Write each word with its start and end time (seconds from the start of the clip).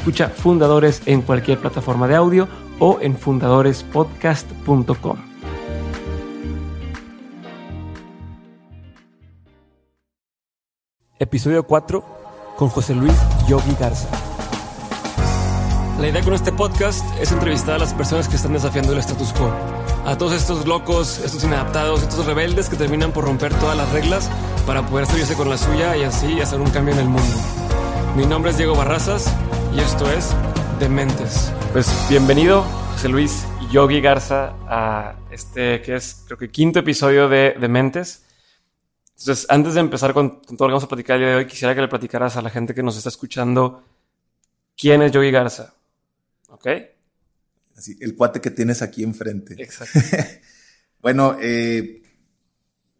Escucha 0.00 0.30
Fundadores 0.30 1.02
en 1.04 1.20
cualquier 1.20 1.58
plataforma 1.58 2.08
de 2.08 2.16
audio 2.16 2.48
o 2.78 2.96
en 3.02 3.18
fundadorespodcast.com. 3.18 5.18
Episodio 11.18 11.64
4 11.64 12.04
con 12.56 12.70
José 12.70 12.94
Luis 12.94 13.12
Yogi 13.46 13.76
Garza. 13.78 14.08
La 16.00 16.08
idea 16.08 16.22
con 16.22 16.32
este 16.32 16.50
podcast 16.50 17.04
es 17.20 17.30
entrevistar 17.30 17.74
a 17.74 17.80
las 17.80 17.92
personas 17.92 18.26
que 18.26 18.36
están 18.36 18.54
desafiando 18.54 18.94
el 18.94 19.00
status 19.00 19.34
quo. 19.34 19.52
A 20.06 20.16
todos 20.16 20.32
estos 20.32 20.66
locos, 20.66 21.18
estos 21.18 21.44
inadaptados, 21.44 22.04
estos 22.04 22.24
rebeldes 22.24 22.70
que 22.70 22.76
terminan 22.76 23.12
por 23.12 23.26
romper 23.26 23.52
todas 23.52 23.76
las 23.76 23.92
reglas 23.92 24.30
para 24.66 24.80
poder 24.86 25.04
salirse 25.04 25.34
con 25.34 25.50
la 25.50 25.58
suya 25.58 25.94
y 25.98 26.04
así 26.04 26.40
hacer 26.40 26.58
un 26.58 26.70
cambio 26.70 26.94
en 26.94 27.00
el 27.00 27.08
mundo. 27.08 27.36
Mi 28.16 28.24
nombre 28.24 28.50
es 28.50 28.56
Diego 28.56 28.74
Barrazas 28.74 29.30
y 29.74 29.80
esto 29.80 30.10
es 30.10 30.34
Dementes. 30.78 31.52
Pues 31.72 31.88
bienvenido, 32.08 32.62
José 32.92 33.08
Luis 33.08 33.44
Yogi 33.70 34.00
Garza, 34.00 34.54
a 34.66 35.16
este 35.30 35.80
que 35.82 35.96
es 35.96 36.22
creo 36.26 36.38
que 36.38 36.50
quinto 36.50 36.80
episodio 36.80 37.28
de 37.28 37.54
Dementes. 37.60 38.24
Entonces, 39.18 39.46
antes 39.48 39.74
de 39.74 39.80
empezar 39.80 40.14
con, 40.14 40.40
todo 40.42 40.50
lo 40.50 40.56
que 40.56 40.72
vamos 40.72 40.84
a 40.84 40.88
platicar 40.88 41.16
el 41.16 41.22
día 41.22 41.30
de 41.30 41.36
hoy, 41.36 41.46
quisiera 41.46 41.74
que 41.74 41.82
le 41.82 41.88
platicaras 41.88 42.36
a 42.36 42.42
la 42.42 42.50
gente 42.50 42.74
que 42.74 42.82
nos 42.82 42.96
está 42.96 43.10
escuchando 43.10 43.84
quién 44.76 45.02
es 45.02 45.12
Yogi 45.12 45.30
Garza. 45.30 45.74
¿Ok? 46.48 46.66
Así, 47.76 47.96
el 48.00 48.16
cuate 48.16 48.40
que 48.40 48.50
tienes 48.50 48.82
aquí 48.82 49.02
enfrente. 49.02 49.54
Exacto. 49.62 50.00
bueno, 51.02 51.36
eh, 51.40 52.02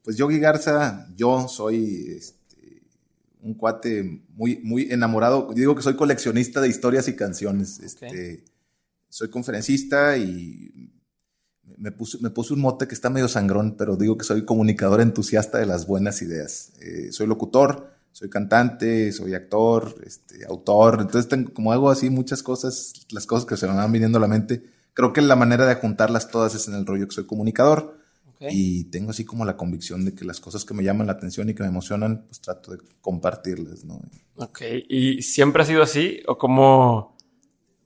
pues 0.02 0.16
Yogi 0.16 0.38
Garza, 0.38 1.08
yo 1.16 1.48
soy 1.48 2.16
este, 2.18 2.39
un 3.42 3.54
cuate 3.54 4.24
muy, 4.30 4.58
muy 4.62 4.90
enamorado. 4.90 5.48
Yo 5.50 5.56
digo 5.56 5.74
que 5.74 5.82
soy 5.82 5.96
coleccionista 5.96 6.60
de 6.60 6.68
historias 6.68 7.08
y 7.08 7.16
canciones. 7.16 7.80
Este, 7.80 8.44
Soy 9.08 9.28
conferencista 9.28 10.16
y 10.16 10.92
me 11.76 11.90
puse, 11.90 12.18
me 12.20 12.30
puse 12.30 12.54
un 12.54 12.60
mote 12.60 12.86
que 12.86 12.94
está 12.94 13.10
medio 13.10 13.26
sangrón, 13.26 13.76
pero 13.76 13.96
digo 13.96 14.16
que 14.16 14.24
soy 14.24 14.44
comunicador 14.44 15.00
entusiasta 15.00 15.58
de 15.58 15.66
las 15.66 15.86
buenas 15.86 16.22
ideas. 16.22 16.72
Eh, 16.80 17.10
soy 17.10 17.26
locutor 17.26 17.90
soy 18.12 18.28
cantante, 18.28 19.12
soy 19.12 19.34
actor, 19.34 19.94
este, 20.04 20.44
autor, 20.46 20.98
entonces 21.00 21.28
tengo, 21.28 21.52
como 21.52 21.72
hago 21.72 21.90
así 21.90 22.10
muchas 22.10 22.42
cosas, 22.42 23.06
las 23.10 23.26
cosas 23.26 23.46
que 23.46 23.56
se 23.56 23.66
me 23.66 23.74
van 23.74 23.92
viniendo 23.92 24.18
a 24.18 24.20
la 24.20 24.28
mente, 24.28 24.64
creo 24.94 25.12
que 25.12 25.22
la 25.22 25.36
manera 25.36 25.66
de 25.66 25.76
juntarlas 25.76 26.28
todas 26.30 26.54
es 26.54 26.66
en 26.68 26.74
el 26.74 26.86
rollo 26.86 27.06
que 27.06 27.14
soy 27.14 27.26
comunicador 27.26 27.99
y 28.48 28.84
tengo 28.84 29.10
así 29.10 29.24
como 29.24 29.44
la 29.44 29.56
convicción 29.56 30.04
de 30.04 30.14
que 30.14 30.24
las 30.24 30.40
cosas 30.40 30.64
que 30.64 30.72
me 30.72 30.82
llaman 30.82 31.06
la 31.06 31.12
atención 31.14 31.48
y 31.48 31.54
que 31.54 31.62
me 31.62 31.68
emocionan, 31.68 32.24
pues 32.26 32.40
trato 32.40 32.72
de 32.72 32.78
compartirlas, 33.00 33.84
¿no? 33.84 34.00
Ok, 34.36 34.62
¿y 34.88 35.20
siempre 35.22 35.62
ha 35.62 35.66
sido 35.66 35.82
así 35.82 36.20
o 36.26 36.38
cómo, 36.38 37.16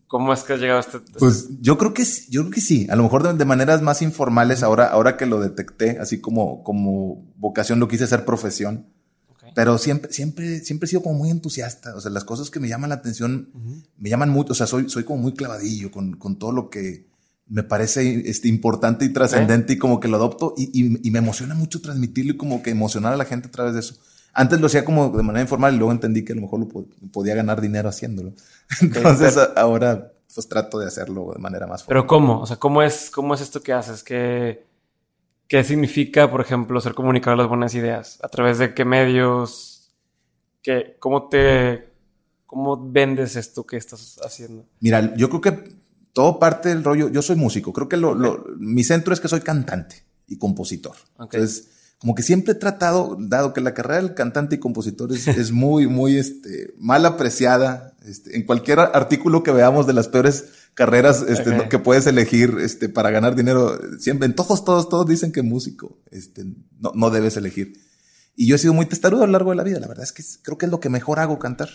cómo 0.07 0.33
es 0.33 0.45
que 0.45 0.53
has 0.53 0.61
llegado 0.61 0.79
a 0.79 0.83
este, 0.83 0.99
este...? 0.99 1.19
Pues 1.19 1.49
yo 1.61 1.77
creo 1.77 1.93
que, 1.93 2.05
yo 2.29 2.43
creo 2.43 2.53
que 2.53 2.61
sí, 2.61 2.87
a 2.89 2.97
lo 2.97 3.03
mejor 3.03 3.25
de, 3.25 3.35
de 3.35 3.45
maneras 3.45 3.83
más 3.83 4.03
informales, 4.03 4.63
ahora, 4.63 4.87
ahora 4.87 5.17
que 5.17 5.27
lo 5.27 5.41
detecté, 5.41 5.99
así 5.99 6.21
como, 6.21 6.63
como 6.63 7.33
vocación 7.37 7.81
lo 7.81 7.89
quise 7.89 8.05
hacer 8.05 8.25
profesión, 8.25 8.87
pero 9.55 9.79
siempre, 9.79 10.13
siempre, 10.13 10.61
siempre 10.61 10.87
he 10.87 10.91
sido 10.91 11.03
como 11.03 11.19
muy 11.19 11.31
entusiasta. 11.31 11.95
O 11.95 12.01
sea, 12.01 12.11
las 12.11 12.25
cosas 12.25 12.51
que 12.51 12.59
me 12.59 12.69
llaman 12.69 12.91
la 12.91 12.97
atención 12.97 13.53
me 13.97 14.11
llaman 14.11 14.31
mucho. 14.31 14.53
O 14.53 14.57
sea, 14.57 14.67
soy, 14.67 14.89
soy 14.91 15.05
como 15.05 15.23
muy 15.23 15.33
clavadillo 15.33 15.91
con, 15.91 16.15
con 16.15 16.39
todo 16.39 16.51
lo 16.51 16.71
que 16.71 17.07
me 17.47 17.62
parece 17.62 18.28
este, 18.28 18.49
importante 18.49 19.05
y 19.05 19.12
trascendente 19.12 19.75
y 19.75 19.78
como 19.78 20.00
que 20.00 20.09
lo 20.09 20.16
adopto 20.16 20.55
y, 20.56 20.71
y, 21.06 21.10
me 21.10 21.19
emociona 21.19 21.55
mucho 21.55 21.81
transmitirlo 21.81 22.32
y 22.32 22.37
como 22.37 22.62
que 22.62 22.71
emocionar 22.71 23.12
a 23.12 23.16
la 23.16 23.25
gente 23.25 23.49
a 23.49 23.50
través 23.50 23.75
de 23.75 23.81
eso. 23.81 23.97
Antes 24.32 24.60
lo 24.60 24.66
hacía 24.66 24.84
como 24.84 25.10
de 25.10 25.22
manera 25.22 25.43
informal 25.43 25.75
y 25.75 25.78
luego 25.78 25.93
entendí 25.93 26.25
que 26.25 26.32
a 26.32 26.37
lo 26.37 26.43
mejor 26.43 26.60
lo 26.60 26.69
podía 27.12 27.34
ganar 27.34 27.60
dinero 27.60 27.88
haciéndolo. 27.88 28.32
Entonces 28.81 29.38
ahora 29.56 30.10
pues 30.34 30.49
trato 30.49 30.78
de 30.78 30.87
hacerlo 30.87 31.32
de 31.34 31.41
manera 31.41 31.66
más 31.66 31.84
formal. 31.84 32.03
Pero 32.03 32.06
¿cómo? 32.06 32.41
O 32.41 32.47
sea, 32.47 32.56
¿cómo 32.56 32.82
es, 32.82 33.10
cómo 33.10 33.34
es 33.34 33.41
esto 33.41 33.62
que 33.62 33.72
haces? 33.72 34.03
que 34.03 34.65
¿Qué 35.47 35.62
significa, 35.62 36.31
por 36.31 36.41
ejemplo, 36.41 36.81
ser 36.81 36.94
comunicador 36.94 37.38
de 37.38 37.43
las 37.43 37.49
buenas 37.49 37.75
ideas? 37.75 38.19
¿A 38.22 38.28
través 38.28 38.59
de 38.59 38.75
qué 38.75 38.84
medios? 38.84 39.94
¿Qué, 40.62 40.97
¿Cómo 40.99 41.28
te... 41.28 41.93
¿Cómo 42.47 42.91
vendes 42.91 43.37
esto 43.37 43.66
que 43.66 43.76
estás 43.76 44.19
haciendo? 44.25 44.65
Mira, 44.81 45.15
yo 45.16 45.28
creo 45.28 45.41
que 45.41 45.76
todo 46.15 46.39
parte 46.39 46.71
del 46.71 46.83
rollo. 46.83 47.11
Yo 47.11 47.21
soy 47.21 47.37
músico. 47.37 47.75
Creo 47.75 47.89
que 47.89 47.99
lo, 47.99 48.15
lo, 48.15 48.47
mi 48.57 48.85
centro 48.85 49.13
es 49.13 49.21
que 49.21 49.29
soy 49.29 49.41
cantante 49.41 50.07
y 50.27 50.39
compositor. 50.39 50.97
Entonces, 51.19 51.69
como 51.99 52.15
que 52.15 52.23
siempre 52.23 52.53
he 52.53 52.57
tratado, 52.57 53.17
dado 53.19 53.53
que 53.53 53.61
la 53.61 53.75
carrera 53.75 54.01
del 54.01 54.15
cantante 54.15 54.55
y 54.55 54.59
compositor 54.59 55.13
es, 55.13 55.29
es 55.29 55.53
muy, 55.53 55.87
muy 55.89 56.17
este, 56.17 56.73
mal 56.79 57.05
apreciada. 57.05 57.97
Este, 58.07 58.37
en 58.37 58.47
cualquier 58.47 58.79
artículo 58.79 59.43
que 59.43 59.51
veamos 59.51 59.87
de 59.87 59.93
las 59.93 60.09
peores 60.09 60.45
carreras 60.75 61.25
este, 61.27 61.69
que 61.69 61.79
puedes 61.79 62.07
elegir 62.07 62.59
este, 62.61 62.89
para 62.89 63.11
ganar 63.11 63.35
dinero. 63.35 63.79
Siempre, 63.99 64.27
en 64.27 64.35
todos, 64.35 64.65
todos, 64.65 64.89
todos 64.89 65.07
dicen 65.07 65.33
que 65.33 65.43
músico 65.43 65.99
este, 66.11 66.45
no, 66.79 66.93
no 66.95 67.11
debes 67.11 67.37
elegir. 67.37 67.81
Y 68.37 68.47
yo 68.47 68.55
he 68.55 68.59
sido 68.59 68.73
muy 68.73 68.87
testarudo 68.87 69.25
a 69.25 69.27
lo 69.27 69.33
largo 69.33 69.51
de 69.51 69.57
la 69.57 69.65
vida. 69.65 69.81
La 69.81 69.89
verdad 69.89 70.05
es 70.05 70.13
que 70.13 70.23
creo 70.43 70.59
que 70.59 70.67
es 70.67 70.71
lo 70.71 70.81
que 70.81 70.91
mejor 70.91 71.19
hago 71.19 71.41
cantar 71.41 71.71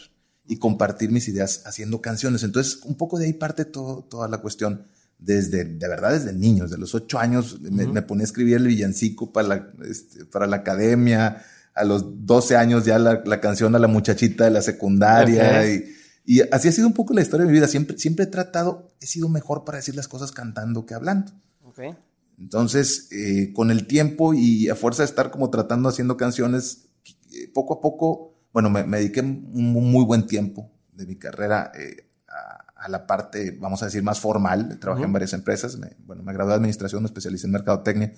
y 0.50 0.58
compartir 0.58 1.12
mis 1.12 1.28
ideas 1.28 1.62
haciendo 1.66 2.02
canciones. 2.02 2.42
Entonces, 2.42 2.82
un 2.84 2.96
poco 2.96 3.20
de 3.20 3.28
ahí 3.28 3.34
parte 3.34 3.66
todo, 3.66 4.04
toda 4.04 4.28
la 4.28 4.40
cuestión. 4.40 4.84
Desde, 5.20 5.64
de 5.64 5.88
verdad, 5.88 6.12
desde 6.12 6.34
niños, 6.34 6.72
de 6.72 6.78
los 6.78 6.96
ocho 6.96 7.20
años, 7.20 7.60
me, 7.62 7.86
me, 7.86 8.02
ponía 8.02 8.24
a 8.24 8.26
escribir 8.26 8.56
el 8.56 8.68
villancico 8.68 9.32
para 9.32 9.48
la, 9.48 9.70
este, 9.86 10.26
para 10.26 10.48
la 10.48 10.58
academia. 10.58 11.44
A 11.76 11.84
los 11.84 12.26
doce 12.26 12.56
años 12.56 12.84
ya 12.84 12.98
la, 12.98 13.22
la, 13.24 13.40
canción 13.40 13.76
a 13.76 13.80
la 13.80 13.88
muchachita 13.88 14.46
de 14.46 14.52
la 14.52 14.62
secundaria. 14.62 15.72
Y, 15.72 15.96
y 16.26 16.42
así 16.52 16.68
ha 16.68 16.72
sido 16.72 16.88
un 16.88 16.94
poco 16.94 17.14
la 17.14 17.22
historia 17.22 17.46
de 17.46 17.52
mi 17.52 17.58
vida. 17.58 17.68
Siempre, 17.68 17.98
siempre 18.00 18.26
he 18.26 18.28
tratado, 18.28 18.92
he 19.00 19.06
sido 19.06 19.30
mejor 19.30 19.66
para 19.66 19.78
decir 19.78 19.96
las 19.96 20.08
cosas 20.08 20.32
cantando 20.32 20.86
que 20.86 20.96
hablando. 20.96 21.32
Okay. 21.64 21.96
Entonces, 22.40 23.08
eh, 23.12 23.52
con 23.54 23.70
el 23.70 23.86
tiempo 23.86 24.34
y 24.34 24.70
a 24.70 24.76
fuerza 24.76 25.04
de 25.04 25.08
estar 25.10 25.30
como 25.30 25.52
tratando, 25.52 25.90
haciendo 25.90 26.18
canciones, 26.18 26.86
eh, 27.34 27.52
poco 27.54 27.76
a 27.76 27.82
poco, 27.82 28.29
bueno, 28.54 28.70
me, 28.70 28.84
me, 28.84 28.98
dediqué 28.98 29.22
un 29.22 29.74
muy 29.92 30.06
buen 30.06 30.26
tiempo 30.28 30.72
de 30.94 31.06
mi 31.06 31.16
carrera 31.16 31.72
eh, 31.76 32.10
a, 32.28 32.86
a, 32.86 32.90
la 32.90 33.06
parte, 33.06 33.58
vamos 33.60 33.82
a 33.82 33.86
decir, 33.86 34.04
más 34.04 34.20
formal. 34.20 34.80
Trabajé 34.80 35.02
uh 35.02 35.04
-huh. 35.04 35.08
en 35.08 35.14
varias 35.14 35.34
empresas. 35.34 35.78
Me, 35.78 35.96
bueno, 36.06 36.24
me 36.24 36.34
gradué 36.34 36.52
de 36.52 36.58
administración, 36.58 37.04
me 37.04 37.08
especialicé 37.08 37.48
en 37.48 37.54
mercadotecnia 37.54 38.14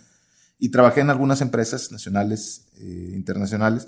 y 0.59 0.69
trabajé 0.69 1.01
en 1.01 1.09
algunas 1.09 1.41
empresas 1.41 1.91
nacionales, 1.91 2.67
eh, 2.77 3.13
internacionales 3.15 3.87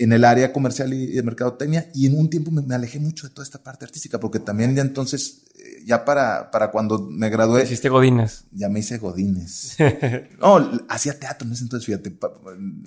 en 0.00 0.14
el 0.14 0.24
área 0.24 0.50
comercial 0.50 0.94
y 0.94 1.08
de 1.08 1.22
mercadotecnia 1.22 1.90
y 1.94 2.06
en 2.06 2.18
un 2.18 2.30
tiempo 2.30 2.50
me, 2.50 2.62
me, 2.62 2.74
alejé 2.74 2.98
mucho 2.98 3.28
de 3.28 3.34
toda 3.34 3.44
esta 3.44 3.62
parte 3.62 3.84
artística 3.84 4.18
porque 4.18 4.40
también 4.40 4.74
ya 4.74 4.80
entonces, 4.80 5.42
eh, 5.58 5.82
ya 5.84 6.06
para, 6.06 6.50
para 6.50 6.70
cuando 6.70 7.06
me 7.10 7.28
gradué... 7.28 7.64
¿Hiciste 7.64 7.90
Godines? 7.90 8.44
Ya 8.50 8.70
me 8.70 8.78
hice 8.80 8.96
Godines. 8.96 9.76
no, 10.40 10.70
hacía 10.88 11.20
teatro 11.20 11.46
en 11.46 11.52
ese 11.52 11.64
entonces, 11.64 11.84
fíjate, 11.84 12.18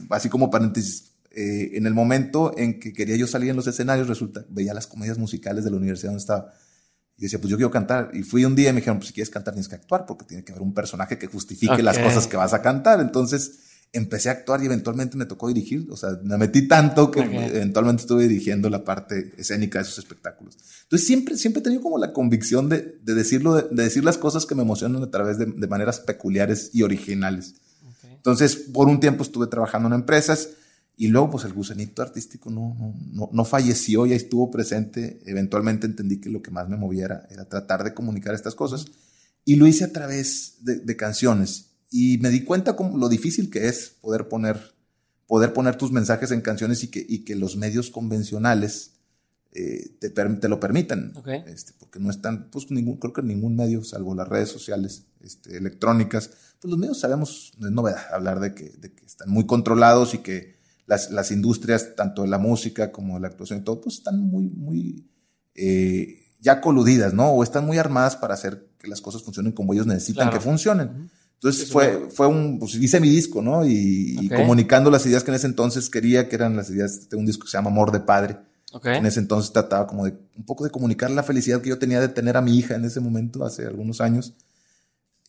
así 0.10 0.28
como 0.28 0.50
paréntesis, 0.50 1.13
eh, 1.34 1.72
en 1.74 1.88
el 1.88 1.94
momento 1.96 2.54
en 2.58 2.80
que 2.80 2.94
quería 2.94 3.16
yo 3.16 3.26
salir 3.26 3.50
en 3.50 3.56
los 3.56 3.66
escenarios, 3.66 4.08
resulta, 4.08 4.46
veía 4.50 4.74
las 4.74 4.86
comedias 4.86 5.18
musicales 5.18 5.64
de 5.64 5.72
la 5.72 5.78
universidad 5.78 6.12
donde 6.12 6.22
estaba 6.22 6.54
y 7.18 7.24
decía, 7.24 7.40
pues 7.40 7.50
yo 7.50 7.58
quiero 7.58 7.72
cantar. 7.72 8.12
Y 8.14 8.24
fui 8.24 8.46
un 8.46 8.56
día 8.56 8.70
y 8.70 8.74
me 8.74 8.82
dijeron, 8.82 8.98
pues 8.98 9.08
si 9.08 9.14
quieres 9.14 9.30
cantar 9.30 9.54
tienes 9.54 9.68
que 9.68 9.76
actuar 9.76 10.06
porque 10.06 10.26
tiene 10.26 10.44
que 10.44 10.52
haber 10.52 10.64
un 10.64 10.74
personaje 10.74 11.18
que 11.18 11.28
justifique 11.28 11.74
okay. 11.74 11.86
las 11.86 12.00
cosas 12.00 12.28
que 12.28 12.38
vas 12.38 12.54
a 12.54 12.62
cantar. 12.62 13.00
Entonces 13.00 13.60
empecé 13.92 14.30
a 14.30 14.34
actuar 14.34 14.64
y 14.64 14.66
eventualmente 14.66 15.18
me 15.18 15.26
tocó 15.26 15.48
dirigir. 15.48 15.88
O 15.92 15.98
sea, 15.98 16.20
me 16.24 16.38
metí 16.38 16.68
tanto 16.68 17.12
que 17.12 17.22
okay. 17.22 17.46
eventualmente 17.46 18.02
estuve 18.02 18.28
dirigiendo 18.28 18.70
la 18.70 18.84
parte 18.84 19.34
escénica 19.38 19.80
de 19.80 19.84
esos 19.84 20.00
espectáculos. 20.00 20.58
Entonces 20.84 21.08
siempre, 21.08 21.38
siempre 21.38 21.60
he 21.62 21.64
tenido 21.64 21.82
como 21.82 22.00
la 22.00 22.14
convicción 22.14 22.68
de, 22.68 23.00
de 23.04 23.14
decirlo, 23.14 23.56
de, 23.56 23.64
de, 23.70 23.84
decir 23.84 24.04
las 24.04 24.18
cosas 24.18 24.48
que 24.48 24.56
me 24.56 24.64
emocionan 24.64 25.04
a 25.04 25.12
través 25.12 25.38
de, 25.38 25.46
de 25.46 25.68
maneras 25.68 26.00
peculiares 26.00 26.72
y 26.74 26.82
originales. 26.82 27.56
Okay. 27.98 28.14
Entonces, 28.16 28.56
por 28.56 28.88
un 28.88 29.00
tiempo 29.00 29.22
estuve 29.22 29.48
trabajando 29.48 29.88
en 29.88 29.94
empresas 29.94 30.50
y 30.96 31.08
luego, 31.08 31.32
pues 31.32 31.46
el 31.46 31.54
gusanito 31.54 32.02
artístico 32.02 32.52
no, 32.52 32.96
no, 33.12 33.30
no, 33.32 33.46
falleció, 33.46 34.06
ya 34.06 34.16
estuvo 34.16 34.52
presente. 34.52 35.22
Eventualmente 35.26 35.88
entendí 35.88 36.22
que 36.22 36.30
lo 36.30 36.42
que 36.42 36.52
más 36.52 36.70
me 36.70 36.78
moviera 36.78 37.26
era, 37.32 37.46
tratar 37.46 37.84
de 37.84 37.94
comunicar 37.94 38.36
estas 38.36 38.54
cosas. 38.54 38.86
Y 39.44 39.56
lo 39.56 39.66
hice 39.66 39.86
a 39.86 39.92
través 39.92 40.58
de, 40.62 40.96
canciones. 40.96 41.72
Y 41.90 42.20
me 42.20 42.30
di 42.30 42.44
cuenta 42.44 42.76
como 42.76 42.98
lo 42.98 43.10
difícil 43.10 43.50
que 43.50 43.68
es 43.68 43.96
poder 44.02 44.28
poner, 44.28 44.76
poder 45.26 45.52
poner 45.52 45.78
tus 45.78 45.92
mensajes 45.92 46.32
en 46.32 46.42
canciones 46.42 46.84
y 46.84 46.88
que, 46.90 47.04
y 47.08 47.26
que 47.26 47.36
los 47.36 47.58
medios 47.58 47.90
convencionales 47.90 48.92
eh, 49.52 49.98
te, 50.00 50.12
te, 50.12 50.48
lo 50.48 50.60
permitan. 50.60 51.14
Este, 51.48 51.74
porque 51.80 52.00
no 52.00 52.12
están, 52.12 52.52
pues 52.52 52.70
ningún, 52.70 52.98
creo 52.98 53.14
que 53.14 53.24
ningún 53.24 53.56
medio, 53.56 53.84
salvo 53.84 54.14
las 54.14 54.28
redes 54.28 54.50
sociales 54.50 55.06
este, 55.22 55.58
electrónicas, 55.58 56.30
pues 56.62 56.70
los 56.70 56.78
medios 56.78 57.00
sabemos, 57.00 57.52
no 57.58 57.68
es 57.68 57.74
novedad 57.74 58.14
hablar 58.14 58.40
de 58.40 58.54
que, 58.54 58.70
de 58.70 58.94
que 58.94 59.06
están 59.06 59.32
muy 59.32 59.48
controlados 59.48 60.14
y 60.14 60.20
que 60.20 60.63
las, 60.86 61.12
las, 61.12 61.32
industrias, 61.32 61.96
tanto 61.96 62.24
de 62.24 62.28
la 62.28 62.38
música 62.38 62.92
como 62.92 63.16
de 63.16 63.22
la 63.22 63.28
actuación 63.28 63.60
y 63.60 63.64
todo, 63.64 63.82
pues 63.82 63.96
están 63.96 64.20
muy, 64.20 64.50
muy 64.50 65.08
eh, 65.56 66.20
ya 66.40 66.60
coludidas, 66.62 67.14
¿no? 67.14 67.30
O 67.30 67.44
están 67.44 67.66
muy 67.66 67.78
armadas 67.78 68.16
para 68.16 68.34
hacer 68.34 68.68
que 68.78 68.88
las 68.88 69.02
cosas 69.02 69.24
funcionen 69.24 69.54
como 69.54 69.74
ellos 69.74 69.88
necesitan 69.88 70.30
que 70.30 70.40
funcionen. 70.40 71.10
Entonces 71.36 71.72
fue, 71.72 72.10
fue 72.10 72.28
un, 72.28 72.60
pues 72.60 72.76
hice 72.76 73.00
mi 73.00 73.10
disco, 73.10 73.42
¿no? 73.42 73.66
Y, 73.66 74.30
comunicando 74.30 74.90
las 74.90 75.06
ideas 75.06 75.24
que 75.24 75.32
en 75.32 75.36
ese 75.36 75.48
entonces 75.48 75.90
quería, 75.90 76.30
que 76.30 76.36
eran 76.36 76.56
las 76.56 76.70
ideas 76.70 77.10
de 77.10 77.18
un 77.18 77.26
disco 77.26 77.46
que 77.46 77.52
se 77.52 77.58
llama 77.58 77.70
Amor 77.70 77.92
de 77.92 78.00
Padre. 78.00 78.38
En 78.84 79.06
ese 79.06 79.20
entonces 79.20 79.54
trataba 79.54 79.86
como 79.86 80.06
de 80.06 80.18
un 80.36 80.46
poco 80.46 80.64
de 80.64 80.72
comunicar 80.72 81.12
la 81.12 81.22
felicidad 81.22 81.62
que 81.62 81.70
yo 81.70 81.78
tenía 81.78 82.02
de 82.02 82.08
tener 82.08 82.38
a 82.38 82.42
mi 82.42 82.58
hija 82.58 82.76
en 82.76 82.86
ese 82.86 83.00
momento, 83.00 83.46
hace 83.46 83.68
algunos 83.68 84.02
años. 84.02 84.34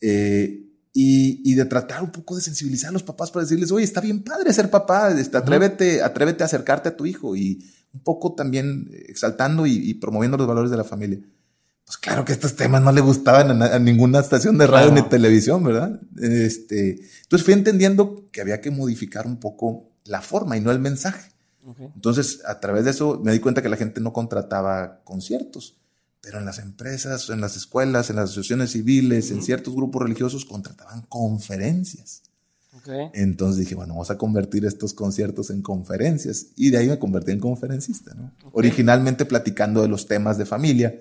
Eh, 0.01 0.64
y, 0.97 1.55
de 1.55 1.65
tratar 1.65 2.01
un 2.01 2.09
poco 2.09 2.37
de 2.37 2.41
sensibilizar 2.41 2.89
a 2.89 2.93
los 2.93 3.03
papás 3.03 3.29
para 3.29 3.43
decirles, 3.43 3.69
oye, 3.69 3.83
está 3.83 3.99
bien 3.99 4.23
padre 4.23 4.53
ser 4.53 4.69
papá, 4.69 5.11
este, 5.11 5.35
atrévete, 5.35 6.01
atrévete 6.01 6.43
a 6.43 6.45
acercarte 6.45 6.87
a 6.87 6.95
tu 6.95 7.05
hijo 7.05 7.35
y 7.35 7.69
un 7.93 7.99
poco 7.99 8.33
también 8.33 8.89
exaltando 9.09 9.65
y, 9.65 9.93
promoviendo 9.95 10.37
los 10.37 10.47
valores 10.47 10.71
de 10.71 10.77
la 10.77 10.85
familia. 10.85 11.19
Pues 11.83 11.97
claro 11.97 12.23
que 12.23 12.31
estos 12.31 12.55
temas 12.55 12.81
no 12.81 12.93
le 12.93 13.01
gustaban 13.01 13.61
a, 13.61 13.77
ninguna 13.77 14.21
estación 14.21 14.57
de 14.57 14.67
radio 14.67 14.89
ni 14.93 15.01
televisión, 15.01 15.65
¿verdad? 15.65 15.99
Este, 16.17 17.01
entonces 17.23 17.43
fui 17.43 17.53
entendiendo 17.53 18.29
que 18.31 18.39
había 18.39 18.61
que 18.61 18.71
modificar 18.71 19.27
un 19.27 19.37
poco 19.37 19.91
la 20.05 20.21
forma 20.21 20.55
y 20.55 20.61
no 20.61 20.71
el 20.71 20.79
mensaje. 20.79 21.29
Entonces, 21.95 22.41
a 22.45 22.61
través 22.61 22.85
de 22.85 22.91
eso 22.91 23.19
me 23.21 23.33
di 23.33 23.39
cuenta 23.39 23.61
que 23.61 23.69
la 23.69 23.75
gente 23.75 23.99
no 23.99 24.13
contrataba 24.13 25.01
conciertos 25.03 25.77
pero 26.25 26.39
en 26.39 26.45
las 26.45 26.57
empresas, 26.57 27.29
en 27.29 27.39
las 27.39 27.55
escuelas, 27.55 28.09
en 28.09 28.15
las 28.15 28.31
asociaciones 28.31 28.71
civiles, 28.71 29.29
en 29.29 29.43
ciertos 29.43 29.75
grupos 29.75 30.01
religiosos 30.01 30.43
contrataban 30.43 31.03
conferencias. 31.03 32.23
Entonces 33.13 33.57
dije, 33.57 33.75
bueno, 33.75 33.93
vamos 33.93 34.09
a 34.09 34.17
convertir 34.17 34.65
estos 34.65 34.93
conciertos 34.93 35.51
en 35.51 35.61
conferencias. 35.61 36.47
Y 36.55 36.71
de 36.71 36.79
ahí 36.79 36.87
me 36.87 36.97
convertí 36.97 37.31
en 37.31 37.39
conferencista, 37.39 38.15
¿no? 38.15 38.31
Originalmente 38.53 39.25
platicando 39.25 39.83
de 39.83 39.87
los 39.87 40.07
temas 40.07 40.39
de 40.39 40.45
familia 40.45 40.99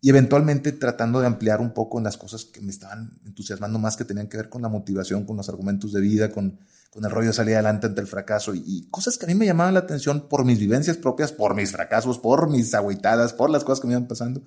y 0.00 0.10
eventualmente 0.10 0.72
tratando 0.72 1.20
de 1.20 1.26
ampliar 1.26 1.60
un 1.60 1.72
poco 1.72 1.98
en 1.98 2.04
las 2.04 2.16
cosas 2.16 2.44
que 2.44 2.60
me 2.60 2.70
estaban 2.70 3.10
entusiasmando 3.26 3.78
más, 3.78 3.96
que 3.96 4.04
tenían 4.04 4.28
que 4.28 4.36
ver 4.36 4.48
con 4.48 4.62
la 4.62 4.68
motivación, 4.68 5.24
con 5.24 5.36
los 5.36 5.48
argumentos 5.48 5.92
de 5.92 6.00
vida, 6.00 6.30
con, 6.30 6.58
con 6.90 7.04
el 7.04 7.10
rollo 7.10 7.28
de 7.28 7.32
salir 7.32 7.54
adelante 7.54 7.86
ante 7.86 8.00
el 8.00 8.06
fracaso 8.06 8.54
y, 8.54 8.86
cosas 8.90 9.18
que 9.18 9.26
a 9.26 9.28
mí 9.28 9.34
me 9.34 9.46
llamaban 9.46 9.74
la 9.74 9.80
atención 9.80 10.28
por 10.28 10.44
mis 10.44 10.58
vivencias 10.58 10.96
propias, 10.96 11.32
por 11.32 11.54
mis 11.54 11.72
fracasos, 11.72 12.18
por 12.18 12.48
mis 12.48 12.74
agüitadas, 12.74 13.32
por 13.32 13.50
las 13.50 13.64
cosas 13.64 13.80
que 13.80 13.88
me 13.88 13.94
iban 13.94 14.06
pasando. 14.06 14.42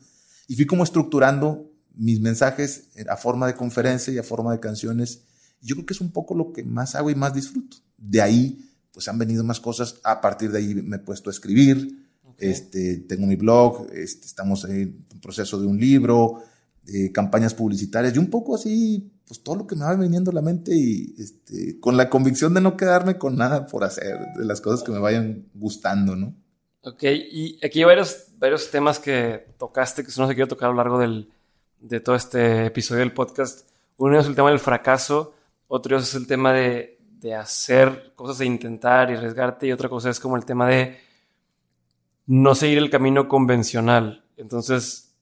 Y 0.47 0.55
fui 0.55 0.65
como 0.65 0.83
estructurando 0.83 1.69
mis 1.95 2.21
mensajes 2.21 2.89
a 3.09 3.17
forma 3.17 3.47
de 3.47 3.55
conferencia 3.55 4.13
y 4.13 4.17
a 4.17 4.23
forma 4.23 4.53
de 4.53 4.59
canciones. 4.59 5.23
Yo 5.61 5.75
creo 5.75 5.85
que 5.85 5.93
es 5.93 6.01
un 6.01 6.11
poco 6.11 6.33
lo 6.33 6.53
que 6.53 6.63
más 6.63 6.95
hago 6.95 7.09
y 7.09 7.15
más 7.15 7.33
disfruto. 7.33 7.77
De 7.97 8.21
ahí, 8.21 8.69
pues 8.93 9.07
han 9.07 9.17
venido 9.17 9.43
más 9.43 9.59
cosas. 9.59 9.95
A 10.03 10.21
partir 10.21 10.51
de 10.51 10.59
ahí 10.59 10.75
me 10.75 10.95
he 10.95 10.99
puesto 10.99 11.29
a 11.29 11.33
escribir. 11.33 12.00
Este, 12.37 12.97
tengo 13.07 13.27
mi 13.27 13.35
blog, 13.35 13.87
este, 13.93 14.25
estamos 14.25 14.65
en 14.65 15.05
proceso 15.21 15.59
de 15.59 15.67
un 15.67 15.79
libro, 15.79 16.43
de 16.83 17.11
campañas 17.11 17.53
publicitarias 17.53 18.15
y 18.15 18.19
un 18.19 18.29
poco 18.29 18.55
así 18.55 19.11
pues 19.31 19.43
todo 19.43 19.55
lo 19.55 19.67
que 19.67 19.77
me 19.77 19.85
va 19.85 19.95
viniendo 19.95 20.31
a 20.31 20.33
la 20.33 20.41
mente 20.41 20.75
y 20.75 21.15
este, 21.17 21.79
con 21.79 21.95
la 21.95 22.09
convicción 22.09 22.53
de 22.53 22.59
no 22.59 22.75
quedarme 22.75 23.17
con 23.17 23.37
nada 23.37 23.65
por 23.65 23.85
hacer, 23.85 24.17
de 24.37 24.43
las 24.43 24.59
cosas 24.59 24.83
que 24.83 24.91
me 24.91 24.99
vayan 24.99 25.45
gustando, 25.53 26.17
¿no? 26.17 26.35
Ok, 26.83 27.03
y 27.03 27.57
aquí 27.63 27.79
hay 27.79 27.85
varios, 27.85 28.25
varios 28.37 28.69
temas 28.71 28.99
que 28.99 29.45
tocaste 29.57 30.03
que 30.03 30.11
no 30.17 30.27
se 30.27 30.35
quiero 30.35 30.49
tocar 30.49 30.67
a 30.67 30.71
lo 30.71 30.77
largo 30.77 30.99
del, 30.99 31.29
de 31.79 32.01
todo 32.01 32.15
este 32.15 32.65
episodio 32.65 32.99
del 32.99 33.13
podcast. 33.13 33.69
Uno 33.95 34.19
es 34.19 34.25
el 34.25 34.35
tema 34.35 34.49
del 34.49 34.59
fracaso, 34.59 35.33
otro 35.69 35.97
es 35.97 36.13
el 36.15 36.27
tema 36.27 36.51
de, 36.51 36.99
de 37.21 37.33
hacer 37.33 38.11
cosas, 38.15 38.39
de 38.39 38.47
intentar 38.47 39.11
y 39.11 39.13
arriesgarte, 39.13 39.67
y 39.67 39.71
otra 39.71 39.87
cosa 39.87 40.09
es 40.09 40.19
como 40.19 40.35
el 40.35 40.43
tema 40.43 40.67
de 40.67 40.97
no 42.25 42.55
seguir 42.55 42.77
el 42.77 42.89
camino 42.89 43.27
convencional. 43.27 44.25
Entonces, 44.37 45.15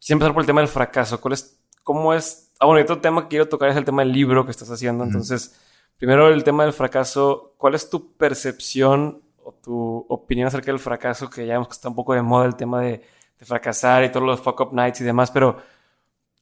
siempre 0.00 0.26
empezar 0.26 0.34
por 0.34 0.42
el 0.42 0.46
tema 0.46 0.60
del 0.60 0.68
fracaso. 0.68 1.20
¿Cuál 1.20 1.34
es, 1.34 1.58
¿Cómo 1.82 2.14
es 2.14 2.52
Ah, 2.62 2.66
bueno, 2.66 2.80
otro 2.80 3.00
tema 3.00 3.22
que 3.22 3.28
quiero 3.28 3.48
tocar 3.48 3.70
es 3.70 3.76
el 3.76 3.84
tema 3.84 4.02
del 4.02 4.12
libro 4.12 4.44
que 4.44 4.52
estás 4.52 4.70
haciendo. 4.70 5.02
Entonces, 5.02 5.60
primero 5.98 6.28
el 6.28 6.44
tema 6.44 6.62
del 6.62 6.72
fracaso. 6.72 7.54
¿Cuál 7.58 7.74
es 7.74 7.90
tu 7.90 8.12
percepción 8.16 9.20
o 9.42 9.52
tu 9.52 10.06
opinión 10.08 10.46
acerca 10.46 10.70
del 10.70 10.78
fracaso? 10.78 11.28
Que 11.28 11.44
ya 11.44 11.54
vemos 11.54 11.66
que 11.66 11.72
está 11.72 11.88
un 11.88 11.96
poco 11.96 12.14
de 12.14 12.22
moda 12.22 12.46
el 12.46 12.54
tema 12.54 12.80
de, 12.80 13.02
fracasar 13.38 14.04
y 14.04 14.12
todos 14.12 14.24
los 14.24 14.40
fuck 14.40 14.60
up 14.60 14.72
nights 14.72 15.00
y 15.00 15.04
demás, 15.04 15.32
pero 15.32 15.56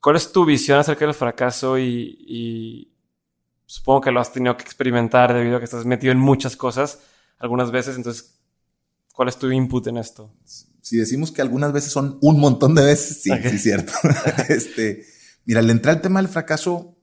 ¿cuál 0.03 0.17
es 0.17 0.31
tu 0.31 0.45
visión 0.45 0.79
acerca 0.79 1.07
del 1.07 1.15
fracaso? 1.15 1.79
Y, 1.79 2.93
supongo 3.65 4.03
que 4.03 4.11
lo 4.11 4.21
has 4.21 4.31
tenido 4.31 4.59
que 4.59 4.65
experimentar 4.65 5.33
debido 5.33 5.57
a 5.57 5.59
que 5.59 5.65
estás 5.65 5.87
metido 5.87 6.13
en 6.13 6.19
muchas 6.19 6.55
cosas 6.55 7.03
algunas 7.39 7.71
veces. 7.71 7.97
Entonces, 7.97 8.40
¿cuál 9.15 9.29
es 9.29 9.37
tu 9.37 9.51
input 9.51 9.87
en 9.87 9.99
esto? 9.99 10.35
Si 10.81 10.97
decimos 10.97 11.33
que 11.33 11.43
algunas 11.43 11.73
veces 11.73 11.93
son 11.93 12.19
un 12.23 12.41
montón 12.41 12.75
de 12.75 12.83
veces, 12.83 13.23
sí, 13.23 13.31
sí 13.31 13.49
es 13.49 13.63
cierto. 13.63 13.93
este, 14.49 15.05
Mira, 15.45 15.63
le 15.63 15.73
entré 15.73 15.91
al 15.91 16.01
tema 16.01 16.21
del 16.21 16.29
fracaso 16.29 16.97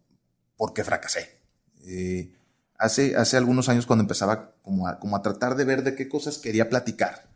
porque 0.55 0.83
fracasé. 0.83 1.41
Eh, 1.85 2.33
hace, 2.77 3.15
hace 3.15 3.37
algunos 3.37 3.69
años 3.69 3.85
cuando 3.85 4.03
empezaba 4.03 4.55
como 4.61 4.87
a, 4.87 4.99
como 4.99 5.15
a 5.15 5.21
tratar 5.21 5.55
de 5.55 5.65
ver 5.65 5.83
de 5.83 5.95
qué 5.95 6.07
cosas 6.07 6.37
quería 6.37 6.69
platicar, 6.69 7.29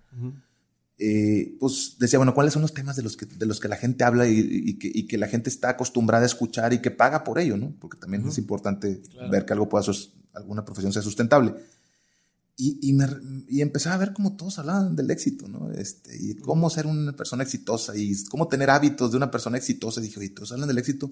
eh, 0.97 1.55
pues 1.59 1.95
decía, 1.99 2.19
bueno, 2.19 2.33
¿cuáles 2.33 2.53
son 2.53 2.61
los 2.61 2.73
temas 2.73 2.95
de 2.95 3.03
los 3.03 3.17
que, 3.17 3.25
de 3.25 3.45
los 3.45 3.59
que 3.59 3.67
la 3.67 3.77
gente 3.77 4.03
habla 4.03 4.27
y, 4.27 4.77
que, 4.77 5.17
la 5.17 5.27
gente 5.27 5.49
está 5.49 5.69
acostumbrada 5.71 6.23
a 6.23 6.27
escuchar 6.27 6.73
y 6.73 6.79
que 6.79 6.91
paga 6.91 7.23
por 7.23 7.39
ello, 7.39 7.57
¿no? 7.57 7.73
Porque 7.79 7.97
también 7.97 8.27
es 8.27 8.37
importante 8.37 9.01
ver 9.29 9.45
que 9.45 9.53
algo 9.53 9.67
pueda, 9.67 9.83
alguna 10.33 10.63
profesión 10.63 10.93
sea 10.93 11.01
sustentable. 11.01 11.55
Y, 12.63 12.77
y, 12.79 12.93
me, 12.93 13.07
y, 13.47 13.61
empezaba 13.61 13.95
a 13.95 13.97
ver 13.97 14.13
cómo 14.13 14.35
todos 14.35 14.59
hablaban 14.59 14.95
del 14.95 15.09
éxito, 15.09 15.47
¿no? 15.47 15.71
Este, 15.71 16.15
y 16.15 16.35
cómo 16.35 16.69
ser 16.69 16.85
una 16.85 17.15
persona 17.15 17.41
exitosa 17.41 17.97
y 17.97 18.13
cómo 18.25 18.47
tener 18.47 18.69
hábitos 18.69 19.09
de 19.09 19.17
una 19.17 19.31
persona 19.31 19.57
exitosa. 19.57 19.99
Y 19.99 20.03
dije, 20.03 20.19
oye, 20.19 20.29
todos 20.29 20.51
hablan 20.51 20.67
del 20.67 20.77
éxito. 20.77 21.11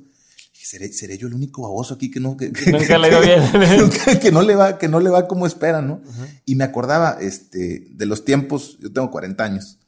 ¿seré, 0.54 0.94
¿seré, 0.94 1.18
yo 1.18 1.28
el 1.28 1.34
único 1.34 1.64
baboso 1.64 1.96
aquí 1.96 2.12
que 2.12 2.20
no, 2.20 2.38
que, 2.38 2.52
nunca 2.52 3.00
le 3.00 3.10
va 3.10 3.22
bien. 3.22 3.42
que, 4.22 4.32
no 4.32 4.44
le 4.44 4.56
va, 4.56 4.78
que 4.78 4.88
no 4.88 5.00
le 5.00 5.10
va 5.10 5.28
como 5.28 5.48
esperan, 5.48 5.88
¿no? 5.88 6.02
Y 6.46 6.54
me 6.54 6.64
acordaba, 6.64 7.18
este, 7.20 7.88
de 7.90 8.06
los 8.06 8.26
tiempos, 8.26 8.78
yo 8.80 8.92
tengo 8.92 9.10
40 9.10 9.44
años. 9.44 9.80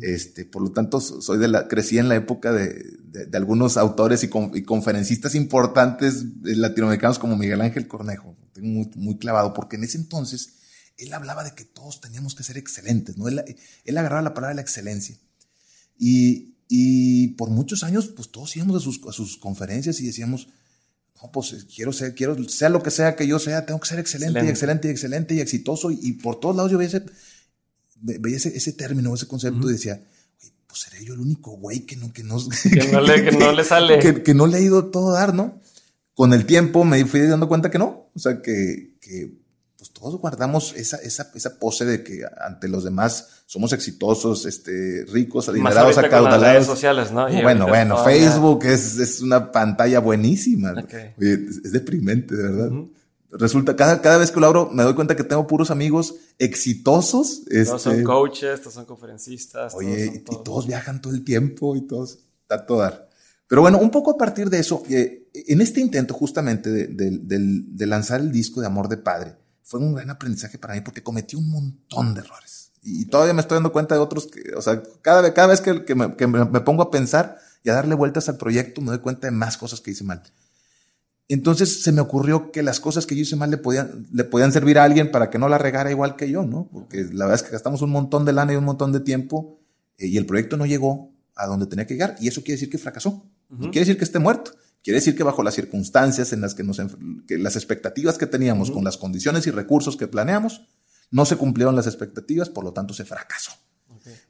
Este, 0.00 0.44
por 0.44 0.62
lo 0.62 0.72
tanto, 0.72 1.00
soy 1.00 1.38
de 1.38 1.46
la, 1.46 1.68
crecí 1.68 1.98
en 1.98 2.08
la 2.08 2.16
época 2.16 2.50
de, 2.52 2.96
de, 3.04 3.36
algunos 3.36 3.76
autores 3.76 4.24
y, 4.24 4.30
y, 4.54 4.62
conferencistas 4.62 5.36
importantes 5.36 6.24
latinoamericanos 6.42 7.20
como 7.20 7.36
Miguel 7.36 7.60
Ángel 7.60 7.86
Cornejo. 7.86 8.34
Tengo 8.52 8.68
muy, 8.68 8.90
muy 8.96 9.16
clavado, 9.18 9.54
porque 9.54 9.76
en 9.76 9.84
ese 9.84 9.98
entonces, 9.98 10.54
él 10.98 11.12
hablaba 11.12 11.44
de 11.44 11.54
que 11.54 11.64
todos 11.64 12.00
teníamos 12.00 12.34
que 12.34 12.42
ser 12.42 12.56
excelentes, 12.56 13.16
¿no? 13.16 13.28
Él, 13.28 13.44
él 13.84 13.98
agarraba 13.98 14.22
la 14.22 14.34
palabra 14.34 14.50
de 14.50 14.56
la 14.56 14.62
excelencia. 14.62 15.16
Y, 15.98 16.54
y, 16.68 17.28
por 17.28 17.50
muchos 17.50 17.82
años, 17.82 18.08
pues 18.08 18.30
todos 18.30 18.54
íbamos 18.56 18.76
a 18.76 18.80
sus, 18.80 19.00
a 19.08 19.12
sus 19.12 19.36
conferencias 19.36 20.00
y 20.00 20.06
decíamos, 20.06 20.48
no, 21.22 21.30
pues 21.32 21.52
eh, 21.52 21.58
quiero 21.74 21.92
ser, 21.92 22.14
quiero, 22.14 22.36
sea 22.48 22.68
lo 22.68 22.82
que 22.82 22.90
sea 22.90 23.16
que 23.16 23.26
yo 23.26 23.38
sea, 23.38 23.66
tengo 23.66 23.80
que 23.80 23.88
ser 23.88 23.98
excelente, 23.98 24.44
y 24.44 24.48
excelente 24.48 24.88
y 24.88 24.90
excelente 24.90 25.34
y 25.34 25.40
exitoso. 25.40 25.90
Y, 25.90 26.12
por 26.14 26.40
todos 26.40 26.56
lados 26.56 26.70
yo 26.70 26.78
veía 26.78 26.88
ese, 26.88 27.04
veía 28.00 28.36
ese, 28.36 28.56
ese 28.56 28.72
término, 28.72 29.14
ese 29.14 29.26
concepto 29.26 29.68
y 29.68 29.72
decía, 29.72 30.02
pues 30.66 30.80
seré 30.80 31.04
yo 31.04 31.14
el 31.14 31.20
único 31.20 31.52
güey 31.52 31.80
que 31.80 31.96
no, 31.96 32.12
que 32.12 32.22
no, 32.22 32.38
que, 32.62 32.88
no, 32.88 33.00
le, 33.00 33.24
que 33.24 33.32
no 33.32 33.52
le 33.52 33.64
sale. 33.64 33.98
Que, 33.98 34.22
que, 34.22 34.34
no 34.34 34.46
le 34.46 34.58
ha 34.58 34.60
ido 34.60 34.86
todo 34.86 35.14
a 35.14 35.20
dar, 35.20 35.34
¿no? 35.34 35.60
Con 36.14 36.32
el 36.32 36.46
tiempo 36.46 36.84
me 36.84 37.04
fui 37.04 37.20
dando 37.20 37.48
cuenta 37.48 37.70
que 37.70 37.78
no. 37.78 38.10
O 38.14 38.18
sea, 38.18 38.40
que, 38.40 38.96
que 39.00 39.45
pues 39.86 40.00
todos 40.00 40.20
guardamos 40.20 40.74
esa, 40.74 40.96
esa, 40.96 41.30
esa 41.34 41.58
pose 41.58 41.84
de 41.84 42.02
que 42.02 42.22
ante 42.40 42.68
los 42.68 42.84
demás 42.84 43.42
somos 43.46 43.72
exitosos, 43.72 44.46
este, 44.46 45.04
ricos, 45.08 45.48
adinerados, 45.48 45.96
acaudalados. 45.98 46.42
Las 46.42 46.52
redes 46.52 46.66
sociales, 46.66 47.12
¿no? 47.12 47.28
bueno, 47.42 47.68
bueno, 47.68 48.02
Facebook 48.04 48.64
es, 48.64 48.98
es, 48.98 49.20
una 49.20 49.52
pantalla 49.52 50.00
buenísima. 50.00 50.74
es, 51.18 51.72
deprimente, 51.72 52.34
de 52.34 52.42
verdad. 52.42 52.70
Resulta, 53.30 53.76
cada, 53.76 54.00
cada 54.00 54.18
vez 54.18 54.30
que 54.30 54.40
lo 54.40 54.46
abro, 54.46 54.70
me 54.72 54.82
doy 54.82 54.94
cuenta 54.94 55.14
que 55.14 55.24
tengo 55.24 55.46
puros 55.46 55.70
amigos 55.70 56.14
exitosos. 56.38 57.42
Todos 57.44 57.82
son 57.82 57.92
este, 57.92 58.04
coaches, 58.04 58.60
todos 58.60 58.74
son 58.74 58.86
conferencistas. 58.86 59.74
Oye, 59.74 60.12
y, 60.14 60.18
todos 60.20 60.66
viajan 60.66 61.00
todo 61.00 61.12
el 61.12 61.24
tiempo 61.24 61.76
y 61.76 61.86
todos, 61.86 62.18
está 62.42 62.64
todo 62.64 62.78
dar. 62.78 63.08
Pero 63.48 63.60
bueno, 63.60 63.78
un 63.78 63.90
poco 63.90 64.12
a 64.12 64.16
partir 64.16 64.50
de 64.50 64.58
eso, 64.58 64.82
eh, 64.88 65.28
en 65.32 65.60
este 65.60 65.80
intento 65.80 66.14
justamente 66.14 66.70
de, 66.70 67.86
lanzar 67.86 68.20
el 68.20 68.32
disco 68.32 68.60
de 68.60 68.66
Amor 68.66 68.88
de 68.88 68.96
Padre, 68.96 69.36
fue 69.66 69.80
un 69.80 69.94
gran 69.94 70.08
aprendizaje 70.10 70.58
para 70.58 70.74
mí 70.74 70.80
porque 70.80 71.02
cometí 71.02 71.34
un 71.34 71.50
montón 71.50 72.14
de 72.14 72.20
errores. 72.20 72.70
Y, 72.82 73.06
todavía 73.06 73.34
me 73.34 73.40
estoy 73.40 73.56
dando 73.56 73.72
cuenta 73.72 73.96
de 73.96 74.00
otros 74.00 74.28
que, 74.28 74.54
o 74.54 74.62
sea, 74.62 74.80
cada, 75.02 75.34
cada 75.34 75.48
vez 75.48 75.60
que, 75.60 75.94
me, 75.96 76.06
me, 76.06 76.60
pongo 76.60 76.84
a 76.84 76.90
pensar 76.92 77.36
y 77.64 77.70
a 77.70 77.74
darle 77.74 77.96
vueltas 77.96 78.28
al 78.28 78.36
proyecto, 78.36 78.80
me 78.80 78.90
doy 78.90 79.00
cuenta 79.00 79.26
de 79.26 79.32
más 79.32 79.56
cosas 79.56 79.80
que 79.80 79.90
hice 79.90 80.04
mal. 80.04 80.22
Entonces 81.26 81.82
se 81.82 81.90
me 81.90 82.00
ocurrió 82.00 82.52
que 82.52 82.62
las 82.62 82.78
cosas 82.78 83.06
que 83.06 83.16
yo 83.16 83.22
hice 83.22 83.34
mal 83.34 83.50
le 83.50 83.56
podían, 83.56 84.06
le 84.12 84.22
podían 84.22 84.52
servir 84.52 84.78
a 84.78 84.84
alguien 84.84 85.10
para 85.10 85.30
que 85.30 85.38
no 85.40 85.48
la 85.48 85.58
regara 85.58 85.90
igual 85.90 86.14
que 86.14 86.30
yo, 86.30 86.44
¿no? 86.44 86.68
Porque 86.72 87.02
la 87.02 87.24
verdad 87.24 87.34
es 87.34 87.42
que 87.42 87.50
gastamos 87.50 87.82
un 87.82 87.90
montón 87.90 88.24
de 88.24 88.32
lana 88.32 88.52
y 88.52 88.56
un 88.56 88.64
montón 88.64 88.92
de 88.92 89.00
tiempo 89.00 89.58
eh, 89.98 90.06
y 90.06 90.16
el 90.16 90.26
proyecto 90.26 90.56
no 90.56 90.64
llegó 90.64 91.10
a 91.34 91.48
donde 91.48 91.66
tenía 91.66 91.88
que 91.88 91.94
llegar 91.94 92.14
y 92.20 92.28
eso 92.28 92.42
quiere 92.42 92.52
decir 92.52 92.70
que 92.70 92.78
fracasó. 92.78 93.26
No 93.48 93.70
quiere 93.72 93.80
decir 93.80 93.98
que 93.98 94.04
esté 94.04 94.20
muerto. 94.20 94.52
Quiere 94.86 95.00
decir 95.00 95.16
que 95.16 95.24
bajo 95.24 95.42
las 95.42 95.54
circunstancias 95.54 96.32
en 96.32 96.40
las 96.40 96.54
que 96.54 96.62
nos, 96.62 96.80
que 97.26 97.38
las 97.38 97.56
expectativas 97.56 98.18
que 98.18 98.26
teníamos 98.28 98.70
con 98.70 98.84
las 98.84 98.96
condiciones 98.96 99.44
y 99.48 99.50
recursos 99.50 99.96
que 99.96 100.06
planeamos, 100.06 100.68
no 101.10 101.26
se 101.26 101.34
cumplieron 101.34 101.74
las 101.74 101.88
expectativas, 101.88 102.50
por 102.50 102.62
lo 102.62 102.72
tanto 102.72 102.94
se 102.94 103.04
fracasó. 103.04 103.50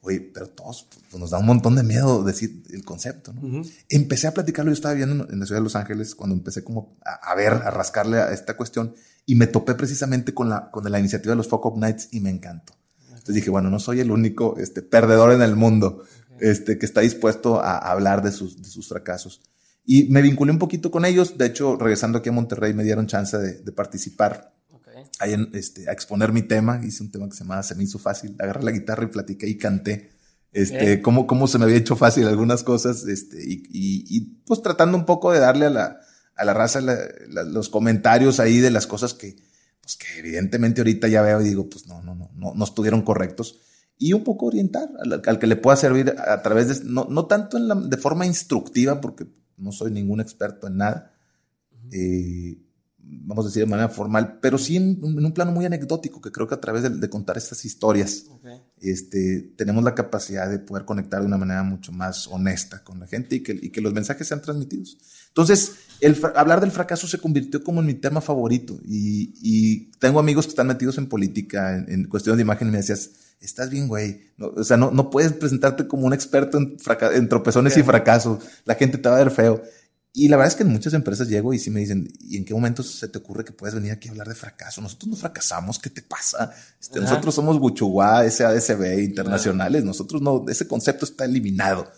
Oye, 0.00 0.18
pero 0.32 0.46
todos 0.48 0.88
pues, 1.10 1.20
nos 1.20 1.28
da 1.28 1.38
un 1.40 1.44
montón 1.44 1.74
de 1.74 1.82
miedo 1.82 2.24
decir 2.24 2.62
el 2.70 2.86
concepto. 2.86 3.34
¿no? 3.34 3.60
Empecé 3.90 4.28
a 4.28 4.32
platicarlo, 4.32 4.70
yo 4.70 4.74
estaba 4.76 4.94
viendo 4.94 5.28
en 5.30 5.38
la 5.38 5.44
ciudad 5.44 5.60
de 5.60 5.64
Los 5.64 5.76
Ángeles 5.76 6.14
cuando 6.14 6.34
empecé 6.34 6.64
como 6.64 6.96
a, 7.04 7.34
ver, 7.34 7.52
a 7.52 7.70
rascarle 7.70 8.16
a 8.16 8.32
esta 8.32 8.56
cuestión 8.56 8.94
y 9.26 9.34
me 9.34 9.48
topé 9.48 9.74
precisamente 9.74 10.32
con 10.32 10.48
la, 10.48 10.70
con 10.70 10.90
la 10.90 10.98
iniciativa 10.98 11.32
de 11.32 11.36
los 11.36 11.48
Fuck 11.48 11.66
Up 11.66 11.78
Nights 11.78 12.08
y 12.12 12.20
me 12.20 12.30
encantó. 12.30 12.72
Entonces 13.08 13.34
dije, 13.34 13.50
bueno, 13.50 13.68
no 13.68 13.78
soy 13.78 14.00
el 14.00 14.10
único 14.10 14.56
este, 14.56 14.80
perdedor 14.80 15.32
en 15.32 15.42
el 15.42 15.54
mundo 15.54 16.04
este, 16.40 16.78
que 16.78 16.86
está 16.86 17.02
dispuesto 17.02 17.60
a, 17.60 17.76
hablar 17.76 18.22
de 18.22 18.32
sus, 18.32 18.62
de 18.62 18.70
sus 18.70 18.88
fracasos. 18.88 19.42
Y 19.86 20.08
me 20.10 20.20
vinculé 20.20 20.50
un 20.50 20.58
poquito 20.58 20.90
con 20.90 21.04
ellos. 21.04 21.38
De 21.38 21.46
hecho, 21.46 21.76
regresando 21.76 22.18
aquí 22.18 22.28
a 22.28 22.32
Monterrey, 22.32 22.74
me 22.74 22.82
dieron 22.82 23.06
chance 23.06 23.38
de, 23.38 23.60
de 23.60 23.72
participar 23.72 24.52
ahí 25.20 25.32
en, 25.32 25.50
este, 25.54 25.88
a 25.88 25.92
exponer 25.92 26.32
mi 26.32 26.42
tema. 26.42 26.80
Hice 26.84 27.04
un 27.04 27.10
tema 27.10 27.28
que 27.28 27.36
se 27.36 27.44
llamaba 27.44 27.62
Se 27.62 27.74
me 27.76 27.84
hizo 27.84 27.98
fácil. 27.98 28.34
Agarré 28.38 28.64
la 28.64 28.72
guitarra 28.72 29.04
y 29.04 29.08
platiqué 29.08 29.46
y 29.48 29.56
canté. 29.56 30.10
Este, 30.52 31.02
cómo, 31.02 31.26
cómo 31.26 31.46
se 31.48 31.58
me 31.58 31.64
había 31.64 31.76
hecho 31.76 31.96
fácil 31.96 32.26
algunas 32.26 32.64
cosas. 32.64 33.06
Este, 33.06 33.42
y, 33.42 33.62
y, 33.70 34.20
pues 34.46 34.62
tratando 34.62 34.96
un 34.96 35.04
poco 35.04 35.32
de 35.32 35.38
darle 35.38 35.66
a 35.66 35.70
la, 35.70 36.00
a 36.34 36.44
la 36.44 36.54
raza 36.54 36.80
los 37.28 37.68
comentarios 37.68 38.40
ahí 38.40 38.58
de 38.58 38.70
las 38.70 38.86
cosas 38.86 39.14
que, 39.14 39.36
pues 39.82 39.96
que 39.96 40.18
evidentemente 40.18 40.80
ahorita 40.80 41.08
ya 41.08 41.22
veo 41.22 41.40
y 41.42 41.44
digo, 41.44 41.68
pues 41.68 41.86
no, 41.86 42.02
no, 42.02 42.14
no, 42.14 42.30
no, 42.34 42.54
no 42.54 42.64
estuvieron 42.64 43.02
correctos. 43.02 43.60
Y 43.98 44.12
un 44.14 44.24
poco 44.24 44.46
orientar 44.46 44.88
al, 44.98 45.22
al 45.24 45.38
que 45.38 45.46
le 45.46 45.56
pueda 45.56 45.76
servir 45.76 46.14
a 46.18 46.42
través 46.42 46.68
de, 46.68 46.84
no, 46.86 47.06
no 47.08 47.26
tanto 47.26 47.56
en 47.56 47.68
la, 47.68 47.74
de 47.74 47.96
forma 47.96 48.26
instructiva, 48.26 49.00
porque 49.00 49.26
no 49.56 49.72
soy 49.72 49.90
ningún 49.90 50.20
experto 50.20 50.66
en 50.66 50.76
nada, 50.78 51.12
eh, 51.92 52.58
vamos 53.08 53.44
a 53.44 53.48
decir 53.48 53.62
de 53.62 53.70
manera 53.70 53.88
formal, 53.88 54.38
pero 54.40 54.58
sí 54.58 54.76
en, 54.76 54.98
un 55.02 55.32
plano 55.32 55.52
muy 55.52 55.64
anecdótico, 55.64 56.20
que 56.20 56.32
creo 56.32 56.48
que 56.48 56.54
a 56.54 56.60
través 56.60 57.00
de, 57.00 57.10
contar 57.10 57.36
estas 57.36 57.64
historias, 57.64 58.24
este, 58.80 59.52
tenemos 59.56 59.84
la 59.84 59.94
capacidad 59.94 60.50
de 60.50 60.58
poder 60.58 60.84
conectar 60.84 61.20
de 61.20 61.26
una 61.26 61.36
manera 61.36 61.62
mucho 61.62 61.92
más 61.92 62.26
honesta 62.26 62.82
con 62.82 62.98
la 62.98 63.06
gente 63.06 63.36
y 63.36 63.42
que, 63.42 63.52
y 63.60 63.70
que 63.70 63.80
los 63.80 63.92
mensajes 63.92 64.26
sean 64.26 64.42
transmitidos. 64.42 64.98
Entonces, 65.28 65.74
el, 66.00 66.16
hablar 66.34 66.60
del 66.60 66.72
fracaso 66.72 67.06
se 67.06 67.18
convirtió 67.18 67.62
como 67.62 67.80
en 67.80 67.86
mi 67.86 67.94
tema 67.94 68.20
favorito 68.20 68.78
y, 68.84 69.32
y 69.40 69.90
tengo 69.98 70.18
amigos 70.18 70.46
que 70.46 70.50
están 70.50 70.66
metidos 70.66 70.98
en 70.98 71.08
política, 71.08 71.76
en, 71.76 71.90
en 71.90 72.04
cuestiones 72.08 72.38
de 72.38 72.42
imagen 72.42 72.68
y 72.68 72.70
me 72.72 72.78
decías, 72.78 73.10
estás 73.40 73.70
bien, 73.70 73.88
güey. 73.88 74.20
o 74.38 74.64
sea, 74.64 74.76
no, 74.76 74.90
no 74.90 75.10
puedes 75.10 75.32
presentarte 75.32 75.86
como 75.86 76.06
un 76.06 76.12
experto 76.14 76.58
en, 76.58 76.76
en 77.14 77.28
tropezones 77.28 77.76
y 77.76 77.82
fracasos. 77.82 78.44
La 78.64 78.74
gente 78.74 78.98
te 78.98 79.08
va 79.08 79.16
a 79.16 79.24
ver 79.24 79.30
feo. 79.30 79.62
Y 80.18 80.28
la 80.28 80.38
verdad 80.38 80.52
es 80.52 80.56
que 80.56 80.62
en 80.62 80.70
muchas 80.70 80.94
empresas 80.94 81.28
llego 81.28 81.52
y 81.52 81.58
sí 81.58 81.70
me 81.70 81.80
dicen, 81.80 82.10
¿y 82.20 82.38
en 82.38 82.46
qué 82.46 82.54
momento 82.54 82.82
se 82.82 83.06
te 83.06 83.18
ocurre 83.18 83.44
que 83.44 83.52
puedes 83.52 83.74
venir 83.74 83.92
aquí 83.92 84.08
a 84.08 84.12
hablar 84.12 84.26
de 84.26 84.34
fracaso? 84.34 84.80
Nosotros 84.80 85.10
no 85.10 85.16
fracasamos, 85.16 85.78
¿qué 85.78 85.90
te 85.90 86.00
pasa? 86.00 86.54
Este, 86.80 87.00
nosotros 87.00 87.34
somos 87.34 87.58
Guchuguá, 87.58 88.28
SADCB, 88.28 89.00
internacionales, 89.00 89.84
nosotros 89.84 90.22
no, 90.22 90.46
ese 90.48 90.66
concepto 90.66 91.04
está 91.04 91.26
eliminado. 91.26 91.92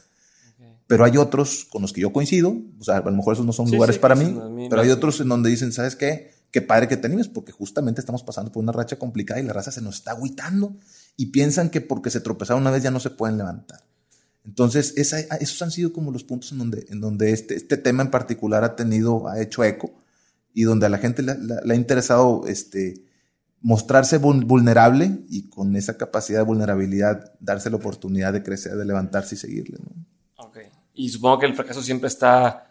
Pero 0.88 1.04
hay 1.04 1.16
otros 1.16 1.64
con 1.70 1.82
los 1.82 1.92
que 1.92 2.00
yo 2.00 2.12
coincido, 2.12 2.56
o 2.80 2.82
sea, 2.82 2.96
a 2.96 3.04
lo 3.04 3.12
mejor 3.12 3.34
esos 3.34 3.46
no 3.46 3.52
son 3.52 3.70
lugares 3.70 3.98
para 3.98 4.16
mí, 4.16 4.36
pero 4.68 4.82
hay 4.82 4.90
otros 4.90 5.20
en 5.20 5.28
donde 5.28 5.48
dicen, 5.48 5.70
¿sabes 5.70 5.94
qué? 5.94 6.32
Qué 6.50 6.60
padre 6.60 6.88
que 6.88 6.96
te 6.96 7.06
animes, 7.06 7.28
porque 7.28 7.52
justamente 7.52 8.00
estamos 8.00 8.24
pasando 8.24 8.50
por 8.50 8.64
una 8.64 8.72
racha 8.72 8.98
complicada 8.98 9.38
y 9.38 9.44
la 9.44 9.52
raza 9.52 9.70
se 9.70 9.80
nos 9.80 9.94
está 9.94 10.10
agüitando 10.10 10.74
y 11.20 11.26
piensan 11.26 11.68
que 11.68 11.80
porque 11.80 12.10
se 12.10 12.20
tropezaron 12.20 12.62
una 12.62 12.70
vez 12.70 12.84
ya 12.84 12.92
no 12.92 13.00
se 13.00 13.10
pueden 13.10 13.36
levantar. 13.36 13.80
Entonces, 14.44 14.94
esos 14.96 15.60
han 15.60 15.70
sido 15.72 15.92
como 15.92 16.12
los 16.12 16.22
puntos 16.22 16.52
en 16.52 16.58
donde, 16.58 16.86
en 16.88 17.00
donde 17.00 17.32
este, 17.32 17.56
este 17.56 17.76
tema 17.76 18.04
en 18.04 18.10
particular 18.10 18.62
ha 18.64 18.76
tenido, 18.76 19.28
ha 19.28 19.42
hecho 19.42 19.64
eco 19.64 19.92
y 20.54 20.62
donde 20.62 20.86
a 20.86 20.88
la 20.88 20.98
gente 20.98 21.22
le, 21.22 21.34
ha 21.34 21.74
interesado 21.74 22.46
este, 22.46 23.04
mostrarse 23.60 24.18
vulnerable 24.18 25.18
y 25.28 25.50
con 25.50 25.74
esa 25.74 25.98
capacidad 25.98 26.38
de 26.38 26.44
vulnerabilidad 26.44 27.34
darse 27.40 27.68
la 27.68 27.76
oportunidad 27.76 28.32
de 28.32 28.44
crecer, 28.44 28.76
de 28.76 28.84
levantarse 28.84 29.34
y 29.34 29.38
seguirle. 29.38 29.78
¿no? 29.80 30.44
Ok. 30.46 30.58
Y 30.94 31.08
supongo 31.08 31.40
que 31.40 31.46
el 31.46 31.54
fracaso 31.54 31.82
siempre 31.82 32.06
está 32.06 32.70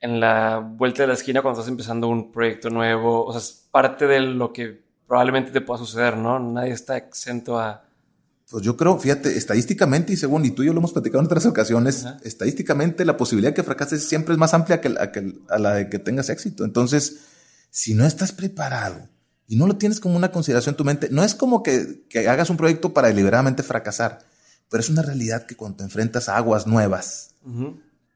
en 0.00 0.18
la 0.18 0.58
vuelta 0.58 1.04
de 1.04 1.08
la 1.08 1.14
esquina 1.14 1.42
cuando 1.42 1.60
estás 1.60 1.70
empezando 1.70 2.08
un 2.08 2.32
proyecto 2.32 2.70
nuevo. 2.70 3.24
O 3.24 3.32
sea, 3.32 3.40
es 3.40 3.68
parte 3.70 4.08
de 4.08 4.18
lo 4.18 4.52
que 4.52 4.89
probablemente 5.10 5.50
te 5.50 5.60
pueda 5.60 5.80
suceder, 5.80 6.16
¿no? 6.16 6.38
Nadie 6.38 6.70
está 6.70 6.96
exento 6.96 7.58
a 7.58 7.82
pues 8.48 8.64
yo 8.64 8.76
creo, 8.76 8.98
fíjate, 8.98 9.36
estadísticamente 9.36 10.12
y 10.12 10.16
según, 10.16 10.44
y 10.44 10.50
tú 10.50 10.62
y 10.62 10.66
yo 10.66 10.72
lo 10.72 10.80
hemos 10.80 10.92
platicado 10.92 11.20
en 11.20 11.26
otras 11.26 11.46
ocasiones, 11.46 12.04
estadísticamente 12.24 13.04
la 13.04 13.16
posibilidad 13.16 13.50
de 13.50 13.54
que 13.54 13.62
fracases 13.62 14.08
siempre 14.08 14.32
es 14.32 14.38
más 14.38 14.54
amplia 14.54 14.80
que, 14.80 14.88
a 15.48 15.58
la 15.58 15.74
de 15.74 15.88
que 15.88 16.00
tengas 16.00 16.30
éxito. 16.30 16.64
Entonces, 16.64 17.18
si 17.70 17.94
no 17.94 18.04
estás 18.04 18.32
preparado 18.32 19.08
y 19.46 19.54
no 19.54 19.68
lo 19.68 19.76
tienes 19.76 20.00
como 20.00 20.16
una 20.16 20.32
consideración 20.32 20.72
en 20.72 20.76
tu 20.76 20.84
mente, 20.84 21.08
no 21.12 21.22
es 21.22 21.36
como 21.36 21.62
que, 21.62 22.02
hagas 22.28 22.50
un 22.50 22.56
proyecto 22.56 22.92
para 22.92 23.06
deliberadamente 23.06 23.62
fracasar, 23.62 24.18
pero 24.68 24.80
es 24.80 24.90
una 24.90 25.02
realidad 25.02 25.46
que 25.46 25.54
cuando 25.54 25.78
te 25.78 25.84
enfrentas 25.84 26.28
a 26.28 26.36
aguas 26.36 26.66
nuevas, 26.66 27.30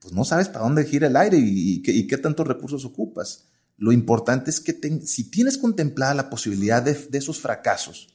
pues 0.00 0.12
no 0.12 0.24
sabes 0.24 0.48
para 0.48 0.64
dónde 0.64 0.84
gira 0.84 1.06
el 1.06 1.14
aire 1.14 1.38
y, 1.40 1.80
qué 2.08 2.18
tantos 2.18 2.48
recursos 2.48 2.84
ocupas. 2.84 3.44
Lo 3.76 3.92
importante 3.92 4.50
es 4.50 4.60
que 4.60 4.78
si 5.04 5.30
tienes 5.30 5.58
contemplada 5.58 6.14
la 6.14 6.30
posibilidad 6.30 6.82
de 6.82 7.18
esos 7.18 7.40
fracasos, 7.40 8.14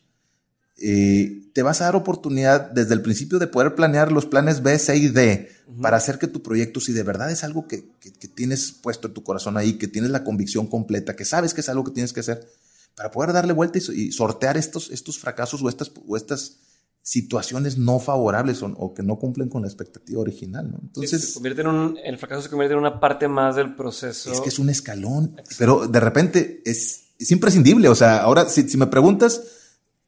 eh, 0.81 1.49
te 1.53 1.61
vas 1.61 1.81
a 1.81 1.85
dar 1.85 1.95
oportunidad 1.97 2.71
desde 2.71 2.93
el 2.93 3.01
principio 3.01 3.37
de 3.37 3.47
poder 3.47 3.75
planear 3.75 4.11
los 4.11 4.25
planes 4.25 4.63
B, 4.63 4.79
C 4.79 4.95
y 4.95 5.09
D 5.09 5.49
para 5.81 5.97
hacer 5.97 6.19
que 6.19 6.27
tu 6.27 6.41
proyecto, 6.41 6.79
si 6.79 6.93
de 6.93 7.03
verdad 7.03 7.29
es 7.31 7.43
algo 7.43 7.67
que, 7.67 7.89
tienes 8.33 8.71
puesto 8.71 9.07
en 9.07 9.13
tu 9.13 9.23
corazón 9.23 9.57
ahí, 9.57 9.73
que 9.73 9.87
tienes 9.87 10.11
la 10.11 10.23
convicción 10.23 10.67
completa, 10.67 11.15
que 11.15 11.25
sabes 11.25 11.53
que 11.53 11.61
es 11.61 11.69
algo 11.69 11.83
que 11.83 11.91
tienes 11.91 12.13
que 12.13 12.21
hacer, 12.21 12.47
para 12.95 13.11
poder 13.11 13.33
darle 13.33 13.53
vuelta 13.53 13.77
y, 13.77 14.11
sortear 14.11 14.57
estos, 14.57 14.89
estos 14.89 15.19
fracasos 15.19 15.61
o 15.61 15.69
estas, 15.69 15.91
o 16.07 16.15
estas 16.15 16.57
situaciones 17.01 17.77
no 17.77 18.00
favorables 18.00 18.62
o, 18.62 18.94
que 18.94 19.03
no 19.03 19.18
cumplen 19.18 19.50
con 19.50 19.63
la 19.63 19.68
expectativa 19.68 20.22
original. 20.22 20.75
Entonces, 20.82 21.34
convierte 21.34 21.62
en 21.62 21.68
un, 21.68 21.98
el 22.03 22.18
fracaso 22.18 22.44
se 22.44 22.50
convierte 22.50 22.74
en 22.74 22.79
una 22.79 23.00
parte 23.00 23.27
más 23.27 23.56
del 23.56 23.75
proceso. 23.75 24.32
Es 24.32 24.41
que 24.41 24.50
es 24.50 24.60
un 24.60 24.70
escalón, 24.70 25.36
pero 25.58 25.88
de 25.88 26.00
repente 26.00 26.62
es, 26.65 27.08
es 27.18 27.32
imprescindible. 27.32 27.89
O 27.89 27.96
sea, 27.96 28.22
ahora 28.22 28.48
si, 28.48 28.70
si 28.70 28.77
me 28.77 28.88
preguntas 28.88 29.41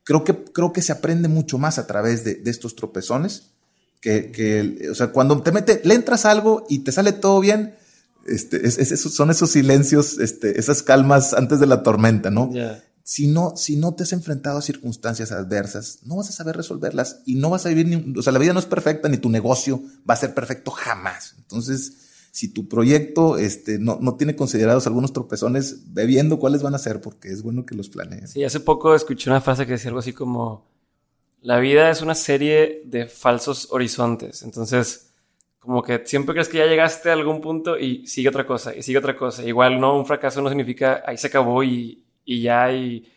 creo 0.03 0.23
que, 0.23 0.35
creo 0.35 0.73
que 0.73 0.81
se 0.81 0.91
aprende 0.91 1.27
mucho 1.27 1.57
más 1.57 1.77
a 1.77 1.87
través 1.87 2.23
de, 2.23 2.41
estos 2.45 2.75
tropezones. 2.75 3.51
Que, 4.01 4.31
que, 4.31 4.89
o 4.89 4.95
sea, 4.95 5.11
cuando 5.11 5.41
te 5.43 5.51
mete, 5.51 5.79
le 5.83 5.93
entras 5.93 6.25
algo 6.25 6.65
y 6.67 6.79
te 6.79 6.91
sale 6.91 7.11
todo 7.11 7.39
bien, 7.39 7.75
este, 8.25 8.67
es, 8.67 8.99
son 8.99 9.29
esos 9.29 9.51
silencios, 9.51 10.17
este, 10.17 10.59
esas 10.59 10.81
calmas 10.81 11.33
antes 11.33 11.59
de 11.59 11.67
la 11.67 11.83
tormenta, 11.83 12.31
¿no? 12.31 12.51
Si 13.11 13.27
no, 13.27 13.57
si 13.57 13.75
no 13.75 13.93
te 13.93 14.03
has 14.03 14.13
enfrentado 14.13 14.57
a 14.57 14.61
circunstancias 14.61 15.33
adversas, 15.33 15.99
no 16.05 16.15
vas 16.15 16.29
a 16.29 16.31
saber 16.31 16.55
resolverlas 16.55 17.21
y 17.25 17.35
no 17.35 17.49
vas 17.49 17.65
a 17.65 17.67
vivir 17.67 17.85
ni, 17.85 18.17
o 18.17 18.21
sea, 18.21 18.31
la 18.31 18.39
vida 18.39 18.53
no 18.53 18.59
es 18.59 18.65
perfecta 18.65 19.09
ni 19.09 19.17
tu 19.17 19.29
negocio 19.29 19.81
va 20.09 20.13
a 20.13 20.15
ser 20.15 20.33
perfecto 20.33 20.71
jamás. 20.71 21.35
Entonces, 21.37 22.29
si 22.31 22.53
tu 22.53 22.69
proyecto 22.69 23.37
este, 23.37 23.79
no, 23.79 23.97
no, 23.99 24.15
tiene 24.15 24.37
considerados 24.37 24.87
algunos 24.87 25.11
tropezones, 25.11 25.93
ve 25.93 26.05
viendo 26.05 26.39
cuáles 26.39 26.63
van 26.63 26.73
a 26.73 26.77
ser, 26.77 27.01
porque 27.01 27.27
es 27.27 27.43
bueno 27.43 27.65
que 27.65 27.75
los 27.75 27.89
planees. 27.89 28.31
Sí, 28.31 28.45
hace 28.45 28.61
poco 28.61 28.95
escuché 28.95 29.29
una 29.29 29.41
frase 29.41 29.65
que 29.65 29.73
decía 29.73 29.89
algo 29.89 29.99
así 29.99 30.13
como, 30.13 30.69
la 31.41 31.59
vida 31.59 31.89
es 31.89 32.01
una 32.01 32.15
serie 32.15 32.81
de 32.85 33.07
falsos 33.07 33.67
horizontes. 33.71 34.41
Entonces, 34.41 35.11
como 35.59 35.83
que 35.83 36.01
siempre 36.05 36.33
crees 36.33 36.47
que 36.47 36.59
ya 36.59 36.65
llegaste 36.65 37.09
a 37.09 37.13
algún 37.13 37.41
punto 37.41 37.77
y 37.77 38.07
sigue 38.07 38.29
otra 38.29 38.47
cosa, 38.47 38.73
y 38.73 38.81
sigue 38.83 38.99
otra 38.99 39.17
cosa. 39.17 39.43
Igual, 39.43 39.81
no, 39.81 39.99
un 39.99 40.05
fracaso 40.05 40.41
no 40.41 40.47
significa 40.47 41.03
ahí 41.05 41.17
se 41.17 41.27
acabó 41.27 41.61
y, 41.61 42.05
y 42.25 42.41
ya, 42.41 42.71
y 42.71 43.07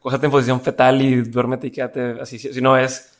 cósate 0.00 0.26
en 0.26 0.32
posición 0.32 0.60
fetal 0.60 1.00
y 1.02 1.22
duérmete 1.22 1.66
y 1.68 1.70
quédate 1.70 2.20
así. 2.20 2.38
Si 2.38 2.60
no 2.60 2.76
es, 2.76 3.12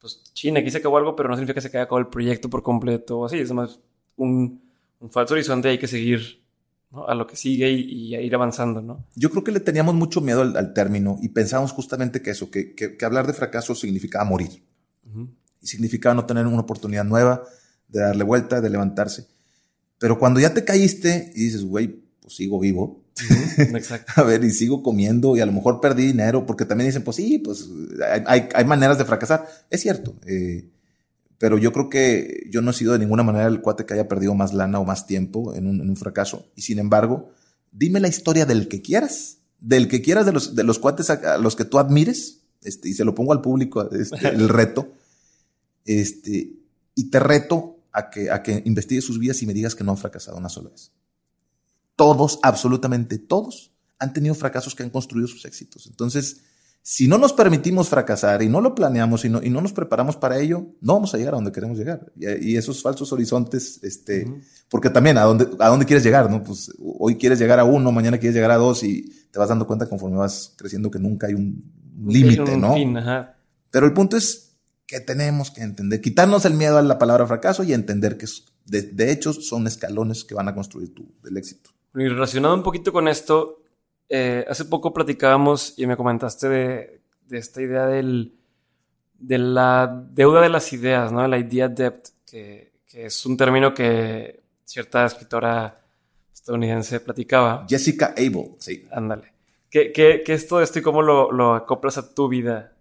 pues, 0.00 0.22
china, 0.32 0.60
aquí 0.60 0.70
se 0.70 0.78
acabó 0.78 0.98
algo, 0.98 1.16
pero 1.16 1.28
no 1.28 1.36
significa 1.36 1.60
que 1.60 1.68
se 1.68 1.78
acabó 1.78 1.98
el 1.98 2.08
proyecto 2.08 2.50
por 2.50 2.62
completo, 2.62 3.24
así. 3.24 3.38
Es 3.38 3.52
más 3.52 3.78
un 4.16 4.66
un 5.00 5.10
falso 5.10 5.34
horizonte, 5.34 5.68
hay 5.68 5.78
que 5.78 5.88
seguir 5.88 6.42
a 7.06 7.14
lo 7.14 7.26
que 7.26 7.36
sigue 7.36 7.70
y, 7.70 8.14
a 8.14 8.20
ir 8.20 8.34
avanzando, 8.34 8.80
¿no? 8.80 9.04
Yo 9.14 9.30
creo 9.30 9.44
que 9.44 9.52
le 9.52 9.60
teníamos 9.60 9.94
mucho 9.94 10.20
miedo 10.20 10.42
al, 10.42 10.72
término 10.72 11.18
y 11.20 11.28
pensábamos 11.28 11.72
justamente 11.72 12.22
que 12.22 12.30
eso, 12.30 12.50
que, 12.50 12.74
que, 12.74 13.04
hablar 13.04 13.26
de 13.26 13.32
fracaso 13.32 13.74
significaba 13.74 14.24
morir. 14.24 14.62
Y 15.60 15.66
significaba 15.66 16.14
no 16.14 16.26
tener 16.26 16.46
una 16.46 16.60
oportunidad 16.60 17.04
nueva 17.04 17.42
de 17.88 18.00
darle 18.00 18.24
vuelta, 18.24 18.60
de 18.60 18.70
levantarse. 18.70 19.26
Pero 19.98 20.18
cuando 20.18 20.40
ya 20.40 20.54
te 20.54 20.64
caíste 20.64 21.32
y 21.34 21.44
dices, 21.44 21.64
güey, 21.64 22.02
pues 22.20 22.36
sigo 22.36 22.60
vivo. 22.60 23.02
Exacto. 23.58 24.12
a 24.16 24.22
ver, 24.22 24.44
y 24.44 24.50
sigo 24.50 24.82
comiendo 24.82 25.36
y 25.36 25.40
a 25.40 25.46
lo 25.46 25.52
mejor 25.52 25.80
perdí 25.80 26.06
dinero, 26.06 26.46
porque 26.46 26.64
también 26.64 26.88
dicen, 26.88 27.02
pues 27.02 27.16
sí, 27.16 27.38
pues 27.38 27.68
hay, 28.26 28.48
hay 28.52 28.64
maneras 28.64 28.98
de 28.98 29.04
fracasar. 29.04 29.46
Es 29.70 29.80
cierto. 29.80 30.14
Eh, 30.26 30.68
pero 31.38 31.58
yo 31.58 31.72
creo 31.72 31.90
que 31.90 32.46
yo 32.50 32.62
no 32.62 32.70
he 32.70 32.74
sido 32.74 32.92
de 32.92 32.98
ninguna 32.98 33.22
manera 33.22 33.46
el 33.46 33.60
cuate 33.60 33.84
que 33.84 33.94
haya 33.94 34.08
perdido 34.08 34.34
más 34.34 34.54
lana 34.54 34.78
o 34.78 34.84
más 34.84 35.06
tiempo 35.06 35.54
en 35.54 35.66
un, 35.66 35.80
en 35.80 35.90
un 35.90 35.96
fracaso. 35.96 36.46
Y 36.54 36.62
sin 36.62 36.78
embargo, 36.78 37.30
dime 37.72 38.00
la 38.00 38.08
historia 38.08 38.46
del 38.46 38.68
que 38.68 38.80
quieras, 38.80 39.38
del 39.60 39.88
que 39.88 40.02
quieras 40.02 40.26
de 40.26 40.32
los, 40.32 40.54
de 40.54 40.64
los 40.64 40.78
cuates 40.78 41.10
a, 41.10 41.38
los 41.38 41.56
que 41.56 41.64
tú 41.64 41.78
admires, 41.78 42.40
este, 42.62 42.88
y 42.88 42.94
se 42.94 43.04
lo 43.04 43.14
pongo 43.14 43.32
al 43.32 43.42
público, 43.42 43.90
este, 43.90 44.28
el 44.28 44.48
reto, 44.48 44.92
este, 45.84 46.52
y 46.94 47.10
te 47.10 47.20
reto 47.20 47.76
a 47.92 48.10
que, 48.10 48.30
a 48.30 48.42
que 48.42 48.62
investigues 48.64 49.04
sus 49.04 49.18
vidas 49.18 49.42
y 49.42 49.46
me 49.46 49.54
digas 49.54 49.74
que 49.74 49.84
no 49.84 49.92
han 49.92 49.98
fracasado 49.98 50.38
una 50.38 50.48
sola 50.48 50.70
vez. 50.70 50.90
Todos, 51.96 52.38
absolutamente 52.42 53.18
todos, 53.18 53.72
han 53.98 54.12
tenido 54.12 54.34
fracasos 54.34 54.74
que 54.74 54.82
han 54.82 54.90
construido 54.90 55.26
sus 55.26 55.44
éxitos. 55.44 55.86
Entonces, 55.86 56.42
si 56.88 57.08
no 57.08 57.18
nos 57.18 57.32
permitimos 57.32 57.88
fracasar 57.88 58.42
y 58.42 58.48
no 58.48 58.60
lo 58.60 58.72
planeamos 58.72 59.24
y 59.24 59.28
no, 59.28 59.42
y 59.42 59.50
no 59.50 59.60
nos 59.60 59.72
preparamos 59.72 60.16
para 60.16 60.38
ello, 60.38 60.68
no 60.80 60.94
vamos 60.94 61.12
a 61.12 61.18
llegar 61.18 61.34
a 61.34 61.38
donde 61.38 61.50
queremos 61.50 61.76
llegar. 61.76 62.12
Y, 62.16 62.56
esos 62.56 62.80
falsos 62.80 63.12
horizontes, 63.12 63.82
este, 63.82 64.24
porque 64.68 64.88
también 64.88 65.18
a 65.18 65.22
dónde, 65.22 65.48
a 65.58 65.66
dónde 65.66 65.84
quieres 65.84 66.04
llegar, 66.04 66.30
¿no? 66.30 66.44
Pues 66.44 66.70
hoy 66.78 67.16
quieres 67.16 67.40
llegar 67.40 67.58
a 67.58 67.64
uno, 67.64 67.90
mañana 67.90 68.18
quieres 68.18 68.36
llegar 68.36 68.52
a 68.52 68.56
dos 68.56 68.84
y 68.84 69.02
te 69.32 69.38
vas 69.40 69.48
dando 69.48 69.66
cuenta 69.66 69.88
conforme 69.88 70.16
vas 70.16 70.54
creciendo 70.56 70.88
que 70.88 71.00
nunca 71.00 71.26
hay 71.26 71.34
un 71.34 71.72
límite, 72.06 72.56
¿no? 72.56 72.76
Pero 73.72 73.86
el 73.86 73.92
punto 73.92 74.16
es 74.16 74.56
que 74.86 75.00
tenemos 75.00 75.50
que 75.50 75.62
entender, 75.62 76.00
quitarnos 76.00 76.44
el 76.44 76.54
miedo 76.54 76.78
a 76.78 76.82
la 76.82 77.00
palabra 77.00 77.26
fracaso 77.26 77.64
y 77.64 77.72
entender 77.72 78.16
que 78.16 78.26
de, 78.64 78.82
de 78.82 79.10
hecho 79.10 79.32
son 79.32 79.66
escalones 79.66 80.24
que 80.24 80.36
van 80.36 80.46
a 80.46 80.54
construir 80.54 80.94
tu, 80.94 81.12
el 81.24 81.36
éxito. 81.36 81.70
Y 81.94 82.08
relacionado 82.08 82.54
un 82.54 82.62
poquito 82.62 82.92
con 82.92 83.08
esto, 83.08 83.62
eh, 84.08 84.44
hace 84.48 84.64
poco 84.66 84.92
platicábamos 84.92 85.74
y 85.78 85.86
me 85.86 85.96
comentaste 85.96 86.48
de, 86.48 87.00
esta 87.30 87.60
idea 87.60 87.86
del, 87.86 88.34
de 89.18 89.38
la 89.38 90.04
deuda 90.12 90.42
de 90.42 90.48
las 90.48 90.72
ideas, 90.72 91.10
¿no? 91.10 91.26
La 91.26 91.38
idea 91.38 91.68
debt, 91.68 92.08
que, 92.24 92.72
es 92.92 93.26
un 93.26 93.36
término 93.36 93.74
que 93.74 94.40
cierta 94.64 95.04
escritora 95.04 95.82
estadounidense 96.32 97.00
platicaba. 97.00 97.66
Jessica 97.68 98.14
Abel, 98.16 98.52
sí. 98.58 98.86
Ándale. 98.90 99.32
¿Qué, 99.70 99.92
qué, 99.92 100.22
es 100.26 100.46
todo 100.46 100.62
esto 100.62 100.78
y 100.78 100.82
cómo 100.82 101.02
lo, 101.02 101.54
acoplas 101.54 101.98
a 101.98 102.14
tu 102.14 102.28
vida 102.28 102.72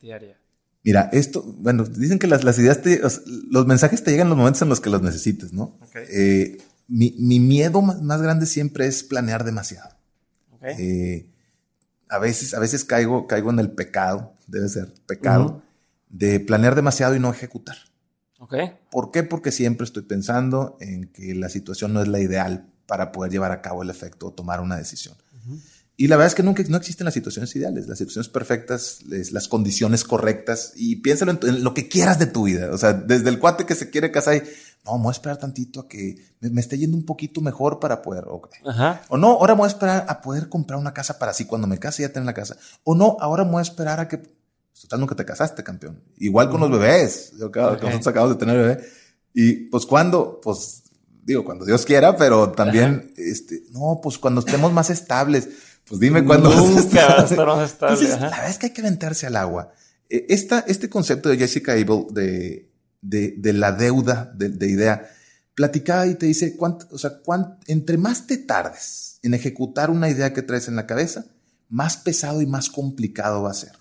diaria? 0.00 0.38
Mira, 0.82 1.10
esto, 1.12 1.42
bueno, 1.58 1.84
dicen 1.84 2.18
que 2.18 2.26
las, 2.26 2.42
las 2.42 2.58
ideas, 2.58 2.80
te, 2.80 3.02
los 3.50 3.66
mensajes 3.66 4.02
te 4.02 4.12
llegan 4.12 4.28
en 4.28 4.30
los 4.30 4.38
momentos 4.38 4.62
en 4.62 4.70
los 4.70 4.80
que 4.80 4.88
los 4.88 5.02
necesites, 5.02 5.52
¿no? 5.52 5.78
Eh, 5.94 6.56
mi, 6.90 7.14
mi, 7.18 7.38
miedo 7.38 7.80
más 7.80 8.20
grande 8.20 8.46
siempre 8.46 8.86
es 8.86 9.04
planear 9.04 9.44
demasiado. 9.44 9.90
Eh, 10.62 11.26
a 12.08 12.18
veces, 12.18 12.52
a 12.52 12.58
veces 12.58 12.84
caigo, 12.84 13.26
caigo 13.26 13.50
en 13.50 13.60
el 13.60 13.70
pecado, 13.70 14.34
debe 14.46 14.68
ser 14.68 14.92
pecado, 15.06 15.62
de 16.08 16.40
planear 16.40 16.74
demasiado 16.74 17.14
y 17.14 17.20
no 17.20 17.30
ejecutar. 17.30 17.76
Okay. 18.40 18.72
¿Por 18.90 19.12
qué? 19.12 19.22
Porque 19.22 19.52
siempre 19.52 19.84
estoy 19.84 20.02
pensando 20.02 20.76
en 20.80 21.06
que 21.06 21.34
la 21.34 21.48
situación 21.48 21.92
no 21.92 22.02
es 22.02 22.08
la 22.08 22.18
ideal 22.18 22.66
para 22.86 23.12
poder 23.12 23.30
llevar 23.30 23.52
a 23.52 23.62
cabo 23.62 23.82
el 23.82 23.90
efecto 23.90 24.26
o 24.26 24.32
tomar 24.32 24.60
una 24.60 24.76
decisión. 24.76 25.14
Y 26.00 26.08
la 26.08 26.16
verdad 26.16 26.28
es 26.28 26.34
que 26.34 26.42
nunca 26.42 26.62
no 26.66 26.78
existen 26.78 27.04
las 27.04 27.12
situaciones 27.12 27.54
ideales, 27.54 27.86
las 27.86 27.98
situaciones 27.98 28.30
perfectas, 28.30 29.00
las 29.06 29.48
condiciones 29.48 30.02
correctas 30.02 30.72
y 30.74 30.96
piénsalo 30.96 31.38
en, 31.42 31.62
lo 31.62 31.74
que 31.74 31.88
quieras 31.88 32.18
de 32.18 32.24
tu 32.24 32.44
vida. 32.44 32.70
O 32.72 32.78
sea, 32.78 32.94
desde 32.94 33.28
el 33.28 33.38
cuate 33.38 33.66
que 33.66 33.74
se 33.74 33.90
quiere 33.90 34.10
casar 34.10 34.36
y 34.36 34.42
no, 34.86 34.98
voy 34.98 35.08
a 35.08 35.12
esperar 35.12 35.36
tantito 35.36 35.78
a 35.78 35.88
que 35.88 36.16
me, 36.40 36.58
esté 36.58 36.78
yendo 36.78 36.96
un 36.96 37.04
poquito 37.04 37.42
mejor 37.42 37.80
para 37.80 38.00
poder, 38.00 38.24
O 38.28 39.18
no, 39.18 39.28
ahora 39.32 39.52
voy 39.52 39.66
a 39.66 39.68
esperar 39.68 40.06
a 40.08 40.22
poder 40.22 40.48
comprar 40.48 40.80
una 40.80 40.94
casa 40.94 41.18
para 41.18 41.32
así 41.32 41.44
cuando 41.44 41.66
me 41.66 41.78
case 41.78 42.00
ya 42.00 42.08
tener 42.08 42.24
la 42.24 42.32
casa. 42.32 42.56
O 42.82 42.94
no, 42.94 43.18
ahora 43.20 43.44
voy 43.44 43.58
a 43.58 43.62
esperar 43.62 44.00
a 44.00 44.08
que, 44.08 44.16
pues, 44.16 44.80
total, 44.80 45.00
nunca 45.00 45.14
te 45.14 45.26
casaste, 45.26 45.62
campeón. 45.62 46.02
Igual 46.16 46.48
con 46.48 46.62
los 46.62 46.70
bebés. 46.70 47.34
Yo, 47.38 47.50
nosotros 47.50 48.06
acabamos 48.06 48.38
de 48.38 48.40
tener 48.40 48.56
bebé. 48.56 48.84
Y 49.34 49.52
pues 49.68 49.84
cuando, 49.84 50.40
pues 50.42 50.82
digo, 51.22 51.44
cuando 51.44 51.66
Dios 51.66 51.84
quiera, 51.84 52.16
pero 52.16 52.52
también, 52.52 53.12
este, 53.18 53.64
no, 53.70 54.00
pues 54.02 54.18
cuando 54.18 54.40
estemos 54.40 54.72
más 54.72 54.88
estables, 54.88 55.48
pues 55.90 56.00
dime 56.00 56.24
cuándo. 56.24 56.48
Nunca 56.54 57.06
va 57.06 57.20
a 57.20 57.24
estar 57.24 57.46
más 57.46 57.70
estable. 57.70 58.08
la 58.08 58.16
verdad 58.16 58.48
es 58.48 58.56
que 58.56 58.66
hay 58.66 58.72
que 58.72 58.80
aventarse 58.80 59.26
al 59.26 59.36
agua. 59.36 59.72
E, 60.08 60.24
esta, 60.30 60.64
este 60.66 60.88
concepto 60.88 61.28
de 61.28 61.36
Jessica 61.36 61.72
Abel 61.72 62.06
de 62.10 62.70
de, 63.02 63.52
la 63.52 63.72
deuda 63.72 64.32
de, 64.34 64.68
idea, 64.68 65.10
platicaba 65.54 66.06
y 66.06 66.14
te 66.14 66.26
dice, 66.26 66.56
cuánto, 66.56 66.86
o 66.90 66.98
sea, 66.98 67.20
entre 67.66 67.98
más 67.98 68.26
te 68.26 68.38
tardes 68.38 69.18
en 69.22 69.34
ejecutar 69.34 69.90
una 69.90 70.08
idea 70.08 70.32
que 70.32 70.42
traes 70.42 70.68
en 70.68 70.76
la 70.76 70.86
cabeza, 70.86 71.26
más 71.68 71.96
pesado 71.96 72.42
y 72.42 72.46
más 72.46 72.70
complicado 72.70 73.42
va 73.42 73.50
a 73.50 73.54
ser. 73.54 73.72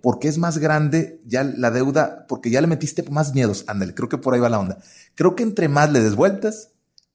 Porque 0.00 0.28
es 0.28 0.38
más 0.38 0.58
grande 0.58 1.20
ya 1.24 1.42
la 1.42 1.72
deuda, 1.72 2.26
porque 2.28 2.50
ya 2.50 2.60
le 2.60 2.68
metiste 2.68 3.02
más 3.10 3.34
miedos. 3.34 3.64
Ándale, 3.66 3.94
creo 3.94 4.08
que 4.08 4.16
por 4.16 4.32
ahí 4.32 4.38
va 4.38 4.48
la 4.48 4.60
onda. 4.60 4.78
Creo 5.16 5.34
que 5.34 5.42
entre 5.42 5.68
más 5.68 5.90
le 5.90 6.00
des 6.00 6.14
vueltas, 6.14 6.68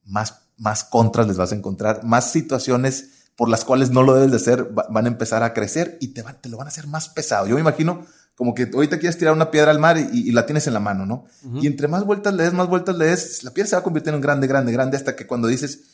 más, 0.03 0.41
más 0.57 0.83
contras 0.83 1.29
les 1.29 1.37
vas 1.37 1.53
a 1.53 1.55
encontrar, 1.55 2.03
más 2.03 2.29
situaciones 2.29 3.16
por 3.37 3.47
las 3.49 3.63
cuales 3.63 3.91
no 3.91 4.03
lo 4.03 4.15
debes 4.15 4.31
de 4.31 4.37
hacer 4.37 4.67
van 4.73 5.05
a 5.05 5.07
empezar 5.07 5.43
a 5.43 5.53
crecer 5.53 5.97
y 6.01 6.09
te, 6.09 6.23
te 6.41 6.49
lo 6.49 6.57
van 6.57 6.67
a 6.67 6.69
hacer 6.69 6.87
más 6.87 7.07
pesado. 7.07 7.47
Yo 7.47 7.55
me 7.55 7.61
imagino 7.61 8.05
como 8.35 8.53
que 8.53 8.69
ahorita 8.73 8.99
quieres 8.99 9.17
tirar 9.17 9.33
una 9.33 9.51
piedra 9.51 9.71
al 9.71 9.79
mar 9.79 9.97
y, 9.97 10.31
la 10.31 10.45
tienes 10.45 10.67
en 10.67 10.73
la 10.73 10.79
mano, 10.79 11.05
¿no? 11.05 11.25
Y 11.59 11.65
entre 11.65 11.87
más 11.87 12.03
vueltas 12.03 12.33
le 12.33 12.43
des, 12.43 12.53
más 12.53 12.67
vueltas 12.67 12.95
le 12.95 13.05
des, 13.05 13.43
la 13.43 13.51
piedra 13.51 13.69
se 13.69 13.75
va 13.75 13.79
a 13.79 13.83
convertir 13.83 14.13
en 14.13 14.21
grande, 14.21 14.47
grande, 14.47 14.71
grande, 14.71 14.97
hasta 14.97 15.15
que 15.15 15.25
cuando 15.25 15.47
dices, 15.47 15.85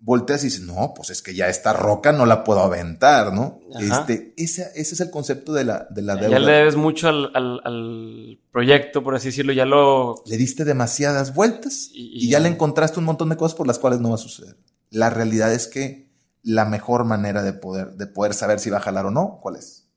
volteas 0.00 0.42
y 0.42 0.46
dices, 0.46 0.62
no, 0.62 0.92
pues 0.94 1.10
es 1.10 1.22
que 1.22 1.34
ya 1.34 1.48
esta 1.48 1.72
roca 1.72 2.12
no 2.12 2.24
la 2.24 2.44
puedo 2.44 2.60
aventar, 2.60 3.32
¿no? 3.32 3.58
Este, 3.80 4.32
ese, 4.36 4.70
ese 4.76 4.94
es 4.94 5.00
el 5.00 5.10
concepto 5.10 5.52
de 5.52 5.64
la, 5.64 5.88
de 5.90 6.02
la 6.02 6.14
deuda. 6.14 6.30
Ya 6.30 6.38
le 6.38 6.52
debes 6.52 6.76
mucho 6.76 7.08
al, 7.08 7.32
al, 7.34 8.38
proyecto, 8.52 9.02
por 9.02 9.16
así 9.16 9.28
decirlo, 9.28 9.52
ya 9.52 9.66
lo... 9.66 10.22
Le 10.26 10.36
diste 10.36 10.64
demasiadas 10.64 11.34
vueltas 11.34 11.90
y, 11.92 12.28
ya 12.28 12.38
le 12.38 12.48
encontraste 12.48 13.00
un 13.00 13.06
montón 13.06 13.28
de 13.28 13.36
cosas 13.36 13.56
por 13.56 13.66
las 13.66 13.80
cuales 13.80 14.00
no 14.00 14.10
va 14.10 14.14
a 14.14 14.18
suceder. 14.18 14.56
La 14.90 15.10
realidad 15.10 15.52
es 15.52 15.66
que 15.66 16.07
la 16.42 16.64
mejor 16.64 17.04
manera 17.04 17.42
de 17.42 17.52
poder, 17.52 17.92
de 17.92 18.06
poder 18.06 18.34
saber 18.34 18.60
si 18.60 18.70
va 18.70 18.78
a 18.78 18.80
jalar 18.80 19.06
o 19.06 19.10
no, 19.10 19.38
¿cuál 19.42 19.56
es? 19.56 19.88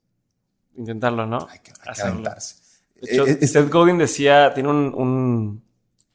intentarlo, 0.76 1.26
¿no? 1.26 1.46
Hay 1.50 1.58
que, 1.60 1.72
aventarse. 2.02 2.56
De 3.00 3.12
hecho, 3.12 3.26
eh, 3.26 3.46
Seth 3.46 3.70
Godin 3.70 3.98
decía, 3.98 4.52
tiene 4.54 4.70
un, 4.70 5.62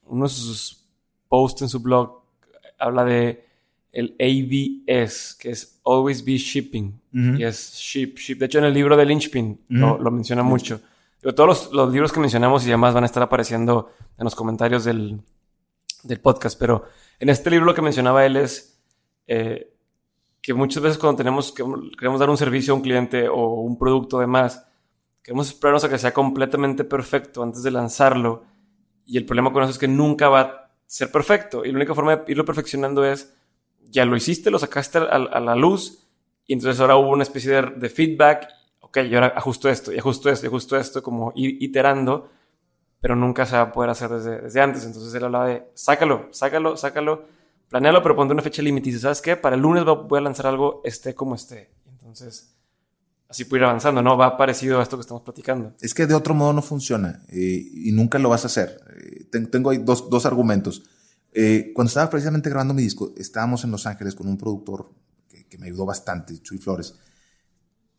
uno 0.06 0.24
de 0.24 0.30
sus 0.30 0.86
posts 1.28 1.64
en 1.64 1.70
su 1.70 1.80
blog, 1.82 2.24
habla 2.80 3.04
de 3.04 3.46
el 3.92 4.16
ABS, 4.20 5.36
que 5.36 5.50
es 5.52 5.80
Always 5.86 6.24
Be 6.24 6.38
Shipping, 6.38 7.02
y 7.12 7.44
es 7.44 7.74
ship, 7.74 8.16
ship. 8.18 8.38
De 8.38 8.46
hecho, 8.46 8.60
en 8.60 8.66
el 8.66 8.74
libro 8.74 8.96
de 8.96 9.06
Lynchpin 9.06 9.60
lo, 9.70 10.12
menciona 10.12 10.44
mucho. 10.44 10.82
todos 11.36 11.72
los, 11.72 11.92
libros 11.92 12.12
que 12.12 12.20
mencionamos 12.20 12.66
y 12.66 12.70
demás 12.70 12.94
van 12.94 13.04
a 13.04 13.08
estar 13.08 13.24
apareciendo 13.24 13.92
en 14.18 14.24
los 14.24 14.36
comentarios 14.36 14.84
del, 14.84 15.20
del 16.04 16.20
podcast, 16.20 16.60
pero 16.60 16.84
en 17.20 17.30
este 17.30 17.50
libro 17.50 17.66
lo 17.66 17.74
que 17.74 17.82
mencionaba 17.82 18.24
él 18.26 18.36
es 18.38 18.80
eh, 19.26 19.74
que 20.48 20.54
muchas 20.54 20.82
veces 20.82 20.98
cuando 20.98 21.18
tenemos 21.18 21.52
que 21.52 21.62
queremos 22.00 22.22
dar 22.22 22.30
un 22.30 22.38
servicio 22.38 22.72
a 22.72 22.78
un 22.78 22.82
cliente 22.82 23.28
o 23.28 23.56
un 23.56 23.78
producto 23.78 24.18
de 24.20 24.28
más, 24.28 24.66
queremos 25.22 25.50
esperarnos 25.50 25.84
a 25.84 25.90
que 25.90 25.98
sea 25.98 26.14
completamente 26.14 26.86
perfecto 26.86 27.44
antes 27.44 27.64
de 27.64 27.72
lanzarlo. 27.72 28.46
Y 29.06 29.18
el 29.18 29.26
problema 29.26 29.52
con 29.52 29.64
eso 29.64 29.74
es 29.74 29.78
que 29.78 29.90
nunca 29.90 30.30
va 30.30 30.40
a 30.40 30.72
ser 30.86 31.12
perfecto. 31.12 31.66
Y 31.66 31.72
la 31.74 31.76
única 31.76 31.94
forma 31.94 32.16
de 32.16 32.32
irlo 32.32 32.46
perfeccionando 32.46 33.04
es, 33.04 33.36
ya 33.90 34.06
lo 34.06 34.16
hiciste, 34.16 34.50
lo 34.50 34.58
sacaste 34.58 35.00
a, 35.00 35.20
la 35.20 35.56
luz, 35.58 36.08
y 36.46 36.54
entonces 36.54 36.80
ahora 36.80 36.96
hubo 36.96 37.10
una 37.10 37.24
especie 37.24 37.62
de, 37.64 37.90
feedback, 37.90 38.48
ok, 38.80 39.00
y 39.00 39.16
ahora 39.16 39.34
ajusto 39.36 39.68
esto, 39.68 39.92
y 39.92 39.98
ajusto 39.98 40.30
esto, 40.30 40.46
y 40.46 40.48
ajusto 40.48 40.78
esto, 40.78 41.04
como 41.04 41.34
ir 41.36 41.62
iterando, 41.62 42.30
pero 43.02 43.18
nunca 43.18 43.46
se 43.46 43.58
va 43.58 43.64
a 43.64 43.72
poder 43.74 43.90
hacer 43.90 44.08
desde, 44.12 44.44
desde 44.44 44.62
antes. 44.62 44.86
Entonces 44.86 45.14
él 45.14 45.26
hablaba 45.26 45.48
de, 45.48 45.68
sácalo, 45.74 46.30
sácalo, 46.32 46.78
sácalo 46.78 47.37
planealo, 47.70 48.02
pero 48.02 48.16
ponte 48.16 48.34
una 48.34 48.44
fecha 48.44 48.62
límite 48.62 48.90
y 48.90 48.92
dices, 48.92 49.04
¿sabes 49.04 49.22
qué? 49.22 49.36
Para 49.36 49.56
el 49.56 49.62
lunes 49.62 49.84
voy 49.86 50.20
a 50.20 50.22
lanzar 50.22 50.48
algo, 50.48 50.82
esté 50.84 51.16
como 51.16 51.36
esté. 51.36 51.72
Entonces, 51.92 52.56
así 53.30 53.46
puede 53.46 53.62
ir 53.62 53.66
avanzando, 53.66 54.02
¿no? 54.02 54.18
Va 54.18 54.38
parecido 54.38 54.80
a 54.80 54.84
esto 54.84 54.98
que 54.98 55.02
estamos 55.02 55.24
platicando. 55.24 55.74
Es 55.82 55.94
que 55.94 56.08
de 56.08 56.14
otro 56.14 56.34
modo 56.34 56.54
no 56.54 56.62
funciona 56.62 57.24
eh, 57.30 57.70
y 57.74 57.92
nunca 57.92 58.20
lo 58.20 58.30
vas 58.30 58.44
a 58.44 58.48
hacer. 58.48 58.80
Eh, 58.96 59.26
tengo 59.52 59.70
ahí 59.70 59.80
dos, 59.80 60.10
dos 60.10 60.26
argumentos. 60.26 60.84
Eh, 61.34 61.72
cuando 61.76 61.90
estaba 61.90 62.10
precisamente 62.10 62.50
grabando 62.50 62.74
mi 62.74 62.82
disco, 62.82 63.14
estábamos 63.18 63.64
en 63.64 63.72
Los 63.72 63.86
Ángeles 63.86 64.16
con 64.16 64.28
un 64.28 64.38
productor 64.38 64.92
que, 65.30 65.46
que 65.46 65.58
me 65.58 65.68
ayudó 65.68 65.86
bastante, 65.86 66.42
Chuy 66.42 66.58
Flores. 66.58 66.96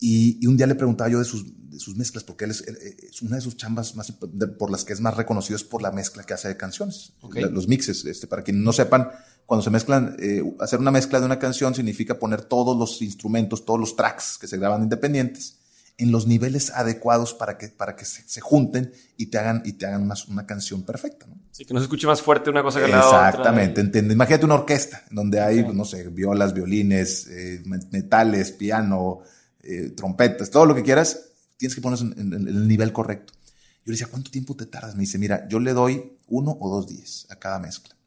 Y, 0.00 0.38
y, 0.40 0.46
un 0.46 0.56
día 0.56 0.66
le 0.66 0.76
preguntaba 0.76 1.10
yo 1.10 1.18
de 1.18 1.24
sus, 1.24 1.44
de 1.70 1.78
sus 1.80 1.96
mezclas, 1.96 2.22
porque 2.22 2.44
él 2.44 2.52
es, 2.52 2.60
es, 2.60 3.20
una 3.20 3.36
de 3.36 3.42
sus 3.42 3.56
chambas 3.56 3.96
más, 3.96 4.12
por 4.12 4.70
las 4.70 4.84
que 4.84 4.92
es 4.92 5.00
más 5.00 5.16
reconocido 5.16 5.56
es 5.56 5.64
por 5.64 5.82
la 5.82 5.90
mezcla 5.90 6.22
que 6.22 6.34
hace 6.34 6.46
de 6.46 6.56
canciones, 6.56 7.14
los 7.50 7.66
mixes. 7.66 8.04
Este, 8.04 8.28
para 8.28 8.42
quien 8.42 8.62
no 8.62 8.72
sepan, 8.72 9.08
cuando 9.48 9.64
se 9.64 9.70
mezclan, 9.70 10.14
eh, 10.18 10.44
hacer 10.60 10.78
una 10.78 10.90
mezcla 10.90 11.20
de 11.20 11.24
una 11.24 11.38
canción 11.38 11.74
significa 11.74 12.18
poner 12.18 12.42
todos 12.42 12.76
los 12.76 13.00
instrumentos, 13.00 13.64
todos 13.64 13.80
los 13.80 13.96
tracks 13.96 14.36
que 14.36 14.46
se 14.46 14.58
graban 14.58 14.82
independientes 14.82 15.56
en 15.96 16.12
los 16.12 16.26
niveles 16.26 16.68
adecuados 16.68 17.32
para 17.32 17.56
que, 17.56 17.68
para 17.68 17.96
que 17.96 18.04
se, 18.04 18.40
junten 18.42 18.92
y 19.16 19.28
te 19.28 19.38
hagan, 19.38 19.62
y 19.64 19.72
te 19.72 19.86
hagan 19.86 20.02
una, 20.02 20.16
una 20.28 20.44
canción 20.44 20.82
perfecta. 20.82 21.24
¿no? 21.26 21.34
Sí, 21.50 21.64
que 21.64 21.72
no 21.72 21.80
se 21.80 21.84
escuche 21.84 22.06
más 22.06 22.20
fuerte 22.20 22.50
una 22.50 22.62
cosa 22.62 22.78
que 22.78 22.88
la 22.88 23.06
otra. 23.06 23.30
Exactamente, 23.30 23.80
entiendo. 23.80 24.12
Imagínate 24.12 24.44
una 24.44 24.56
orquesta 24.56 25.02
donde 25.10 25.40
hay, 25.40 25.66
no 25.72 25.86
sé, 25.86 26.06
violas, 26.08 26.52
violines, 26.52 27.26
eh, 27.28 27.62
metales, 27.90 28.52
piano, 28.52 29.20
eh, 29.62 29.94
trompetas, 29.96 30.50
todo 30.50 30.66
lo 30.66 30.74
que 30.74 30.82
quieras, 30.82 31.20
tienes 31.56 31.74
que 31.74 31.80
ponerse 31.80 32.04
en, 32.04 32.34
el 32.34 32.68
nivel 32.68 32.92
correcto. 32.92 33.32
Yo 33.32 33.92
le 33.92 33.92
decía, 33.92 34.08
¿cuánto 34.08 34.30
tiempo 34.30 34.54
te 34.54 34.66
tardas? 34.66 34.94
Me 34.94 35.00
dice, 35.00 35.16
mira, 35.16 35.48
yo 35.48 35.58
le 35.58 35.72
doy 35.72 36.18
uno 36.26 36.54
o 36.60 36.68
dos 36.68 36.86
días 36.86 37.26
a 37.30 37.36
cada 37.36 37.58
mezcla. 37.58 37.97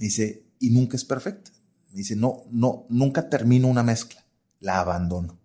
Me 0.00 0.06
dice, 0.06 0.46
y 0.58 0.70
nunca 0.70 0.96
es 0.96 1.04
perfecta. 1.04 1.50
Me 1.90 1.98
dice, 1.98 2.16
no, 2.16 2.44
no, 2.50 2.86
nunca 2.88 3.28
termino 3.28 3.68
una 3.68 3.82
mezcla, 3.82 4.24
la 4.58 4.80
abandono. 4.80 5.38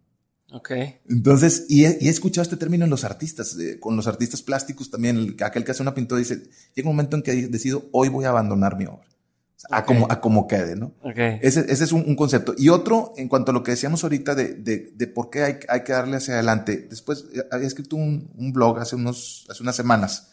Ok. 0.53 0.71
Entonces, 1.09 1.65
y 1.67 1.83
he, 1.83 2.07
escuchado 2.07 2.43
este 2.43 2.55
término 2.55 2.85
en 2.85 2.89
los 2.89 3.03
artistas, 3.03 3.57
eh, 3.59 3.81
con 3.81 3.97
los 3.97 4.07
artistas 4.07 4.41
plásticos 4.41 4.89
también, 4.89 5.35
aquel 5.43 5.65
que 5.65 5.71
hace 5.71 5.81
una 5.81 5.93
pintura 5.93 6.19
dice, 6.19 6.43
llega 6.73 6.89
un 6.89 6.95
momento 6.95 7.17
en 7.17 7.23
que 7.23 7.47
decido, 7.47 7.89
hoy 7.91 8.07
voy 8.07 8.23
a 8.23 8.29
abandonar 8.29 8.77
mi 8.77 8.85
obra. 8.85 9.05
a, 9.69 9.83
como, 9.83 10.09
a 10.09 10.21
como 10.21 10.47
quede, 10.47 10.77
¿no? 10.77 10.93
Okay. 11.01 11.39
Ese, 11.41 11.65
ese 11.67 11.83
es 11.83 11.91
un, 11.91 12.15
concepto. 12.15 12.55
Y 12.57 12.69
otro, 12.69 13.13
en 13.17 13.27
cuanto 13.27 13.51
a 13.51 13.53
lo 13.53 13.61
que 13.61 13.71
decíamos 13.71 14.03
ahorita 14.03 14.35
de, 14.35 14.53
de, 14.53 14.93
de 14.95 15.07
por 15.07 15.29
qué 15.29 15.43
hay, 15.43 15.59
hay, 15.67 15.83
que 15.83 15.91
darle 15.91 16.15
hacia 16.15 16.35
adelante. 16.35 16.87
Después, 16.89 17.25
eh, 17.33 17.43
había 17.51 17.67
escrito 17.67 17.97
un, 17.97 18.31
un, 18.37 18.53
blog 18.53 18.79
hace, 18.79 18.95
unos, 18.95 19.45
hace 19.49 19.63
unas 19.63 19.75
semanas 19.75 20.29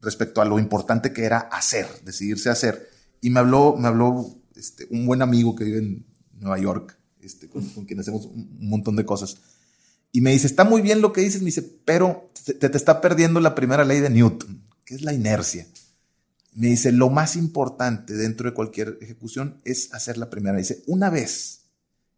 respecto 0.00 0.40
a 0.40 0.46
lo 0.46 0.58
importante 0.58 1.12
que 1.12 1.24
era 1.24 1.38
hacer, 1.38 1.86
decidirse 2.04 2.48
a 2.48 2.52
hacer. 2.52 2.97
Y 3.20 3.30
me 3.30 3.40
habló, 3.40 3.76
me 3.76 3.88
habló 3.88 4.36
este, 4.56 4.86
un 4.90 5.06
buen 5.06 5.22
amigo 5.22 5.54
que 5.54 5.64
vive 5.64 5.78
en 5.78 6.06
Nueva 6.38 6.58
York, 6.58 6.98
este, 7.20 7.48
con, 7.48 7.62
quien 7.86 8.00
hacemos 8.00 8.26
un 8.26 8.68
montón 8.68 8.96
de 8.96 9.04
cosas. 9.04 9.38
Y 10.12 10.20
me 10.20 10.32
dice, 10.32 10.46
está 10.46 10.64
muy 10.64 10.80
bien 10.80 11.00
lo 11.00 11.12
que 11.12 11.20
dices, 11.20 11.42
me 11.42 11.46
dice, 11.46 11.62
pero 11.84 12.28
te, 12.44 12.54
te 12.54 12.76
está 12.76 13.00
perdiendo 13.00 13.40
la 13.40 13.54
primera 13.54 13.84
ley 13.84 14.00
de 14.00 14.10
Newton, 14.10 14.62
que 14.84 14.94
es 14.94 15.02
la 15.02 15.12
inercia. 15.12 15.66
Me 16.54 16.68
dice, 16.68 16.92
lo 16.92 17.10
más 17.10 17.36
importante 17.36 18.14
dentro 18.14 18.48
de 18.48 18.54
cualquier 18.54 18.98
ejecución 19.00 19.60
es 19.64 19.92
hacer 19.92 20.16
la 20.16 20.30
primera. 20.30 20.56
Dice, 20.56 20.82
una 20.86 21.10
vez 21.10 21.58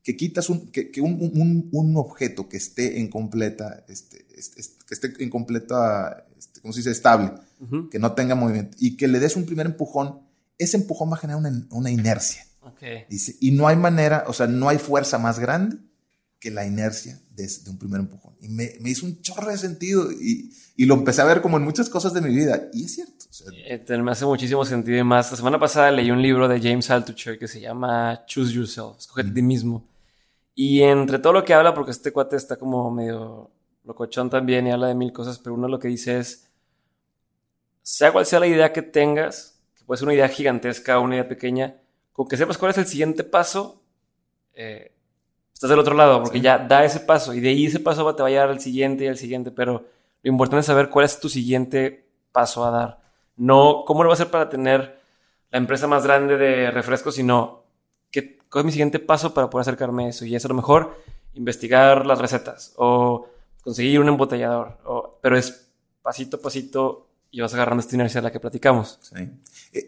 que 0.03 0.17
quitas 0.17 0.49
un, 0.49 0.71
que, 0.71 0.91
que 0.91 1.01
un, 1.01 1.13
un, 1.21 1.69
un, 1.73 1.97
objeto 1.97 2.49
que 2.49 2.57
esté 2.57 3.01
en 3.01 3.09
completa, 3.09 3.85
este, 3.89 4.27
este, 4.35 4.61
este 4.61 4.85
que 4.87 4.95
esté 4.95 5.23
en 5.23 5.31
completa, 5.31 6.27
este, 6.39 6.61
¿cómo 6.61 6.73
se 6.73 6.81
dice? 6.81 6.91
Estable, 6.91 7.33
que 7.91 7.99
no 7.99 8.13
tenga 8.15 8.35
movimiento, 8.35 8.77
y 8.81 8.97
que 8.97 9.09
le 9.09 9.21
des 9.21 9.37
un 9.37 9.45
primer 9.45 9.67
empujón, 9.67 10.21
ese 10.61 10.77
empujón 10.77 11.11
va 11.11 11.15
a 11.15 11.19
generar 11.19 11.41
una, 11.41 11.67
una 11.71 11.91
inercia. 11.91 12.47
Okay. 12.63 13.05
Dice, 13.09 13.37
y 13.41 13.51
no 13.53 13.67
hay 13.67 13.77
manera, 13.77 14.25
o 14.27 14.33
sea, 14.33 14.47
no 14.47 14.69
hay 14.69 14.79
fuerza 14.79 15.19
más 15.19 15.39
grande 15.39 15.79
que 16.39 16.51
la 16.51 16.67
inercia 16.67 17.21
de, 17.31 17.47
de 17.47 17.71
un 17.71 17.79
primer 17.79 18.01
empujón. 18.01 18.35
Y 18.41 18.49
me, 18.49 18.73
me, 18.81 18.91
hizo 18.91 19.07
un 19.07 19.21
chorro 19.21 19.51
de 19.51 19.59
sentido 19.59 20.11
y, 20.13 20.51
y, 20.77 20.87
lo 20.87 20.95
empecé 20.95 21.23
a 21.23 21.27
ver 21.27 21.43
como 21.43 21.57
en 21.57 21.65
muchas 21.65 21.89
cosas 21.89 22.15
de 22.15 22.21
mi 22.21 22.35
vida. 22.35 22.69
Y 22.73 22.85
es 22.85 22.95
cierto. 22.95 23.25
O 23.29 23.33
sea, 23.33 23.47
eh, 23.53 23.99
me 24.03 24.11
hace 24.11 24.25
muchísimo 24.25 24.65
sentido 24.65 24.99
y 24.99 25.05
más. 25.05 25.31
La 25.31 25.37
semana 25.37 25.59
pasada 25.59 25.91
leí 25.91 26.11
un 26.11 26.23
libro 26.23 26.49
de 26.49 26.61
James 26.61 26.91
Altucher 26.91 27.39
que 27.39 27.49
se 27.49 27.61
llama 27.61 28.25
Choose 28.27 28.53
Yourself, 28.53 28.99
escogete 28.99 29.31
a 29.31 29.35
ti 29.35 29.43
mismo. 29.43 29.87
Y 30.55 30.83
entre 30.83 31.19
todo 31.19 31.33
lo 31.33 31.45
que 31.45 31.55
habla, 31.55 31.75
porque 31.75 31.91
este 31.91 32.13
cuate 32.13 32.37
está 32.37 32.57
como 32.57 32.91
medio 32.91 33.51
locochón 33.85 34.31
también 34.31 34.67
y 34.67 34.73
habla 34.73 34.89
de 34.89 34.95
mil 34.95 35.13
cosas, 35.13 35.39
pero 35.39 35.55
uno 35.55 35.69
lo 35.69 35.79
que 35.79 35.89
dice 35.89 36.19
es, 36.19 36.51
sea 37.83 38.13
cual 38.13 38.27
sea 38.27 38.41
la 38.41 38.47
idea 38.47 38.73
que 38.73 38.83
tengas, 38.83 39.60
puede 39.91 39.99
ser 39.99 40.07
una 40.07 40.15
idea 40.15 40.29
gigantesca 40.29 41.01
o 41.01 41.03
una 41.03 41.17
idea 41.17 41.27
pequeña, 41.27 41.75
con 42.13 42.29
que 42.29 42.37
sepas 42.37 42.57
cuál 42.59 42.71
es 42.71 42.79
el 42.79 42.87
siguiente 42.87 43.25
paso, 43.25 43.83
eh, 44.55 44.93
estás 45.53 45.69
del 45.69 45.81
otro 45.81 45.97
lado, 45.97 46.23
porque 46.23 46.41
ya 46.41 46.59
da 46.59 46.85
ese 46.85 47.01
paso 47.01 47.35
y 47.35 47.41
de 47.41 47.49
ahí 47.49 47.67
ese 47.67 47.81
paso 47.81 48.15
te 48.15 48.23
va 48.23 48.29
a 48.29 48.31
llevar 48.31 48.51
al 48.51 48.61
siguiente 48.61 49.03
y 49.03 49.09
al 49.09 49.17
siguiente, 49.17 49.51
pero 49.51 49.85
lo 50.23 50.31
importante 50.31 50.61
es 50.61 50.67
saber 50.67 50.91
cuál 50.91 51.07
es 51.07 51.19
tu 51.19 51.29
siguiente 51.29 52.07
paso 52.31 52.65
a 52.65 52.71
dar. 52.71 53.01
No 53.37 53.83
cómo 53.85 54.05
lo 54.05 54.11
va 54.11 54.13
a 54.13 54.15
hacer 54.15 54.31
para 54.31 54.49
tener 54.49 55.01
la 55.51 55.59
empresa 55.59 55.89
más 55.89 56.05
grande 56.05 56.37
de 56.37 56.71
refrescos, 56.71 57.17
sino 57.17 57.65
qué, 58.13 58.39
cuál 58.49 58.63
es 58.63 58.67
mi 58.67 58.71
siguiente 58.71 59.01
paso 59.01 59.35
para 59.35 59.51
poder 59.51 59.63
acercarme 59.63 60.05
a 60.05 60.09
eso. 60.11 60.25
Y 60.25 60.37
es 60.37 60.45
a 60.45 60.49
lo 60.49 60.55
mejor 60.55 61.03
investigar 61.35 62.07
las 62.07 62.21
recetas 62.21 62.75
o 62.77 63.27
conseguir 63.65 63.99
un 63.99 64.07
embotellador, 64.07 64.79
o, 64.85 65.19
pero 65.21 65.37
es 65.37 65.69
pasito 66.01 66.37
a 66.37 66.41
pasito 66.41 67.10
y 67.31 67.41
vas 67.41 67.55
agarrando 67.55 67.81
esta 67.81 67.95
inercia 67.95 68.21
de 68.21 68.25
la 68.25 68.33
que 68.33 68.41
platicamos. 68.41 68.99
Sí. 69.03 69.31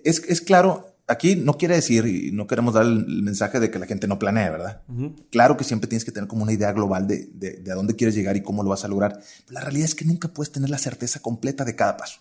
Es, 0.04 0.22
es 0.28 0.40
claro, 0.40 0.96
aquí 1.06 1.36
no 1.36 1.54
quiere 1.54 1.74
decir 1.74 2.06
y 2.06 2.30
no 2.32 2.46
queremos 2.46 2.74
dar 2.74 2.84
el 2.84 3.22
mensaje 3.22 3.60
de 3.60 3.70
que 3.70 3.78
la 3.78 3.86
gente 3.86 4.06
no 4.06 4.18
planee, 4.18 4.50
¿verdad? 4.50 4.82
Claro 5.30 5.56
que 5.56 5.64
siempre 5.64 5.88
tienes 5.88 6.04
que 6.04 6.12
tener 6.12 6.28
como 6.28 6.42
una 6.42 6.52
idea 6.52 6.72
global 6.72 7.06
de, 7.06 7.28
de, 7.34 7.70
a 7.70 7.74
dónde 7.74 7.96
quieres 7.96 8.14
llegar 8.14 8.36
y 8.36 8.42
cómo 8.42 8.62
lo 8.62 8.70
vas 8.70 8.84
a 8.84 8.88
lograr. 8.88 9.20
Pero 9.46 9.54
la 9.54 9.60
realidad 9.60 9.86
es 9.86 9.94
que 9.94 10.04
nunca 10.04 10.28
puedes 10.28 10.52
tener 10.52 10.70
la 10.70 10.78
certeza 10.78 11.20
completa 11.20 11.64
de 11.64 11.76
cada 11.76 11.96
paso 11.96 12.20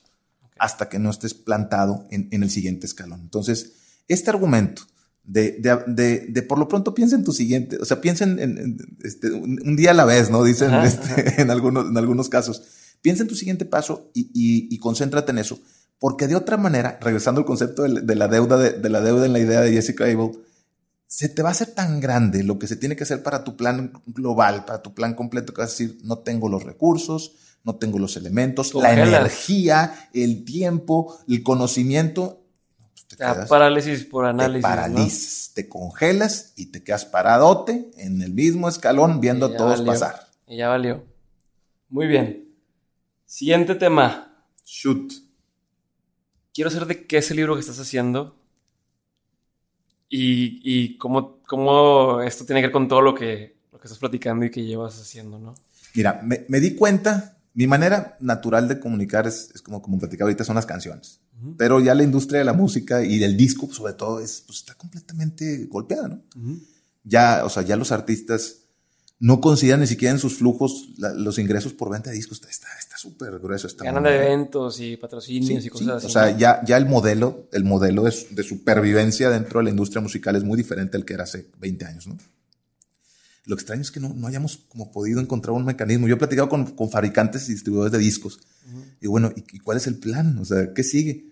hasta 0.58 0.90
que 0.90 1.00
no 1.00 1.10
estés 1.10 1.34
plantado 1.34 2.06
en, 2.12 2.28
en, 2.32 2.44
el 2.44 2.52
siguiente 2.52 2.86
escalón. 2.86 3.22
Entonces, 3.22 3.74
este 4.08 4.30
argumento 4.30 4.84
de, 5.24 5.60
de, 5.88 6.26
de, 6.28 6.42
por 6.44 6.60
lo 6.60 6.68
pronto 6.68 6.94
piensa 6.94 7.16
en 7.16 7.24
tu 7.24 7.32
siguiente, 7.32 7.78
o 7.78 7.86
sea, 7.86 8.02
piensa 8.02 8.26
en, 8.26 8.78
este, 9.04 9.32
un, 9.32 9.76
día 9.76 9.92
a 9.92 9.96
la 9.96 10.06
vez, 10.06 10.30
¿no? 10.30 10.44
Dicen 10.44 10.74
este, 10.76 11.42
en, 11.42 11.50
algunos, 11.50 11.88
en 11.88 11.98
algunos 11.98 12.30
casos. 12.30 12.64
Piensa 13.02 13.24
en 13.24 13.30
tu 13.30 13.36
siguiente 13.36 13.66
paso 13.66 14.12
y, 14.14 14.22
y, 14.34 14.74
y 14.74 14.78
concéntrate 14.80 15.32
en 15.32 15.40
eso 15.40 15.60
porque 16.02 16.28
de 16.28 16.36
otra 16.36 16.58
manera, 16.58 16.98
regresando 17.00 17.42
al 17.42 17.46
concepto 17.46 17.84
de, 17.84 18.16
la 18.16 18.28
deuda, 18.28 18.58
de, 18.58 18.90
la 18.90 19.02
deuda 19.02 19.28
en 19.28 19.34
la 19.34 19.40
idea 19.40 19.62
de 19.62 19.72
Jessica 19.72 20.06
Abel, 20.06 20.32
se 21.06 21.30
te 21.30 21.44
va 21.44 21.50
a 21.50 21.52
hacer 21.52 21.76
tan 21.76 22.00
grande 22.00 22.44
lo 22.44 22.58
que 22.58 22.66
se 22.66 22.76
tiene 22.76 22.96
que 22.96 23.04
hacer 23.04 23.22
para 23.22 23.44
tu 23.44 23.56
plan 23.56 23.94
global, 24.08 24.66
para 24.66 24.82
tu 24.82 24.96
plan 24.96 25.14
completo, 25.14 25.54
que 25.54 25.62
vas 25.62 25.70
a 25.70 25.74
decir, 25.74 26.00
no 26.04 26.18
tengo 26.18 26.50
los 26.50 26.64
recursos, 26.64 27.34
no 27.64 27.76
tengo 27.76 28.00
los 28.00 28.18
elementos, 28.18 28.74
la 28.74 28.94
energía, 28.94 30.10
el 30.12 30.44
tiempo, 30.44 31.20
el 31.28 31.44
conocimiento. 31.44 32.42
Pues 32.82 33.06
te 33.10 33.46
parálisis 33.48 34.04
por 34.04 34.26
análisis. 34.26 34.64
Te 34.64 34.68
paralizas, 34.68 35.52
te 35.54 35.70
congelas 35.70 36.54
y 36.56 36.72
te 36.72 36.84
quedas 36.84 37.06
paradote 37.06 37.92
en 37.98 38.24
el 38.24 38.34
mismo 38.34 38.68
escalón 38.68 39.22
viendo 39.22 39.46
a 39.46 39.56
todos 39.56 39.84
pasar. 39.84 40.30
Y 40.48 40.58
ya 40.58 40.68
valió. 40.68 41.06
Muy 41.90 42.08
bien. 42.08 42.51
Siguiente 43.32 43.76
tema. 43.76 44.46
Shoot 44.66 45.14
quiero 46.54 46.70
saber 46.70 46.88
de 46.90 47.08
qué 47.08 47.20
es 47.20 47.32
el 47.32 47.38
libro 47.38 47.54
que 47.54 47.62
estás 47.62 47.80
haciendo 47.80 48.36
y, 50.10 50.60
y 50.66 50.98
cómo, 50.98 51.42
cómo, 51.48 52.22
esto 52.24 52.46
tiene 52.46 52.60
que 52.60 52.68
ver 52.68 52.74
con 52.74 52.90
todo 52.90 53.00
lo 53.00 53.16
que, 53.16 53.56
lo 53.72 53.80
que 53.80 53.88
estás 53.88 54.00
platicando 54.00 54.44
y 54.44 54.52
que 54.52 54.66
llevas 54.66 55.00
haciendo, 55.00 55.40
¿no? 55.40 55.56
Mira, 55.94 56.20
me, 56.22 56.46
me 56.50 56.60
di 56.60 56.76
cuenta, 56.76 57.38
mi 57.54 57.68
manera 57.68 58.18
natural 58.20 58.68
de 58.68 58.82
comunicar 58.82 59.26
es, 59.26 59.50
es 59.56 59.62
como, 59.62 59.82
como 59.82 59.98
platicaba 59.98 60.28
ahorita, 60.28 60.44
son 60.44 60.58
las 60.58 60.66
canciones. 60.66 61.22
Pero 61.58 61.80
ya 61.80 61.96
la 61.96 62.04
industria 62.04 62.40
de 62.40 62.46
la 62.46 62.54
música 62.54 63.02
y 63.02 63.18
del 63.18 63.38
disco, 63.38 63.72
sobre 63.72 63.94
todo, 63.94 64.20
es, 64.20 64.44
pues, 64.46 64.60
está 64.60 64.76
completamente 64.76 65.68
golpeada, 65.68 66.10
¿no? 66.10 66.22
Ya, 67.06 67.46
o 67.46 67.50
sea, 67.50 67.64
ya 67.64 67.78
los 67.78 67.94
artistas 67.94 68.58
no 69.22 69.40
consideran 69.40 69.80
ni 69.80 69.88
siquiera 69.88 70.12
en 70.12 70.20
sus 70.20 70.36
flujos 70.36 70.90
los 70.98 71.38
ingresos 71.38 71.74
por 71.74 71.92
venta 71.92 72.10
de 72.10 72.18
discos. 72.18 72.42
Está 72.50 72.91
súper 73.02 73.40
grueso. 73.40 73.68
Está 73.68 73.84
Ganan 73.84 74.04
de 74.04 74.16
eventos 74.16 74.80
y 74.80 74.98
patrocinios 74.98 75.66
y 75.66 75.70
cosas 75.70 75.98
así. 75.98 76.08
O 76.08 76.10
sea, 76.10 76.38
ya, 76.38 76.62
ya 76.64 76.78
el 76.78 76.86
modelo, 76.86 77.48
el 77.52 77.64
modelo 77.64 78.04
de, 78.04 78.14
de, 78.30 78.44
supervivencia 78.44 79.30
dentro 79.30 79.60
de 79.60 79.66
la 79.66 79.70
industria 79.72 80.02
musical 80.02 80.36
es 80.36 80.44
muy 80.44 80.58
diferente 80.58 80.98
al 80.98 81.06
que 81.06 81.14
era 81.14 81.24
hace 81.24 81.48
20 81.60 81.86
años, 81.86 82.08
¿no? 82.08 82.18
Lo 83.46 83.56
extraño 83.56 83.82
es 83.82 83.90
que 83.90 84.00
no, 84.00 84.14
no 84.14 84.28
hayamos 84.28 84.58
como 84.70 84.92
podido 84.92 85.20
encontrar 85.20 85.54
un 85.56 85.66
mecanismo. 85.66 86.08
Yo 86.08 86.16
he 86.16 86.18
platicado 86.18 86.48
con, 86.48 86.76
con 86.76 86.92
fabricantes 86.92 87.50
y 87.50 87.54
distribuidores 87.54 87.92
de 87.92 87.98
discos. 87.98 88.40
Y 89.02 89.08
bueno, 89.08 89.32
¿y, 89.36 89.60
cuál 89.60 89.78
es 89.78 89.88
el 89.88 89.98
plan? 89.98 90.38
O 90.38 90.46
sea, 90.46 90.74
¿qué 90.74 90.84
sigue? 90.84 91.26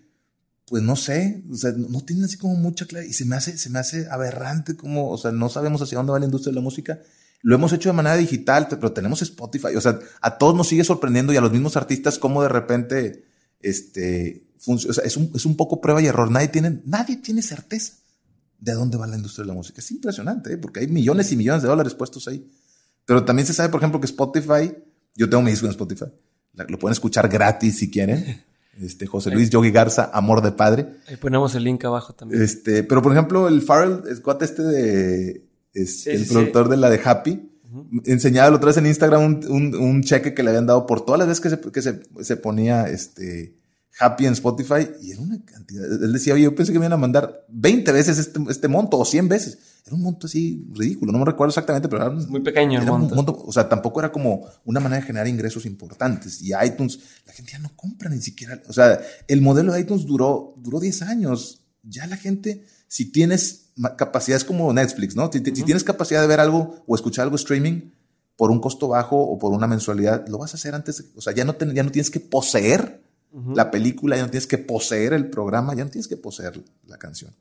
Pues 0.66 0.82
no 0.82 0.96
sé, 0.96 1.44
o 1.50 1.54
sea, 1.54 1.72
no, 1.72 2.00
tienen 2.02 2.24
así 2.24 2.36
como 2.36 2.54
mucha 2.56 2.86
claridad. 2.86 3.08
Y 3.08 3.14
se 3.14 3.24
me 3.24 3.36
hace, 3.36 3.56
se 3.56 3.70
me 3.70 3.78
hace 3.78 4.08
aberrante 4.10 4.76
como, 4.76 5.08
o 5.10 5.18
sea, 5.18 5.30
no 5.30 5.48
sabemos 5.48 5.82
hacia 5.82 5.98
dónde 5.98 6.12
va 6.12 6.18
la 6.18 6.24
industria 6.24 6.50
de 6.50 6.56
la 6.56 6.62
música 6.62 7.00
lo 7.42 7.54
hemos 7.54 7.72
hecho 7.72 7.88
de 7.88 7.94
manera 7.94 8.16
digital, 8.16 8.66
pero 8.68 8.92
tenemos 8.92 9.22
Spotify. 9.22 9.74
O 9.76 9.80
sea, 9.80 9.98
a 10.20 10.38
todos 10.38 10.54
nos 10.54 10.68
sigue 10.68 10.84
sorprendiendo 10.84 11.32
y 11.32 11.36
a 11.36 11.40
los 11.40 11.52
mismos 11.52 11.76
artistas 11.76 12.18
cómo 12.18 12.42
de 12.42 12.48
repente, 12.48 13.24
este, 13.60 14.46
o 14.66 14.78
sea, 14.78 15.04
es 15.04 15.16
un, 15.16 15.30
es 15.34 15.46
un 15.46 15.56
poco 15.56 15.80
prueba 15.80 16.02
y 16.02 16.06
error. 16.06 16.30
Nadie 16.30 16.48
tiene, 16.48 16.82
nadie 16.84 17.16
tiene 17.16 17.42
certeza 17.42 17.94
de 18.58 18.72
dónde 18.72 18.98
va 18.98 19.06
la 19.06 19.16
industria 19.16 19.44
de 19.44 19.48
la 19.48 19.54
música. 19.54 19.80
Es 19.80 19.90
impresionante, 19.90 20.52
¿eh? 20.52 20.58
porque 20.58 20.80
hay 20.80 20.86
millones 20.88 21.32
y 21.32 21.36
millones 21.36 21.62
de 21.62 21.68
dólares 21.68 21.94
puestos 21.94 22.28
ahí. 22.28 22.50
Pero 23.06 23.24
también 23.24 23.46
se 23.46 23.54
sabe, 23.54 23.70
por 23.70 23.80
ejemplo, 23.80 24.00
que 24.00 24.06
Spotify, 24.06 24.72
yo 25.16 25.28
tengo 25.28 25.42
mi 25.42 25.50
disco 25.50 25.66
en 25.66 25.70
Spotify, 25.70 26.06
lo 26.52 26.78
pueden 26.78 26.92
escuchar 26.92 27.28
gratis 27.28 27.78
si 27.78 27.90
quieren. 27.90 28.44
Este, 28.80 29.06
José 29.06 29.30
Luis 29.30 29.50
Yogi 29.50 29.72
Garza, 29.72 30.10
Amor 30.14 30.40
de 30.40 30.52
Padre. 30.52 30.86
Ahí 31.06 31.16
ponemos 31.16 31.54
el 31.54 31.64
link 31.64 31.84
abajo 31.84 32.14
también. 32.14 32.40
Este, 32.40 32.82
pero 32.82 33.02
por 33.02 33.12
ejemplo, 33.12 33.46
el 33.46 33.60
Farrell, 33.60 34.04
el 34.08 34.22
cuate 34.22 34.46
este 34.46 34.62
de 34.62 35.49
es 35.74 36.06
el 36.06 36.26
productor 36.26 36.68
de 36.68 36.76
la 36.76 36.90
de 36.90 37.00
Happy, 37.02 37.50
enseñaba 38.04 38.50
la 38.50 38.56
otra 38.56 38.68
vez 38.68 38.76
en 38.78 38.86
Instagram 38.86 39.22
un, 39.48 39.74
un, 39.74 40.02
cheque 40.02 40.34
que 40.34 40.42
le 40.42 40.50
habían 40.50 40.66
dado 40.66 40.86
por 40.86 41.04
todas 41.04 41.18
las 41.18 41.28
veces 41.28 41.40
que 41.40 41.50
se, 41.50 41.60
que 41.72 41.82
se, 41.82 42.24
se 42.24 42.36
ponía 42.36 42.88
este, 42.88 43.60
Happy 43.98 44.26
en 44.26 44.32
Spotify 44.32 44.88
y 45.02 45.12
era 45.12 45.20
una 45.20 45.44
cantidad. 45.44 45.84
Él 45.84 46.12
decía, 46.12 46.34
oye, 46.34 46.44
yo 46.44 46.54
pensé 46.54 46.72
que 46.72 46.78
me 46.78 46.86
iban 46.86 46.94
a 46.94 46.96
mandar 46.96 47.44
20 47.48 47.92
veces 47.92 48.18
este, 48.18 48.40
este 48.48 48.68
monto 48.68 48.98
o 48.98 49.04
100 49.04 49.28
veces. 49.28 49.58
Era 49.86 49.96
un 49.96 50.02
monto 50.02 50.26
así 50.26 50.66
ridículo, 50.72 51.10
no 51.10 51.18
me 51.18 51.24
recuerdo 51.24 51.50
exactamente, 51.50 51.88
pero 51.88 52.02
era 52.02 52.10
muy 52.10 52.40
pequeño 52.40 52.80
el 52.80 52.86
monto. 52.86 53.42
O 53.44 53.52
sea, 53.52 53.68
tampoco 53.68 54.00
era 54.00 54.12
como 54.12 54.46
una 54.64 54.80
manera 54.80 55.00
de 55.00 55.06
generar 55.06 55.26
ingresos 55.26 55.66
importantes. 55.66 56.40
Y 56.42 56.52
iTunes, 56.64 57.00
la 57.26 57.32
gente 57.32 57.52
ya 57.52 57.58
no 57.58 57.70
compra 57.76 58.08
ni 58.08 58.20
siquiera. 58.20 58.60
O 58.68 58.72
sea, 58.72 59.00
el 59.26 59.40
modelo 59.40 59.72
de 59.72 59.80
iTunes 59.80 60.06
duró, 60.06 60.54
duró 60.58 60.80
10 60.80 61.02
años. 61.02 61.66
Ya 61.82 62.06
la 62.06 62.16
gente, 62.16 62.64
si 62.90 63.12
tienes 63.12 63.70
capacidades 63.96 64.42
como 64.42 64.72
Netflix, 64.72 65.14
¿no? 65.14 65.30
Si, 65.32 65.38
si 65.38 65.62
tienes 65.62 65.84
capacidad 65.84 66.20
de 66.20 66.26
ver 66.26 66.40
algo 66.40 66.82
o 66.88 66.96
escuchar 66.96 67.22
algo 67.22 67.36
streaming 67.36 67.92
por 68.34 68.50
un 68.50 68.60
costo 68.60 68.88
bajo 68.88 69.16
o 69.16 69.38
por 69.38 69.52
una 69.52 69.68
mensualidad, 69.68 70.26
lo 70.26 70.38
vas 70.38 70.54
a 70.54 70.56
hacer 70.56 70.74
antes. 70.74 71.04
O 71.14 71.20
sea, 71.20 71.32
ya 71.32 71.44
no, 71.44 71.56
ya 71.56 71.84
no 71.84 71.92
tienes 71.92 72.10
que 72.10 72.18
poseer 72.18 73.00
la 73.54 73.70
película, 73.70 74.16
ya 74.16 74.22
no 74.22 74.30
tienes 74.30 74.48
que 74.48 74.58
poseer 74.58 75.12
el 75.12 75.30
programa, 75.30 75.72
ya 75.76 75.84
no 75.84 75.90
tienes 75.90 76.08
que 76.08 76.16
poseer 76.16 76.60
la 76.88 76.98
canción. 76.98 77.32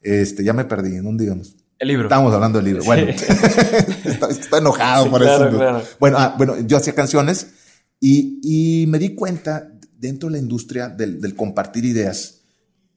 Este, 0.00 0.42
ya 0.42 0.52
me 0.52 0.64
perdí, 0.64 1.00
¿no? 1.00 1.16
Digamos. 1.16 1.54
El 1.78 1.86
libro. 1.86 2.06
Estábamos 2.06 2.34
hablando 2.34 2.58
del 2.58 2.66
libro. 2.66 2.82
Bueno, 2.82 3.12
está, 4.28 4.58
enojado 4.58 5.08
por 5.08 5.22
eso. 5.22 5.82
Bueno, 6.00 6.16
ah, 6.18 6.34
bueno, 6.36 6.58
yo 6.66 6.76
hacía 6.76 6.96
canciones 6.96 7.46
y, 8.00 8.40
y, 8.42 8.86
me 8.88 8.98
di 8.98 9.14
cuenta 9.14 9.70
dentro 9.96 10.28
de 10.28 10.32
la 10.32 10.38
industria 10.38 10.88
del, 10.88 11.20
del, 11.20 11.36
compartir 11.36 11.84
ideas 11.84 12.40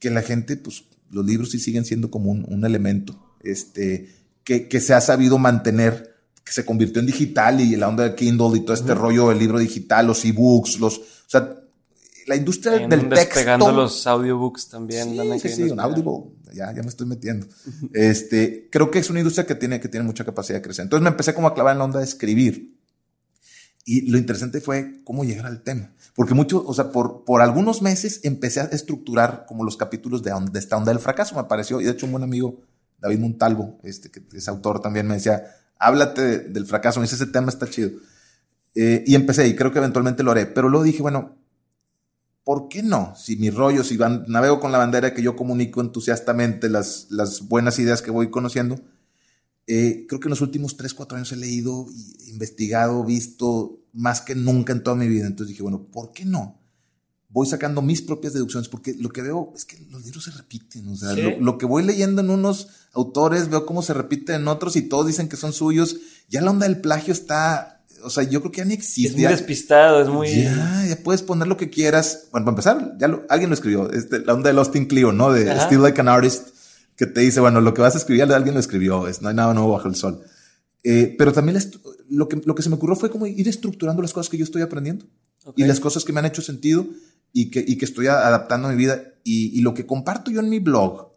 que 0.00 0.10
la 0.10 0.22
gente, 0.22 0.56
pues, 0.56 0.82
los 1.10 1.24
libros 1.24 1.50
sí 1.50 1.58
siguen 1.58 1.84
siendo 1.84 2.10
como 2.10 2.30
un, 2.30 2.44
un 2.48 2.64
elemento 2.64 3.34
este, 3.42 4.08
que, 4.44 4.68
que 4.68 4.80
se 4.80 4.94
ha 4.94 5.00
sabido 5.00 5.38
mantener 5.38 6.16
que 6.44 6.52
se 6.52 6.64
convirtió 6.64 7.00
en 7.00 7.06
digital 7.06 7.60
y 7.60 7.76
la 7.76 7.88
onda 7.88 8.04
del 8.04 8.14
Kindle 8.14 8.56
y 8.56 8.60
todo 8.60 8.72
este 8.72 8.94
rollo 8.94 9.28
del 9.28 9.38
libro 9.38 9.58
digital, 9.58 10.06
los 10.06 10.24
ebooks, 10.24 10.80
los, 10.80 10.96
o 10.96 11.02
sea, 11.26 11.58
la 12.26 12.36
industria 12.36 12.86
del 12.86 13.08
texto. 13.08 13.34
Pegando 13.34 13.72
los 13.72 14.06
audiobooks 14.06 14.68
también. 14.68 15.16
Sí, 15.40 15.48
sí, 15.48 15.54
sí, 15.54 15.62
un 15.64 15.80
audible. 15.80 16.24
Ya, 16.54 16.72
ya 16.74 16.82
me 16.82 16.88
estoy 16.88 17.06
metiendo. 17.06 17.46
este, 17.92 18.68
creo 18.70 18.90
que 18.90 18.98
es 18.98 19.10
una 19.10 19.20
industria 19.20 19.46
que 19.46 19.54
tiene, 19.54 19.80
que 19.80 19.88
tiene 19.88 20.06
mucha 20.06 20.24
capacidad 20.24 20.58
de 20.58 20.62
crecer. 20.62 20.84
Entonces 20.84 21.02
me 21.02 21.10
empecé 21.10 21.34
como 21.34 21.48
a 21.48 21.54
clavar 21.54 21.72
en 21.72 21.78
la 21.78 21.84
onda 21.84 21.98
de 21.98 22.04
escribir. 22.04 22.77
Y 23.90 24.02
lo 24.10 24.18
interesante 24.18 24.60
fue 24.60 25.00
cómo 25.02 25.24
llegar 25.24 25.46
al 25.46 25.62
tema. 25.62 25.92
Porque 26.14 26.34
mucho, 26.34 26.62
o 26.62 26.74
sea, 26.74 26.92
por, 26.92 27.24
por 27.24 27.40
algunos 27.40 27.80
meses 27.80 28.20
empecé 28.22 28.60
a 28.60 28.64
estructurar 28.64 29.46
como 29.48 29.64
los 29.64 29.78
capítulos 29.78 30.22
de, 30.22 30.30
de 30.52 30.58
esta 30.58 30.76
onda 30.76 30.92
del 30.92 31.00
fracaso, 31.00 31.34
me 31.34 31.44
pareció. 31.44 31.80
Y 31.80 31.84
de 31.84 31.92
hecho 31.92 32.04
un 32.04 32.12
buen 32.12 32.22
amigo, 32.22 32.60
David 32.98 33.18
Montalvo, 33.18 33.78
este, 33.84 34.10
que 34.10 34.20
es 34.30 34.46
autor 34.46 34.82
también, 34.82 35.06
me 35.06 35.14
decía, 35.14 35.42
háblate 35.78 36.40
del 36.40 36.66
fracaso. 36.66 37.00
Me 37.00 37.04
dice, 37.04 37.16
ese 37.16 37.28
tema 37.28 37.48
está 37.48 37.66
chido. 37.66 37.92
Eh, 38.74 39.04
y 39.06 39.14
empecé, 39.14 39.48
y 39.48 39.56
creo 39.56 39.72
que 39.72 39.78
eventualmente 39.78 40.22
lo 40.22 40.32
haré. 40.32 40.44
Pero 40.44 40.68
luego 40.68 40.84
dije, 40.84 41.00
bueno, 41.00 41.38
¿por 42.44 42.68
qué 42.68 42.82
no? 42.82 43.14
Si 43.16 43.36
mi 43.36 43.48
rollo, 43.48 43.84
si 43.84 43.96
van, 43.96 44.26
navego 44.28 44.60
con 44.60 44.70
la 44.70 44.76
bandera 44.76 45.14
que 45.14 45.22
yo 45.22 45.34
comunico 45.34 45.80
entusiastamente 45.80 46.68
las, 46.68 47.06
las 47.08 47.48
buenas 47.48 47.78
ideas 47.78 48.02
que 48.02 48.10
voy 48.10 48.30
conociendo, 48.30 48.78
eh, 49.66 50.06
creo 50.08 50.18
que 50.18 50.28
en 50.28 50.30
los 50.30 50.40
últimos 50.40 50.76
3, 50.76 50.92
4 50.92 51.16
años 51.16 51.32
he 51.32 51.36
leído, 51.36 51.86
investigado, 52.26 53.02
visto 53.04 53.77
más 53.98 54.20
que 54.20 54.34
nunca 54.34 54.72
en 54.72 54.82
toda 54.82 54.96
mi 54.96 55.08
vida. 55.08 55.26
Entonces 55.26 55.48
dije, 55.48 55.62
bueno, 55.62 55.88
¿por 55.92 56.12
qué 56.12 56.24
no? 56.24 56.60
Voy 57.30 57.46
sacando 57.46 57.82
mis 57.82 58.00
propias 58.00 58.32
deducciones, 58.32 58.68
porque 58.68 58.94
lo 58.94 59.10
que 59.10 59.20
veo 59.20 59.52
es 59.54 59.64
que 59.64 59.78
los 59.90 60.02
libros 60.04 60.24
se 60.24 60.30
repiten. 60.30 60.88
O 60.88 60.96
sea, 60.96 61.12
lo, 61.12 61.38
lo, 61.40 61.58
que 61.58 61.66
voy 61.66 61.82
leyendo 61.82 62.22
en 62.22 62.30
unos 62.30 62.68
autores, 62.92 63.50
veo 63.50 63.66
cómo 63.66 63.82
se 63.82 63.92
repite 63.92 64.34
en 64.34 64.48
otros 64.48 64.76
y 64.76 64.82
todos 64.82 65.06
dicen 65.06 65.28
que 65.28 65.36
son 65.36 65.52
suyos. 65.52 65.96
Ya 66.28 66.40
la 66.40 66.50
onda 66.50 66.66
del 66.66 66.80
plagio 66.80 67.12
está 67.12 67.78
o 68.04 68.10
sea, 68.10 68.24
yo 68.24 68.40
creo 68.40 68.52
que 68.52 68.58
ya 68.58 68.64
ni 68.64 68.74
existe. 68.74 69.08
Es 69.08 69.16
muy 69.16 69.24
despistado, 69.24 70.00
es 70.00 70.08
muy. 70.08 70.42
Ya, 70.42 70.86
ya 70.88 70.96
puedes 71.02 71.22
poner 71.22 71.48
lo 71.48 71.56
que 71.56 71.68
quieras. 71.68 72.28
Bueno, 72.30 72.44
para 72.44 72.52
empezar, 72.52 72.96
ya 72.98 73.10
alguien 73.28 73.50
lo 73.50 73.54
escribió. 73.54 73.90
Este, 73.90 74.20
la 74.20 74.34
onda 74.34 74.52
de 74.52 74.58
Austin 74.58 74.86
Clio, 74.86 75.12
¿no? 75.12 75.32
De 75.32 75.60
Still 75.62 75.82
Like 75.82 76.00
an 76.00 76.08
Artist, 76.08 76.48
que 76.96 77.06
te 77.06 77.20
dice, 77.20 77.40
bueno, 77.40 77.60
lo 77.60 77.74
que 77.74 77.82
vas 77.82 77.94
a 77.94 77.98
escribir, 77.98 78.22
alguien 78.22 78.54
lo 78.54 78.60
escribió. 78.60 79.08
Es, 79.08 79.22
no 79.22 79.28
hay 79.28 79.34
nada 79.34 79.52
nuevo 79.54 79.72
bajo 79.72 79.88
el 79.88 79.96
sol. 79.96 80.22
Eh, 80.84 81.14
pero 81.18 81.32
también 81.32 81.58
lo, 82.08 82.28
que, 82.28 82.40
lo 82.44 82.54
que 82.54 82.62
se 82.62 82.68
me 82.68 82.76
ocurrió 82.76 82.96
fue 82.96 83.10
como 83.10 83.26
ir 83.26 83.48
estructurando 83.48 84.02
las 84.02 84.12
cosas 84.12 84.30
que 84.30 84.38
yo 84.38 84.44
estoy 84.44 84.62
aprendiendo 84.62 85.06
y 85.56 85.64
las 85.64 85.80
cosas 85.80 86.04
que 86.04 86.12
me 86.12 86.20
han 86.20 86.26
hecho 86.26 86.42
sentido 86.42 86.86
y 87.32 87.50
que, 87.50 87.64
y 87.66 87.76
que 87.76 87.84
estoy 87.84 88.06
adaptando 88.06 88.68
a 88.68 88.70
mi 88.70 88.76
vida. 88.76 89.14
Y, 89.24 89.58
y 89.58 89.60
lo 89.60 89.74
que 89.74 89.86
comparto 89.86 90.30
yo 90.30 90.40
en 90.40 90.48
mi 90.48 90.58
blog 90.58 91.08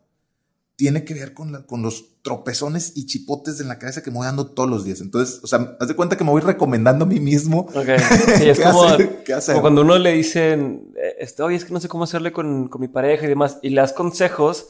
tiene 0.82 1.06
que 1.06 1.14
ver 1.14 1.36
con, 1.36 1.62
con 1.68 1.84
los 1.84 2.22
tropezones 2.24 2.94
y 2.96 3.06
chipotes 3.06 3.60
en 3.60 3.68
la 3.68 3.78
cabeza 3.78 4.02
que 4.02 4.10
me 4.10 4.18
voy 4.18 4.26
dando 4.26 4.48
todos 4.48 4.68
los 4.68 4.84
días. 4.84 5.02
Entonces, 5.02 5.40
o 5.44 5.48
sea, 5.48 5.78
haz 5.80 5.88
de 5.88 5.96
cuenta 5.96 6.18
que 6.18 6.24
me 6.24 6.32
voy 6.32 6.42
recomendando 6.42 7.06
a 7.06 7.08
mí 7.08 7.20
mismo. 7.20 7.68
Okay. 7.74 7.98
Sí, 8.38 8.50
es 8.50 8.60
como, 8.60 8.88
como, 8.88 9.62
cuando 9.62 9.82
uno 9.82 10.00
le 10.00 10.14
dicen, 10.14 10.92
eh, 10.98 11.18
este, 11.20 11.44
oye, 11.44 11.58
es 11.58 11.66
que 11.66 11.74
no 11.74 11.80
sé 11.80 11.88
cómo 11.88 12.06
hacerle 12.06 12.32
con, 12.32 12.68
con 12.68 12.82
mi 12.82 12.88
pareja 12.88 13.26
y 13.26 13.30
demás, 13.30 13.60
y 13.62 13.70
le 13.70 13.82
das 13.82 13.94
consejos, 13.94 14.70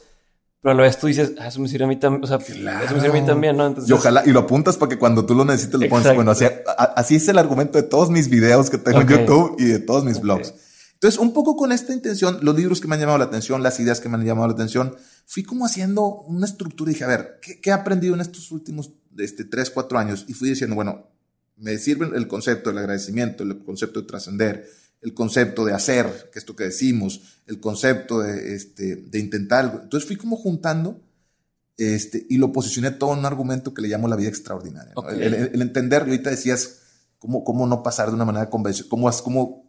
pero 0.62 0.74
a 0.74 0.76
la 0.76 0.82
vez 0.84 0.96
tú 0.96 1.08
dices, 1.08 1.32
ah, 1.40 1.48
eso 1.48 1.60
me 1.60 1.66
sirve 1.66 1.86
a 1.86 1.88
mí 1.88 1.96
también, 1.96 2.22
o 2.22 2.26
sea, 2.28 2.36
eso 2.36 2.54
me 2.54 3.00
sirve 3.00 3.18
a 3.18 3.20
mí 3.20 3.26
también, 3.26 3.56
¿no? 3.56 3.66
Entonces, 3.66 3.90
y 3.90 3.92
ojalá, 3.92 4.22
y 4.24 4.30
lo 4.30 4.40
apuntas 4.40 4.76
para 4.76 4.90
que 4.90 4.96
cuando 4.96 5.26
tú 5.26 5.34
lo 5.34 5.44
necesites 5.44 5.80
lo 5.80 5.88
pones. 5.88 6.14
Bueno, 6.14 6.30
así, 6.30 6.44
así, 6.76 7.16
es 7.16 7.26
el 7.26 7.38
argumento 7.38 7.78
de 7.78 7.82
todos 7.82 8.10
mis 8.10 8.28
videos 8.28 8.70
que 8.70 8.78
tengo 8.78 9.00
en 9.00 9.08
YouTube 9.08 9.56
y 9.58 9.64
de 9.64 9.80
todos 9.80 10.04
mis 10.04 10.20
blogs. 10.20 10.54
Entonces, 10.94 11.18
un 11.18 11.32
poco 11.32 11.56
con 11.56 11.72
esta 11.72 11.92
intención, 11.92 12.38
los 12.42 12.54
libros 12.54 12.80
que 12.80 12.86
me 12.86 12.94
han 12.94 13.00
llamado 13.00 13.18
la 13.18 13.24
atención, 13.24 13.60
las 13.60 13.80
ideas 13.80 13.98
que 13.98 14.08
me 14.08 14.14
han 14.14 14.24
llamado 14.24 14.46
la 14.46 14.54
atención, 14.54 14.94
fui 15.26 15.42
como 15.42 15.66
haciendo 15.66 16.06
una 16.28 16.46
estructura 16.46 16.92
y 16.92 16.94
dije, 16.94 17.04
a 17.04 17.08
ver, 17.08 17.40
¿qué, 17.42 17.58
he 17.68 17.72
aprendido 17.72 18.14
en 18.14 18.20
estos 18.20 18.52
últimos 18.52 18.92
este, 19.18 19.44
3, 19.44 19.68
4 19.70 19.98
años? 19.98 20.24
Y 20.28 20.34
fui 20.34 20.48
diciendo, 20.48 20.76
bueno, 20.76 21.08
me 21.56 21.76
sirve 21.78 22.08
el 22.16 22.28
concepto 22.28 22.70
del 22.70 22.78
agradecimiento, 22.78 23.42
el 23.42 23.64
concepto 23.64 24.02
de 24.02 24.06
trascender, 24.06 24.70
el 25.02 25.14
concepto 25.14 25.64
de 25.64 25.72
hacer, 25.74 26.06
que 26.32 26.38
es 26.38 26.42
esto 26.44 26.56
que 26.56 26.64
decimos, 26.64 27.40
el 27.46 27.60
concepto 27.60 28.20
de, 28.20 28.54
este, 28.54 28.96
de 28.96 29.18
intentar 29.18 29.64
algo. 29.64 29.80
Entonces 29.82 30.06
fui 30.06 30.16
como 30.16 30.36
juntando 30.36 31.00
este, 31.76 32.24
y 32.28 32.38
lo 32.38 32.52
posicioné 32.52 32.92
todo 32.92 33.12
en 33.12 33.20
un 33.20 33.26
argumento 33.26 33.74
que 33.74 33.82
le 33.82 33.88
llamo 33.88 34.06
la 34.06 34.16
vida 34.16 34.28
extraordinaria. 34.28 34.94
El, 35.18 35.60
entender, 35.60 36.04
y 36.06 36.10
ahorita 36.10 36.30
decías, 36.30 36.80
cómo, 37.18 37.42
cómo 37.42 37.66
no 37.66 37.82
pasar 37.82 38.08
de 38.08 38.14
una 38.14 38.24
manera 38.24 38.48
convencional, 38.48 38.88
cómo, 38.88 39.10
cómo 39.10 39.62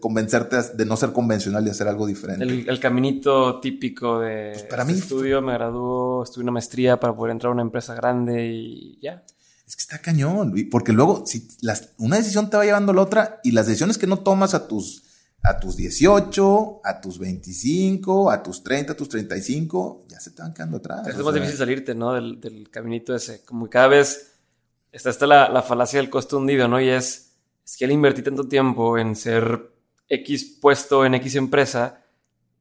convencerte 0.00 0.56
de 0.74 0.84
no 0.84 0.96
ser 0.96 1.12
convencional 1.12 1.66
y 1.66 1.70
hacer 1.70 1.88
algo 1.88 2.06
diferente. 2.06 2.44
El, 2.44 2.80
caminito 2.80 3.60
típico 3.60 4.20
de 4.20 4.50
pues 4.52 4.64
para 4.64 4.84
mí 4.84 4.92
estudio, 4.94 5.42
me 5.42 5.52
graduó, 5.52 6.22
estuve 6.22 6.42
una 6.42 6.52
maestría 6.52 6.98
para 6.98 7.14
poder 7.14 7.32
entrar 7.32 7.50
a 7.50 7.54
una 7.54 7.62
empresa 7.62 7.94
grande 7.94 8.46
y 8.46 8.98
ya. 9.00 9.22
Es 9.66 9.74
que 9.74 9.80
está 9.80 10.00
cañón, 10.00 10.54
porque 10.70 10.92
luego 10.92 11.24
si 11.26 11.48
las, 11.60 11.90
una 11.98 12.16
decisión 12.16 12.48
te 12.48 12.56
va 12.56 12.64
llevando 12.64 12.92
a 12.92 12.94
la 12.94 13.02
otra 13.02 13.40
y 13.42 13.50
las 13.50 13.66
decisiones 13.66 13.98
que 13.98 14.06
no 14.06 14.20
tomas 14.20 14.54
a 14.54 14.68
tus, 14.68 15.02
a 15.42 15.58
tus 15.58 15.76
18, 15.76 16.80
a 16.84 17.00
tus 17.00 17.18
25, 17.18 18.30
a 18.30 18.42
tus 18.42 18.62
30, 18.62 18.92
a 18.92 18.96
tus 18.96 19.08
35, 19.08 20.06
ya 20.08 20.20
se 20.20 20.30
te 20.30 20.42
van 20.42 20.54
quedando 20.54 20.76
atrás. 20.76 21.08
Es 21.08 21.16
más 21.18 21.34
difícil 21.34 21.56
salirte, 21.56 21.94
¿no? 21.94 22.12
Del, 22.14 22.40
del, 22.40 22.70
caminito 22.70 23.14
ese. 23.14 23.44
Como 23.44 23.68
cada 23.68 23.88
vez 23.88 24.34
está, 24.92 25.10
está 25.10 25.26
la, 25.26 25.48
la 25.48 25.62
falacia 25.62 26.00
del 26.00 26.10
costo 26.10 26.38
hundido, 26.38 26.68
¿no? 26.68 26.80
Y 26.80 26.88
es 26.88 27.26
es 27.66 27.76
que 27.76 27.84
al 27.84 27.90
invertir 27.90 28.24
tanto 28.24 28.46
tiempo 28.46 28.96
en 28.96 29.16
ser 29.16 29.72
X 30.08 30.58
puesto 30.60 31.04
en 31.04 31.16
X 31.16 31.34
empresa, 31.34 32.00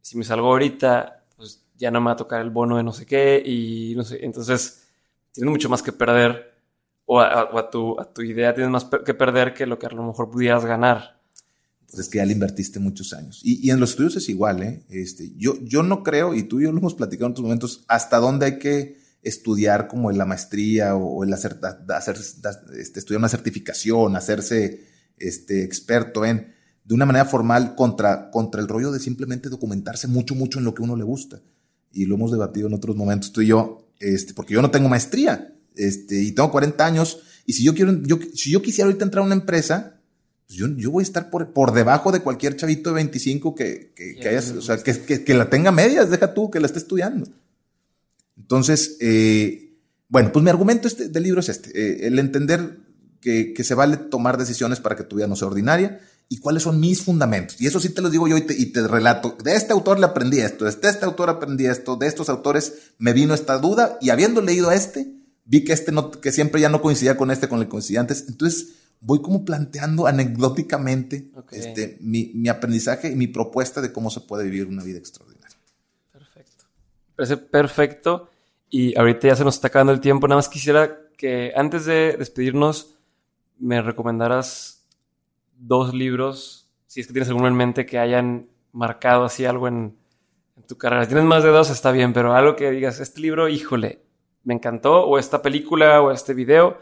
si 0.01 0.17
me 0.17 0.23
salgo 0.23 0.47
ahorita, 0.47 1.25
pues 1.37 1.63
ya 1.75 1.91
no 1.91 2.01
me 2.01 2.07
va 2.07 2.13
a 2.13 2.17
tocar 2.17 2.41
el 2.41 2.49
bono 2.49 2.77
de 2.77 2.83
no 2.83 2.91
sé 2.91 3.05
qué 3.05 3.41
y 3.45 3.93
no 3.95 4.03
sé. 4.03 4.25
Entonces, 4.25 4.87
tienes 5.31 5.51
mucho 5.51 5.69
más 5.69 5.83
que 5.83 5.91
perder 5.91 6.54
o 7.05 7.19
a, 7.19 7.69
tu, 7.69 7.99
a 7.99 8.11
tu 8.11 8.21
idea 8.21 8.53
tienes 8.53 8.71
más 8.71 8.85
que 9.05 9.13
perder 9.13 9.53
que 9.53 9.65
lo 9.65 9.77
que 9.77 9.85
a 9.85 9.89
lo 9.89 10.03
mejor 10.03 10.29
pudieras 10.31 10.65
ganar. 10.65 11.21
Pues 11.87 11.99
es 11.99 12.09
que 12.09 12.17
ya 12.17 12.25
le 12.25 12.33
invertiste 12.33 12.79
muchos 12.79 13.13
años. 13.13 13.41
Y, 13.43 13.69
en 13.69 13.79
los 13.79 13.91
estudios 13.91 14.15
es 14.15 14.27
igual, 14.27 14.63
¿eh? 14.63 14.83
Este, 14.89 15.31
yo, 15.37 15.55
yo 15.61 15.83
no 15.83 16.03
creo, 16.03 16.33
y 16.33 16.43
tú 16.43 16.59
y 16.59 16.63
yo 16.63 16.71
lo 16.71 16.79
hemos 16.79 16.95
platicado 16.95 17.27
en 17.27 17.31
otros 17.31 17.43
momentos, 17.43 17.85
hasta 17.87 18.17
dónde 18.17 18.47
hay 18.47 18.59
que 18.59 18.97
estudiar 19.21 19.87
como 19.87 20.11
en 20.11 20.17
la 20.17 20.25
maestría 20.25 20.95
o, 20.95 21.23
el 21.23 21.31
hacer, 21.33 21.59
hacer 21.89 22.17
este, 22.77 22.99
estudiar 22.99 23.19
una 23.19 23.29
certificación, 23.29 24.15
hacerse 24.15 24.83
este, 25.17 25.63
experto 25.63 26.25
en, 26.25 26.53
de 26.83 26.93
una 26.93 27.05
manera 27.05 27.25
formal 27.25 27.75
contra, 27.75 28.29
contra 28.29 28.61
el 28.61 28.67
rollo 28.67 28.91
de 28.91 28.99
simplemente 28.99 29.49
documentarse 29.49 30.07
mucho, 30.07 30.35
mucho 30.35 30.59
en 30.59 30.65
lo 30.65 30.73
que 30.73 30.83
uno 30.83 30.95
le 30.95 31.03
gusta. 31.03 31.41
Y 31.91 32.05
lo 32.05 32.15
hemos 32.15 32.31
debatido 32.31 32.67
en 32.67 32.73
otros 32.73 32.95
momentos 32.95 33.31
tú 33.31 33.41
y 33.41 33.47
yo, 33.47 33.89
este, 33.99 34.33
porque 34.33 34.53
yo 34.53 34.61
no 34.61 34.71
tengo 34.71 34.89
maestría, 34.89 35.54
este, 35.77 36.21
y 36.21 36.31
tengo 36.31 36.51
40 36.51 36.85
años, 36.85 37.19
y 37.45 37.53
si 37.53 37.63
yo 37.63 37.73
quiero, 37.73 38.01
yo, 38.03 38.17
si 38.33 38.51
yo 38.51 38.61
quisiera 38.61 38.88
ahorita 38.88 39.05
entrar 39.05 39.23
a 39.23 39.25
una 39.25 39.35
empresa, 39.35 40.01
pues 40.47 40.59
yo, 40.59 40.67
yo 40.67 40.91
voy 40.91 41.01
a 41.01 41.07
estar 41.07 41.29
por, 41.29 41.53
por 41.53 41.73
debajo 41.73 42.11
de 42.11 42.21
cualquier 42.21 42.55
chavito 42.55 42.89
de 42.89 42.95
25 42.95 43.55
que, 43.55 43.93
que, 43.95 44.15
que 44.15 44.38
o 44.38 44.61
sea, 44.61 44.77
que, 44.77 44.93
que, 45.01 45.23
que, 45.23 45.33
la 45.33 45.49
tenga 45.49 45.71
medias, 45.71 46.09
deja 46.09 46.33
tú 46.33 46.51
que 46.51 46.59
la 46.59 46.67
esté 46.67 46.79
estudiando. 46.79 47.27
Entonces, 48.38 48.97
eh, 48.99 49.65
bueno, 50.07 50.31
pues 50.31 50.43
mi 50.43 50.49
argumento 50.49 50.88
este, 50.88 51.09
del 51.09 51.23
libro 51.23 51.39
es 51.39 51.49
este, 51.49 51.69
eh, 51.73 52.07
el 52.07 52.19
entender 52.19 52.79
que, 53.21 53.63
se 53.63 53.73
vale 53.73 53.97
tomar 53.97 54.38
decisiones 54.38 54.79
para 54.79 54.95
que 54.95 55.03
tu 55.03 55.15
vida 55.15 55.27
no 55.27 55.35
sea 55.35 55.47
ordinaria 55.47 55.99
y 56.29 56.38
cuáles 56.38 56.63
son 56.63 56.79
mis 56.79 57.01
fundamentos. 57.01 57.59
Y 57.59 57.65
eso 57.65 57.79
sí 57.79 57.89
te 57.89 58.01
lo 58.01 58.09
digo 58.09 58.27
yo 58.27 58.38
y 58.38 58.41
te, 58.41 58.88
relato. 58.88 59.35
De 59.43 59.55
este 59.55 59.73
autor 59.73 59.99
le 59.99 60.05
aprendí 60.05 60.39
esto, 60.39 60.65
de 60.65 60.71
este 60.71 61.05
autor 61.05 61.29
aprendí 61.29 61.65
esto, 61.65 61.95
de 61.95 62.07
estos 62.07 62.29
autores 62.29 62.91
me 62.99 63.13
vino 63.13 63.33
esta 63.33 63.57
duda 63.57 63.97
y 63.99 64.11
habiendo 64.11 64.41
leído 64.41 64.69
a 64.69 64.75
este, 64.75 65.11
vi 65.45 65.63
que 65.63 65.73
este 65.73 65.91
no, 65.91 66.12
que 66.12 66.31
siempre 66.31 66.60
ya 66.60 66.69
no 66.69 66.81
coincidía 66.81 67.15
con 67.15 67.31
este, 67.31 67.47
con 67.47 67.62
el 67.62 67.69
coincidía 67.69 68.01
antes. 68.01 68.25
Entonces 68.27 68.75
voy 68.99 69.21
como 69.21 69.45
planteando 69.45 70.08
anecdóticamente 70.08 71.29
este, 71.51 71.97
mi, 72.01 72.31
mi, 72.34 72.49
aprendizaje 72.49 73.10
y 73.12 73.15
mi 73.15 73.27
propuesta 73.27 73.81
de 73.81 73.93
cómo 73.93 74.10
se 74.10 74.21
puede 74.21 74.45
vivir 74.45 74.67
una 74.67 74.84
vida 74.84 74.97
extraordinaria. 74.97 75.58
Perfecto. 76.12 76.65
Parece 77.15 77.38
perfecto. 77.38 78.29
Y 78.69 78.97
ahorita 78.97 79.27
ya 79.27 79.36
se 79.36 79.43
nos 79.43 79.55
está 79.55 79.67
acabando 79.67 79.93
el 79.93 80.01
tiempo. 80.01 80.27
Nada 80.27 80.39
más 80.39 80.49
quisiera 80.49 80.99
que 81.17 81.53
antes 81.55 81.86
de 81.86 82.15
despedirnos 82.17 82.95
me 83.60 83.81
recomendaras 83.81 84.84
dos 85.58 85.93
libros, 85.93 86.67
si 86.88 86.99
es 86.99 87.08
que 87.08 87.13
tienes 87.13 87.29
alguno 87.29 87.47
en 87.47 87.55
mente, 87.55 87.86
que 87.86 87.99
hayan 87.99 88.49
marcado 88.73 89.23
así 89.23 89.45
algo 89.45 89.67
en, 89.67 89.95
en 90.58 90.63
tu 90.67 90.77
carrera. 90.77 91.03
Si 91.03 91.10
tienes 91.10 91.25
más 91.25 91.43
de 91.43 91.49
dos, 91.49 91.69
está 91.69 91.91
bien, 91.91 92.12
pero 92.12 92.34
algo 92.34 92.55
que 92.55 92.71
digas, 92.71 92.99
este 92.99 93.21
libro, 93.21 93.47
híjole, 93.47 94.04
me 94.45 94.53
encantó, 94.53 95.05
o 95.05 95.19
esta 95.19 95.41
película, 95.41 96.01
o 96.01 96.12
este 96.12 96.34
video, 96.34 96.77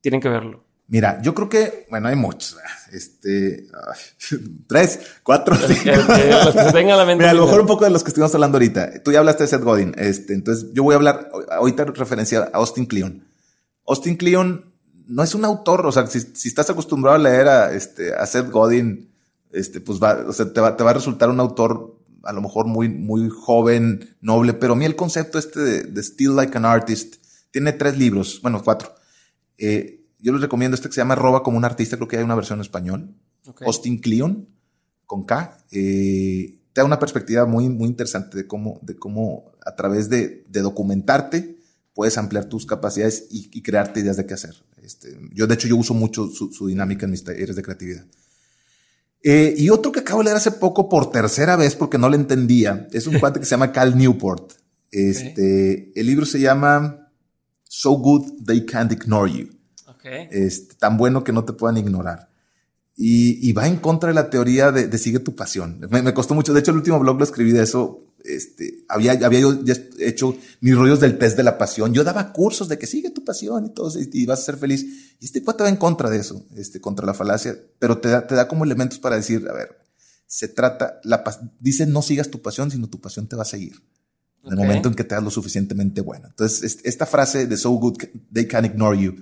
tienen 0.00 0.20
que 0.20 0.28
verlo. 0.28 0.64
Mira, 0.86 1.20
yo 1.22 1.34
creo 1.34 1.48
que, 1.48 1.86
bueno, 1.88 2.08
hay 2.08 2.16
muchos. 2.16 2.58
Este, 2.92 3.66
tres, 4.66 5.00
cuatro, 5.22 5.56
cinco. 5.56 5.96
Mira, 7.16 7.30
a 7.30 7.34
lo 7.34 7.46
mejor 7.46 7.60
un 7.60 7.66
poco 7.66 7.84
de 7.84 7.90
los 7.90 8.02
que 8.02 8.08
estuvimos 8.08 8.34
hablando 8.34 8.56
ahorita. 8.56 9.02
Tú 9.02 9.12
ya 9.12 9.20
hablaste 9.20 9.44
de 9.44 9.48
Seth 9.48 9.62
Godin. 9.62 9.94
Este, 9.96 10.34
entonces 10.34 10.70
yo 10.72 10.82
voy 10.82 10.94
a 10.94 10.96
hablar, 10.96 11.30
ahorita 11.50 11.84
referencia 11.84 12.50
a 12.52 12.58
Austin 12.58 12.86
Kleon. 12.86 13.26
Austin 13.86 14.16
Kleon 14.16 14.72
no 15.06 15.22
es 15.22 15.34
un 15.34 15.44
autor, 15.44 15.86
o 15.86 15.92
sea, 15.92 16.06
si, 16.06 16.20
si 16.20 16.48
estás 16.48 16.68
acostumbrado 16.70 17.16
a 17.16 17.18
leer 17.18 17.48
a, 17.48 17.72
este, 17.72 18.14
a 18.14 18.26
Seth 18.26 18.50
Godin, 18.50 19.10
este, 19.52 19.80
pues 19.80 20.02
va, 20.02 20.24
o 20.26 20.32
sea, 20.32 20.52
te 20.52 20.60
va, 20.60 20.76
te 20.76 20.84
va 20.84 20.90
a 20.90 20.94
resultar 20.94 21.28
un 21.28 21.40
autor 21.40 21.93
a 22.24 22.32
lo 22.32 22.42
mejor 22.42 22.66
muy, 22.66 22.88
muy 22.88 23.28
joven, 23.30 24.16
noble, 24.20 24.54
pero 24.54 24.74
a 24.74 24.76
mí 24.76 24.84
el 24.84 24.96
concepto 24.96 25.38
este 25.38 25.60
de, 25.60 25.82
de 25.84 26.02
Still 26.02 26.36
Like 26.36 26.56
an 26.56 26.64
Artist 26.64 27.16
tiene 27.50 27.72
tres 27.72 27.96
libros, 27.98 28.40
bueno, 28.42 28.62
cuatro. 28.62 28.94
Eh, 29.58 30.02
yo 30.18 30.32
les 30.32 30.40
recomiendo 30.40 30.74
este 30.74 30.88
que 30.88 30.94
se 30.94 31.00
llama 31.00 31.14
Roba 31.14 31.42
como 31.42 31.56
un 31.56 31.64
artista, 31.64 31.96
creo 31.96 32.08
que 32.08 32.16
hay 32.16 32.24
una 32.24 32.34
versión 32.34 32.58
en 32.58 32.62
español. 32.62 33.14
Austin 33.60 34.00
Kleon, 34.00 34.48
con 35.06 35.24
K. 35.24 35.58
Eh, 35.70 36.58
te 36.72 36.80
da 36.80 36.84
una 36.84 36.98
perspectiva 36.98 37.46
muy, 37.46 37.68
muy 37.68 37.88
interesante 37.88 38.36
de 38.36 38.46
cómo, 38.46 38.80
de 38.82 38.96
cómo 38.96 39.52
a 39.64 39.76
través 39.76 40.08
de, 40.08 40.44
de 40.48 40.60
documentarte 40.60 41.54
puedes 41.94 42.18
ampliar 42.18 42.46
tus 42.46 42.66
capacidades 42.66 43.28
y, 43.30 43.62
crearte 43.62 44.00
ideas 44.00 44.16
de 44.16 44.26
qué 44.26 44.34
hacer. 44.34 44.54
Este, 44.82 45.16
yo, 45.32 45.46
de 45.46 45.54
hecho, 45.54 45.68
yo 45.68 45.76
uso 45.76 45.94
mucho 45.94 46.28
su, 46.28 46.66
dinámica 46.66 47.06
en 47.06 47.12
mis 47.12 47.22
talleres 47.22 47.56
de 47.56 47.62
creatividad. 47.62 48.04
Eh, 49.26 49.54
y 49.56 49.70
otro 49.70 49.90
que 49.90 50.00
acabo 50.00 50.18
de 50.18 50.26
leer 50.26 50.36
hace 50.36 50.52
poco 50.52 50.90
por 50.90 51.10
tercera 51.10 51.56
vez 51.56 51.74
porque 51.74 51.96
no 51.96 52.10
le 52.10 52.16
entendía, 52.16 52.86
es 52.92 53.06
un 53.06 53.18
cuate 53.18 53.40
que 53.40 53.46
se 53.46 53.52
llama 53.52 53.72
Cal 53.72 53.96
Newport. 53.96 54.52
Este, 54.90 55.98
El 55.98 56.06
libro 56.06 56.26
se 56.26 56.38
llama 56.38 57.10
So 57.64 57.92
Good 57.92 58.44
They 58.44 58.66
Can't 58.66 58.92
Ignore 58.92 59.32
You. 59.32 59.48
Este, 60.04 60.74
tan 60.74 60.98
bueno 60.98 61.24
que 61.24 61.32
no 61.32 61.44
te 61.44 61.54
puedan 61.54 61.78
ignorar. 61.78 62.28
Y, 62.96 63.50
va 63.54 63.66
en 63.66 63.76
contra 63.76 64.10
de 64.10 64.14
la 64.14 64.28
teoría 64.30 64.70
de, 64.70 64.98
sigue 64.98 65.18
tu 65.18 65.34
pasión. 65.34 65.80
Me, 65.90 66.14
costó 66.14 66.34
mucho. 66.34 66.52
De 66.52 66.60
hecho, 66.60 66.70
el 66.70 66.76
último 66.76 67.00
blog 67.00 67.18
lo 67.18 67.24
escribí 67.24 67.50
de 67.50 67.62
eso. 67.62 68.00
Este, 68.24 68.84
había, 68.88 69.12
había 69.12 69.40
yo 69.40 69.60
hecho 69.98 70.36
mis 70.60 70.74
rollos 70.74 70.98
del 71.00 71.18
test 71.18 71.36
de 71.36 71.42
la 71.42 71.58
pasión. 71.58 71.92
Yo 71.92 72.04
daba 72.04 72.32
cursos 72.32 72.68
de 72.68 72.78
que 72.78 72.86
sigue 72.86 73.10
tu 73.10 73.24
pasión 73.24 73.66
y 73.66 73.70
todo, 73.70 73.92
y, 74.00 74.26
vas 74.26 74.40
a 74.40 74.44
ser 74.44 74.56
feliz. 74.56 74.84
Y 75.20 75.26
este 75.26 75.42
cuate 75.42 75.62
va 75.62 75.68
en 75.68 75.76
contra 75.76 76.10
de 76.10 76.18
eso, 76.18 76.44
este, 76.56 76.80
contra 76.80 77.06
la 77.06 77.14
falacia, 77.14 77.56
pero 77.78 77.98
te 77.98 78.08
da, 78.08 78.26
te 78.26 78.34
da 78.34 78.48
como 78.48 78.64
elementos 78.64 78.98
para 78.98 79.16
decir, 79.16 79.46
a 79.48 79.52
ver, 79.52 79.76
se 80.26 80.48
trata, 80.48 81.00
la, 81.04 81.22
dice 81.60 81.86
no 81.86 82.02
sigas 82.02 82.30
tu 82.30 82.40
pasión, 82.40 82.70
sino 82.70 82.88
tu 82.88 83.00
pasión 83.00 83.28
te 83.28 83.36
va 83.36 83.42
a 83.42 83.46
seguir. 83.46 83.82
En 84.42 84.52
el 84.52 84.58
momento 84.58 84.88
en 84.88 84.94
que 84.94 85.04
te 85.04 85.14
das 85.14 85.24
lo 85.24 85.30
suficientemente 85.30 86.02
bueno. 86.02 86.28
Entonces, 86.28 86.80
esta 86.84 87.06
frase 87.06 87.46
de 87.46 87.56
so 87.56 87.70
good 87.70 87.96
they 88.30 88.46
can 88.46 88.66
ignore 88.66 89.00
you 89.00 89.14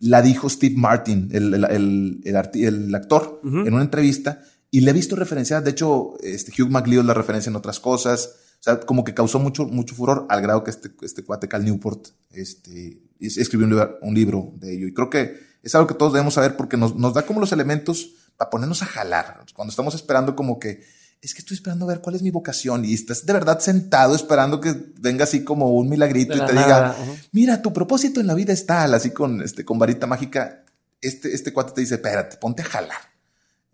la 0.00 0.22
dijo 0.22 0.48
Steve 0.48 0.76
Martin, 0.76 1.28
el, 1.32 1.52
el, 1.64 2.20
el, 2.24 2.94
actor, 2.94 3.40
en 3.44 3.72
una 3.72 3.82
entrevista, 3.82 4.42
y 4.70 4.80
le 4.80 4.90
he 4.90 4.94
visto 4.94 5.16
referenciar, 5.16 5.64
de 5.64 5.70
hecho, 5.70 6.16
este 6.22 6.52
Hugh 6.52 6.70
McLeod 6.70 7.04
la 7.04 7.14
referencia 7.14 7.50
en 7.50 7.56
otras 7.56 7.80
cosas, 7.80 8.36
o 8.58 8.62
sea, 8.62 8.80
como 8.80 9.04
que 9.04 9.14
causó 9.14 9.38
mucho, 9.38 9.66
mucho 9.66 9.94
furor 9.94 10.26
al 10.28 10.42
grado 10.42 10.64
que 10.64 10.70
este, 10.70 10.90
este 11.02 11.22
cuate 11.22 11.48
Cal 11.48 11.64
Newport 11.64 12.08
este, 12.30 13.02
escribió 13.20 13.98
un 14.02 14.14
libro, 14.14 14.52
de 14.56 14.74
ello. 14.74 14.88
Y 14.88 14.94
creo 14.94 15.08
que 15.10 15.38
es 15.62 15.74
algo 15.74 15.86
que 15.86 15.94
todos 15.94 16.12
debemos 16.12 16.34
saber 16.34 16.56
porque 16.56 16.76
nos, 16.76 16.96
nos 16.96 17.14
da 17.14 17.22
como 17.22 17.40
los 17.40 17.52
elementos 17.52 18.10
para 18.36 18.50
ponernos 18.50 18.82
a 18.82 18.86
jalar. 18.86 19.44
Cuando 19.54 19.70
estamos 19.70 19.94
esperando 19.94 20.34
como 20.34 20.58
que 20.58 20.82
es 21.20 21.34
que 21.34 21.40
estoy 21.40 21.56
esperando 21.56 21.84
a 21.84 21.88
ver 21.88 22.00
cuál 22.00 22.14
es 22.14 22.22
mi 22.22 22.30
vocación 22.30 22.84
y 22.84 22.94
estás 22.94 23.26
de 23.26 23.32
verdad 23.32 23.58
sentado 23.58 24.14
esperando 24.14 24.60
que 24.60 24.74
venga 25.00 25.24
así 25.24 25.42
como 25.42 25.70
un 25.72 25.88
milagrito 25.88 26.36
y 26.36 26.46
te 26.46 26.52
diga, 26.52 26.94
mira, 27.32 27.60
tu 27.60 27.72
propósito 27.72 28.20
en 28.20 28.28
la 28.28 28.34
vida 28.34 28.52
es 28.52 28.66
tal, 28.66 28.94
así 28.94 29.10
con, 29.10 29.42
este, 29.42 29.64
con 29.64 29.78
varita 29.78 30.06
mágica. 30.06 30.64
Este, 31.00 31.34
este 31.34 31.52
cuate 31.52 31.72
te 31.72 31.80
dice, 31.80 31.94
espérate, 31.94 32.36
ponte 32.36 32.62
a 32.62 32.66
jalar. 32.66 33.17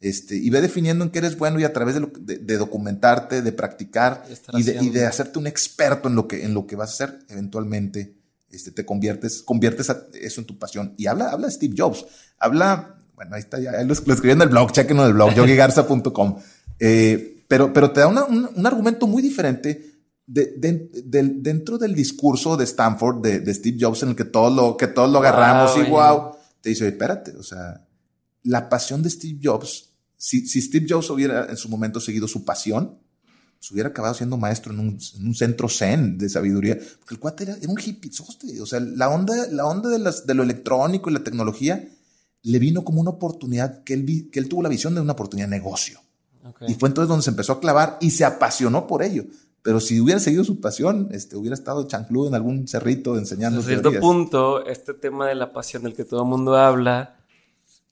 Este, 0.00 0.36
y 0.36 0.50
ve 0.50 0.60
definiendo 0.60 1.04
en 1.04 1.10
qué 1.10 1.20
eres 1.20 1.38
bueno 1.38 1.58
y 1.58 1.64
a 1.64 1.72
través 1.72 1.94
de, 1.94 2.38
de, 2.38 2.56
documentarte, 2.58 3.40
de 3.40 3.52
practicar 3.52 4.24
y 4.52 4.62
de, 4.62 4.82
y 4.82 4.90
de, 4.90 5.06
hacerte 5.06 5.38
un 5.38 5.46
experto 5.46 6.08
en 6.08 6.14
lo 6.14 6.28
que, 6.28 6.44
en 6.44 6.52
lo 6.52 6.66
que 6.66 6.76
vas 6.76 6.90
a 6.90 7.04
hacer, 7.04 7.18
eventualmente 7.28 8.14
este, 8.54 8.70
te 8.70 8.84
conviertes, 8.84 9.42
conviertes 9.42 9.90
eso 10.14 10.40
en 10.40 10.46
tu 10.46 10.58
pasión. 10.58 10.94
Y 10.96 11.06
habla, 11.06 11.30
habla 11.30 11.46
de 11.48 11.52
Steve 11.52 11.74
Jobs, 11.76 12.04
habla, 12.38 12.96
bueno, 13.14 13.34
ahí 13.34 13.40
está 13.40 13.58
ya, 13.58 13.82
lo, 13.82 13.92
escribió 13.92 14.32
en 14.32 14.42
el 14.42 14.48
blog, 14.48 14.72
chequen 14.72 14.98
en 14.98 15.06
el 15.06 15.14
blog, 15.14 15.34
yogigarza.com. 15.34 16.38
Eh, 16.78 17.44
pero, 17.48 17.72
pero 17.72 17.90
te 17.90 18.00
da 18.00 18.08
un, 18.08 18.66
argumento 18.66 19.06
muy 19.06 19.22
diferente 19.22 19.94
de, 20.26 20.54
dentro 21.04 21.78
del 21.78 21.94
discurso 21.94 22.56
de 22.56 22.64
Stanford, 22.64 23.22
de, 23.22 23.54
Steve 23.54 23.76
Jobs, 23.80 24.02
en 24.02 24.10
el 24.10 24.16
que 24.16 24.24
todos 24.24 24.54
lo, 24.54 24.76
que 24.76 24.86
todos 24.86 25.10
lo 25.10 25.18
agarramos 25.18 25.76
y 25.76 25.90
wow, 25.90 26.36
te 26.60 26.70
dice, 26.70 26.88
espérate, 26.88 27.32
o 27.36 27.42
sea, 27.42 27.83
la 28.44 28.68
pasión 28.68 29.02
de 29.02 29.10
Steve 29.10 29.40
Jobs, 29.42 29.90
si, 30.16 30.46
si 30.46 30.62
Steve 30.62 30.86
Jobs 30.88 31.10
hubiera 31.10 31.46
en 31.46 31.56
su 31.56 31.68
momento 31.68 31.98
seguido 31.98 32.28
su 32.28 32.44
pasión, 32.44 32.98
se 33.58 33.72
hubiera 33.72 33.88
acabado 33.88 34.14
siendo 34.14 34.36
maestro 34.36 34.72
en 34.72 34.80
un, 34.80 34.98
en 35.18 35.26
un, 35.26 35.34
centro 35.34 35.68
zen 35.68 36.18
de 36.18 36.28
sabiduría, 36.28 36.78
porque 36.98 37.14
el 37.14 37.18
cuate 37.18 37.44
era, 37.44 37.56
un 37.66 37.78
hippie, 37.78 38.10
o 38.60 38.66
sea, 38.66 38.78
la 38.78 39.08
onda, 39.08 39.34
la 39.50 39.66
onda 39.66 39.88
de, 39.88 39.98
las, 39.98 40.26
de 40.26 40.34
lo 40.34 40.42
electrónico 40.42 41.08
y 41.08 41.14
la 41.14 41.24
tecnología 41.24 41.88
le 42.42 42.58
vino 42.58 42.84
como 42.84 43.00
una 43.00 43.10
oportunidad 43.10 43.82
que 43.82 43.94
él, 43.94 44.28
que 44.30 44.38
él 44.38 44.48
tuvo 44.48 44.62
la 44.62 44.68
visión 44.68 44.94
de 44.94 45.00
una 45.00 45.12
oportunidad 45.12 45.48
de 45.48 45.56
negocio. 45.56 46.00
Y 46.68 46.74
fue 46.74 46.90
entonces 46.90 47.08
donde 47.08 47.22
se 47.22 47.30
empezó 47.30 47.54
a 47.54 47.60
clavar 47.60 47.96
y 48.02 48.10
se 48.10 48.26
apasionó 48.26 48.86
por 48.86 49.02
ello. 49.02 49.24
Pero 49.62 49.80
si 49.80 49.98
hubiera 49.98 50.20
seguido 50.20 50.44
su 50.44 50.60
pasión, 50.60 51.08
este, 51.12 51.36
hubiera 51.36 51.54
estado 51.54 51.88
chancludo 51.88 52.28
en 52.28 52.34
algún 52.34 52.68
cerrito 52.68 53.16
enseñando. 53.16 53.60
A 53.60 53.62
cierto 53.62 53.98
punto, 53.98 54.66
este 54.66 54.92
tema 54.92 55.26
de 55.26 55.36
la 55.36 55.54
pasión 55.54 55.84
del 55.84 55.94
que 55.94 56.04
todo 56.04 56.22
el 56.22 56.28
mundo 56.28 56.54
habla, 56.54 57.16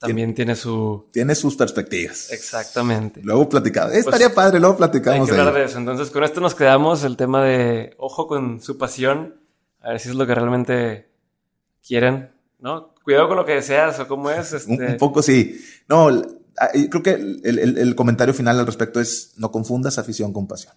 también 0.07 0.35
tiene, 0.35 0.55
su... 0.57 1.07
Tiene 1.13 1.35
sus 1.35 1.57
perspectivas. 1.57 2.31
Exactamente. 2.31 3.21
Luego 3.23 3.49
platicamos. 3.49 3.93
Pues, 3.93 4.07
Estaría 4.07 4.35
padre, 4.35 4.61
luego 4.61 4.77
platicamos. 4.77 5.29
Hay 5.29 5.35
que 5.35 5.41
hablar 5.41 5.55
de 5.55 5.65
eso. 5.65 5.79
Entonces, 5.79 6.11
con 6.11 6.25
esto 6.25 6.41
nos 6.41 6.55
quedamos. 6.55 7.05
El 7.05 7.17
tema 7.17 7.43
de 7.43 7.95
ojo 7.99 8.27
con 8.27 8.61
su 8.61 8.77
pasión. 8.79 9.41
A 9.81 9.91
ver 9.91 10.01
si 10.01 10.11
es 10.11 10.15
lo 10.15 10.27
que 10.27 10.35
realmente 10.35 11.09
quieren, 11.87 12.31
¿no? 12.61 12.95
Cuidado 13.03 13.29
con 13.29 13.37
lo 13.37 13.45
que 13.45 13.55
deseas 13.55 13.99
o 13.99 14.07
cómo 14.07 14.31
es. 14.31 14.53
Un, 14.67 14.75
un, 14.75 14.83
este 14.83 14.95
poco 14.99 15.23
sí. 15.23 15.61
No, 15.89 16.11
Ah, 16.59 16.69
creo 16.91 17.03
que 17.03 17.13
el, 17.13 17.95
comentario 17.95 18.35
final 18.35 18.59
al 18.59 18.67
respecto 18.67 19.01
es 19.01 19.35
no 19.37 19.51
confundas 19.51 19.99
afición 19.99 20.33
con 20.33 20.47
pasión. 20.47 20.75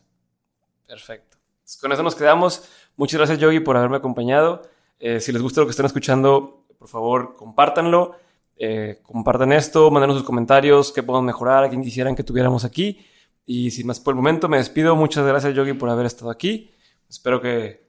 Perfecto. 0.88 1.38
con 1.82 1.92
eso 1.92 2.04
nos 2.04 2.16
quedamos. 2.16 2.64
Muchas 2.96 3.20
gracias, 3.20 3.40
Yogi, 3.40 3.60
por 3.60 3.76
haberme 3.76 3.98
acompañado. 3.98 4.62
Eh, 5.00 5.20
si 5.20 5.32
les 5.32 5.42
gusta 5.42 5.62
lo 5.62 5.68
que 5.68 5.72
están 5.72 5.86
escuchando, 5.86 6.66
por 6.80 6.88
favor, 6.88 7.36
compártanlo. 7.36 8.16
Eh, 8.58 9.00
compartan 9.04 9.52
esto, 9.52 9.92
mándenos 9.92 10.18
sus 10.18 10.26
comentarios, 10.26 10.92
qué 10.92 11.04
podemos 11.04 11.26
mejorar, 11.26 11.64
a 11.64 11.70
quien 11.70 11.82
quisieran 11.82 12.16
que 12.16 12.24
tuviéramos 12.24 12.66
aquí. 12.66 13.06
Y 13.46 13.72
sin 13.72 13.88
más 13.88 14.00
por 14.00 14.14
el 14.14 14.16
momento, 14.16 14.50
me 14.50 14.58
despido. 14.58 14.96
Muchas 14.96 15.26
gracias, 15.26 15.54
Yogi, 15.54 15.74
por 15.74 15.90
haber 15.90 16.06
estado 16.06 16.32
aquí. 16.32 16.72
Espero 17.10 17.42
que 17.42 17.86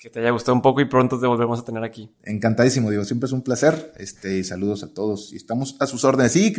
que 0.00 0.08
te 0.08 0.20
haya 0.20 0.30
gustado 0.30 0.54
un 0.54 0.62
poco 0.62 0.80
y 0.80 0.86
pronto 0.86 1.20
te 1.20 1.26
volvemos 1.26 1.60
a 1.60 1.64
tener 1.64 1.84
aquí. 1.84 2.10
Encantadísimo, 2.22 2.90
digo, 2.90 3.04
siempre 3.04 3.26
es 3.26 3.32
un 3.32 3.42
placer. 3.42 3.92
Este, 3.98 4.38
y 4.38 4.44
saludos 4.44 4.82
a 4.82 4.94
todos. 4.94 5.34
Y 5.34 5.36
estamos 5.36 5.76
a 5.78 5.86
sus 5.86 6.04
órdenes. 6.04 6.32
Sí, 6.32 6.54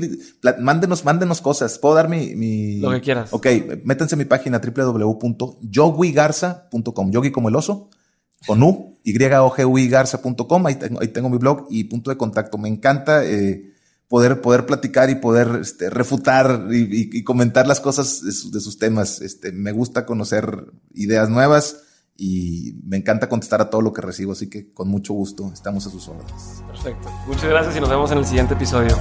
mándenos, 0.60 1.04
mándenos 1.06 1.42
cosas. 1.42 1.80
Puedo 1.80 1.96
dar 1.96 2.08
mi, 2.08 2.36
mi... 2.36 2.80
Lo 2.80 2.92
que 2.92 3.02
quieras. 3.02 3.34
Ok, 3.34 3.48
métanse 3.84 4.14
a 4.14 4.20
mi 4.20 4.26
página 4.26 4.60
www.yoguigarza.com. 4.60 7.12
Yogi 7.12 7.32
como 7.32 7.50
el 7.50 7.56
oso, 7.56 7.90
con 8.46 8.62
U, 8.62 8.91
y 9.04 9.16
o 9.24 9.50
g 9.50 9.90
garza.com. 9.90 10.66
Ahí 10.66 10.76
tengo, 10.76 11.02
ahí 11.02 11.08
tengo 11.08 11.30
mi 11.30 11.38
blog 11.38 11.68
y 11.70 11.86
punto 11.86 12.10
de 12.12 12.18
contacto. 12.18 12.58
Me 12.58 12.70
encanta, 12.70 13.26
eh, 13.26 13.74
poder, 14.08 14.42
poder 14.42 14.66
platicar 14.66 15.10
y 15.10 15.16
poder 15.16 15.60
este, 15.62 15.90
refutar 15.90 16.68
y, 16.72 17.24
comentar 17.24 17.68
las 17.68 17.80
cosas 17.80 18.22
de, 18.22 18.52
de, 18.52 18.60
sus 18.60 18.78
temas. 18.78 19.22
Este, 19.22 19.52
me 19.52 19.72
gusta 19.72 20.06
conocer 20.06 20.66
ideas 20.94 21.30
nuevas 21.30 21.84
y 22.18 22.76
me 22.86 22.98
encanta 22.98 23.30
contestar 23.30 23.62
a 23.62 23.70
todo 23.70 23.82
lo 23.82 23.94
que 23.94 24.02
recibo, 24.02 24.34
así 24.34 24.50
que 24.50 24.72
con 24.74 24.88
mucho 24.90 25.14
gusto 25.14 25.50
estamos 25.54 25.88
a 25.88 25.90
sus 25.90 26.08
órdenes. 26.08 26.62
Perfecto. 26.68 27.10
Muchas 27.26 27.50
gracias 27.50 27.78
y 27.78 27.80
nos 27.80 27.90
vemos 27.90 28.12
en 28.12 28.18
el 28.20 28.26
siguiente 28.26 28.54
episodio. 28.54 28.96